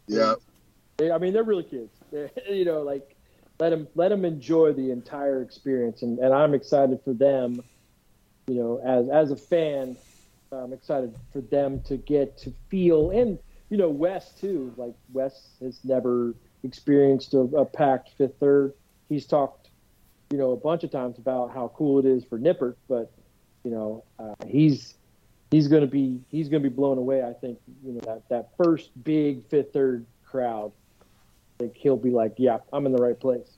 Yeah. 0.06 0.34
They, 0.98 1.10
I 1.10 1.18
mean, 1.18 1.32
they're 1.32 1.44
really 1.44 1.64
kids. 1.64 1.92
They're, 2.12 2.30
you 2.50 2.64
know, 2.64 2.82
like 2.82 3.16
let 3.58 3.70
them 3.70 3.88
let 3.94 4.10
them 4.10 4.24
enjoy 4.24 4.72
the 4.74 4.90
entire 4.90 5.42
experience, 5.42 6.02
and, 6.02 6.18
and 6.18 6.32
I'm 6.32 6.54
excited 6.54 7.00
for 7.04 7.14
them. 7.14 7.62
You 8.46 8.54
know, 8.54 8.80
as 8.84 9.08
as 9.08 9.30
a 9.32 9.36
fan, 9.36 9.96
I'm 10.52 10.72
excited 10.72 11.16
for 11.32 11.40
them 11.40 11.82
to 11.84 11.96
get 11.96 12.36
to 12.38 12.52
feel, 12.68 13.10
and 13.10 13.38
you 13.70 13.78
know, 13.78 13.88
Wes 13.88 14.32
too. 14.32 14.72
Like 14.76 14.94
Wes 15.12 15.48
has 15.60 15.80
never 15.84 16.34
experienced 16.62 17.32
a, 17.34 17.40
a 17.40 17.64
packed 17.64 18.10
fifth 18.18 18.38
third. 18.38 18.74
He's 19.08 19.26
talked, 19.26 19.70
you 20.30 20.38
know, 20.38 20.52
a 20.52 20.56
bunch 20.56 20.84
of 20.84 20.90
times 20.90 21.18
about 21.18 21.52
how 21.52 21.72
cool 21.74 21.98
it 21.98 22.04
is 22.04 22.24
for 22.24 22.38
Nippert, 22.38 22.76
but 22.88 23.10
you 23.64 23.70
know, 23.70 24.04
uh, 24.18 24.34
he's 24.46 24.94
he's 25.50 25.68
going 25.68 25.82
to 25.82 25.86
be 25.86 26.20
he's 26.30 26.48
going 26.48 26.62
to 26.62 26.68
be 26.68 26.74
blown 26.74 26.98
away. 26.98 27.22
I 27.22 27.32
think 27.32 27.58
you 27.84 27.92
know 27.92 28.00
that 28.00 28.28
that 28.28 28.48
first 28.62 28.90
big 29.04 29.48
fifth 29.48 29.72
third 29.72 30.06
crowd. 30.24 30.72
I 31.58 31.64
think 31.64 31.76
he'll 31.76 31.96
be 31.96 32.10
like, 32.10 32.34
"Yeah, 32.36 32.58
I'm 32.72 32.86
in 32.86 32.92
the 32.92 33.02
right 33.02 33.18
place." 33.18 33.56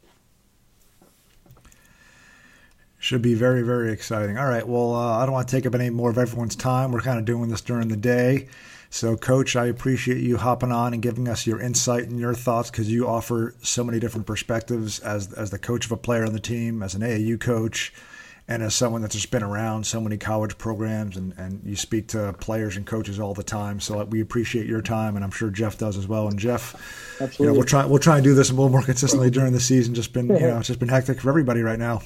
Should 3.00 3.22
be 3.22 3.34
very 3.34 3.62
very 3.62 3.92
exciting. 3.92 4.38
All 4.38 4.48
right, 4.48 4.66
well, 4.66 4.94
uh, 4.94 5.18
I 5.18 5.24
don't 5.24 5.32
want 5.32 5.48
to 5.48 5.56
take 5.56 5.66
up 5.66 5.74
any 5.74 5.90
more 5.90 6.10
of 6.10 6.18
everyone's 6.18 6.56
time. 6.56 6.92
We're 6.92 7.00
kind 7.00 7.18
of 7.18 7.24
doing 7.24 7.48
this 7.48 7.60
during 7.60 7.88
the 7.88 7.96
day. 7.96 8.48
So, 8.90 9.16
Coach, 9.16 9.54
I 9.54 9.66
appreciate 9.66 10.18
you 10.18 10.38
hopping 10.38 10.72
on 10.72 10.94
and 10.94 11.02
giving 11.02 11.28
us 11.28 11.46
your 11.46 11.60
insight 11.60 12.04
and 12.04 12.18
your 12.18 12.32
thoughts 12.32 12.70
because 12.70 12.90
you 12.90 13.06
offer 13.06 13.54
so 13.62 13.84
many 13.84 14.00
different 14.00 14.26
perspectives 14.26 14.98
as 15.00 15.32
as 15.34 15.50
the 15.50 15.58
coach 15.58 15.84
of 15.84 15.92
a 15.92 15.96
player 15.96 16.24
on 16.24 16.32
the 16.32 16.40
team, 16.40 16.82
as 16.82 16.94
an 16.94 17.02
AAU 17.02 17.38
coach, 17.38 17.92
and 18.48 18.62
as 18.62 18.74
someone 18.74 19.02
that's 19.02 19.14
just 19.14 19.30
been 19.30 19.42
around 19.42 19.86
so 19.86 20.00
many 20.00 20.16
college 20.16 20.56
programs 20.56 21.18
and, 21.18 21.34
and 21.36 21.60
you 21.64 21.76
speak 21.76 22.08
to 22.08 22.32
players 22.40 22.78
and 22.78 22.86
coaches 22.86 23.20
all 23.20 23.34
the 23.34 23.42
time. 23.42 23.78
So 23.78 24.02
we 24.04 24.22
appreciate 24.22 24.66
your 24.66 24.80
time, 24.80 25.16
and 25.16 25.24
I'm 25.24 25.30
sure 25.30 25.50
Jeff 25.50 25.76
does 25.76 25.98
as 25.98 26.08
well. 26.08 26.28
And 26.28 26.38
Jeff, 26.38 26.74
Absolutely. 27.20 27.44
you 27.44 27.46
know, 27.46 27.52
we'll 27.52 27.66
try 27.66 27.84
we'll 27.84 27.98
try 27.98 28.16
and 28.16 28.24
do 28.24 28.34
this 28.34 28.48
a 28.48 28.54
little 28.54 28.70
more 28.70 28.82
consistently 28.82 29.30
during 29.30 29.52
the 29.52 29.60
season. 29.60 29.94
Just 29.94 30.14
been 30.14 30.28
you 30.28 30.38
know 30.40 30.58
it's 30.58 30.68
just 30.68 30.80
been 30.80 30.88
hectic 30.88 31.20
for 31.20 31.28
everybody 31.28 31.60
right 31.60 31.78
now. 31.78 32.00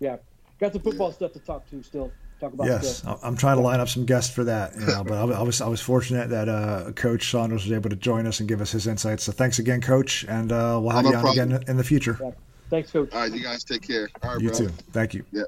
Yeah, 0.00 0.16
got 0.58 0.72
some 0.72 0.82
football 0.82 1.12
stuff 1.12 1.32
to 1.34 1.38
talk 1.38 1.68
to 1.70 1.82
still. 1.82 2.10
Talk 2.38 2.52
about 2.52 2.66
yes, 2.66 3.02
I'm 3.22 3.34
trying 3.34 3.56
to 3.56 3.62
line 3.62 3.80
up 3.80 3.88
some 3.88 4.04
guests 4.04 4.34
for 4.34 4.44
that. 4.44 4.74
You 4.74 4.86
know, 4.86 5.04
but 5.04 5.14
I, 5.14 5.42
was 5.42 5.62
I 5.62 5.68
was 5.68 5.80
fortunate 5.80 6.28
that 6.28 6.50
uh, 6.50 6.92
Coach 6.92 7.30
Saunders 7.30 7.64
was 7.64 7.72
able 7.72 7.88
to 7.88 7.96
join 7.96 8.26
us 8.26 8.40
and 8.40 8.48
give 8.48 8.60
us 8.60 8.70
his 8.70 8.86
insights. 8.86 9.24
So 9.24 9.32
thanks 9.32 9.58
again, 9.58 9.80
Coach, 9.80 10.24
and 10.28 10.52
uh, 10.52 10.78
we'll 10.82 10.90
have 10.90 11.04
no 11.04 11.10
you 11.12 11.16
on 11.16 11.22
problem. 11.22 11.52
again 11.52 11.64
in 11.66 11.76
the 11.78 11.84
future. 11.84 12.18
Yeah. 12.20 12.32
Thanks, 12.70 12.90
Coach. 12.90 13.12
All 13.12 13.20
right, 13.20 13.32
you 13.32 13.42
guys 13.42 13.64
take 13.64 13.82
care. 13.82 14.08
All 14.22 14.34
right, 14.34 14.40
you 14.40 14.50
bro. 14.50 14.58
too. 14.58 14.68
Thank 14.92 15.14
you. 15.14 15.24
Yeah. 15.32 15.42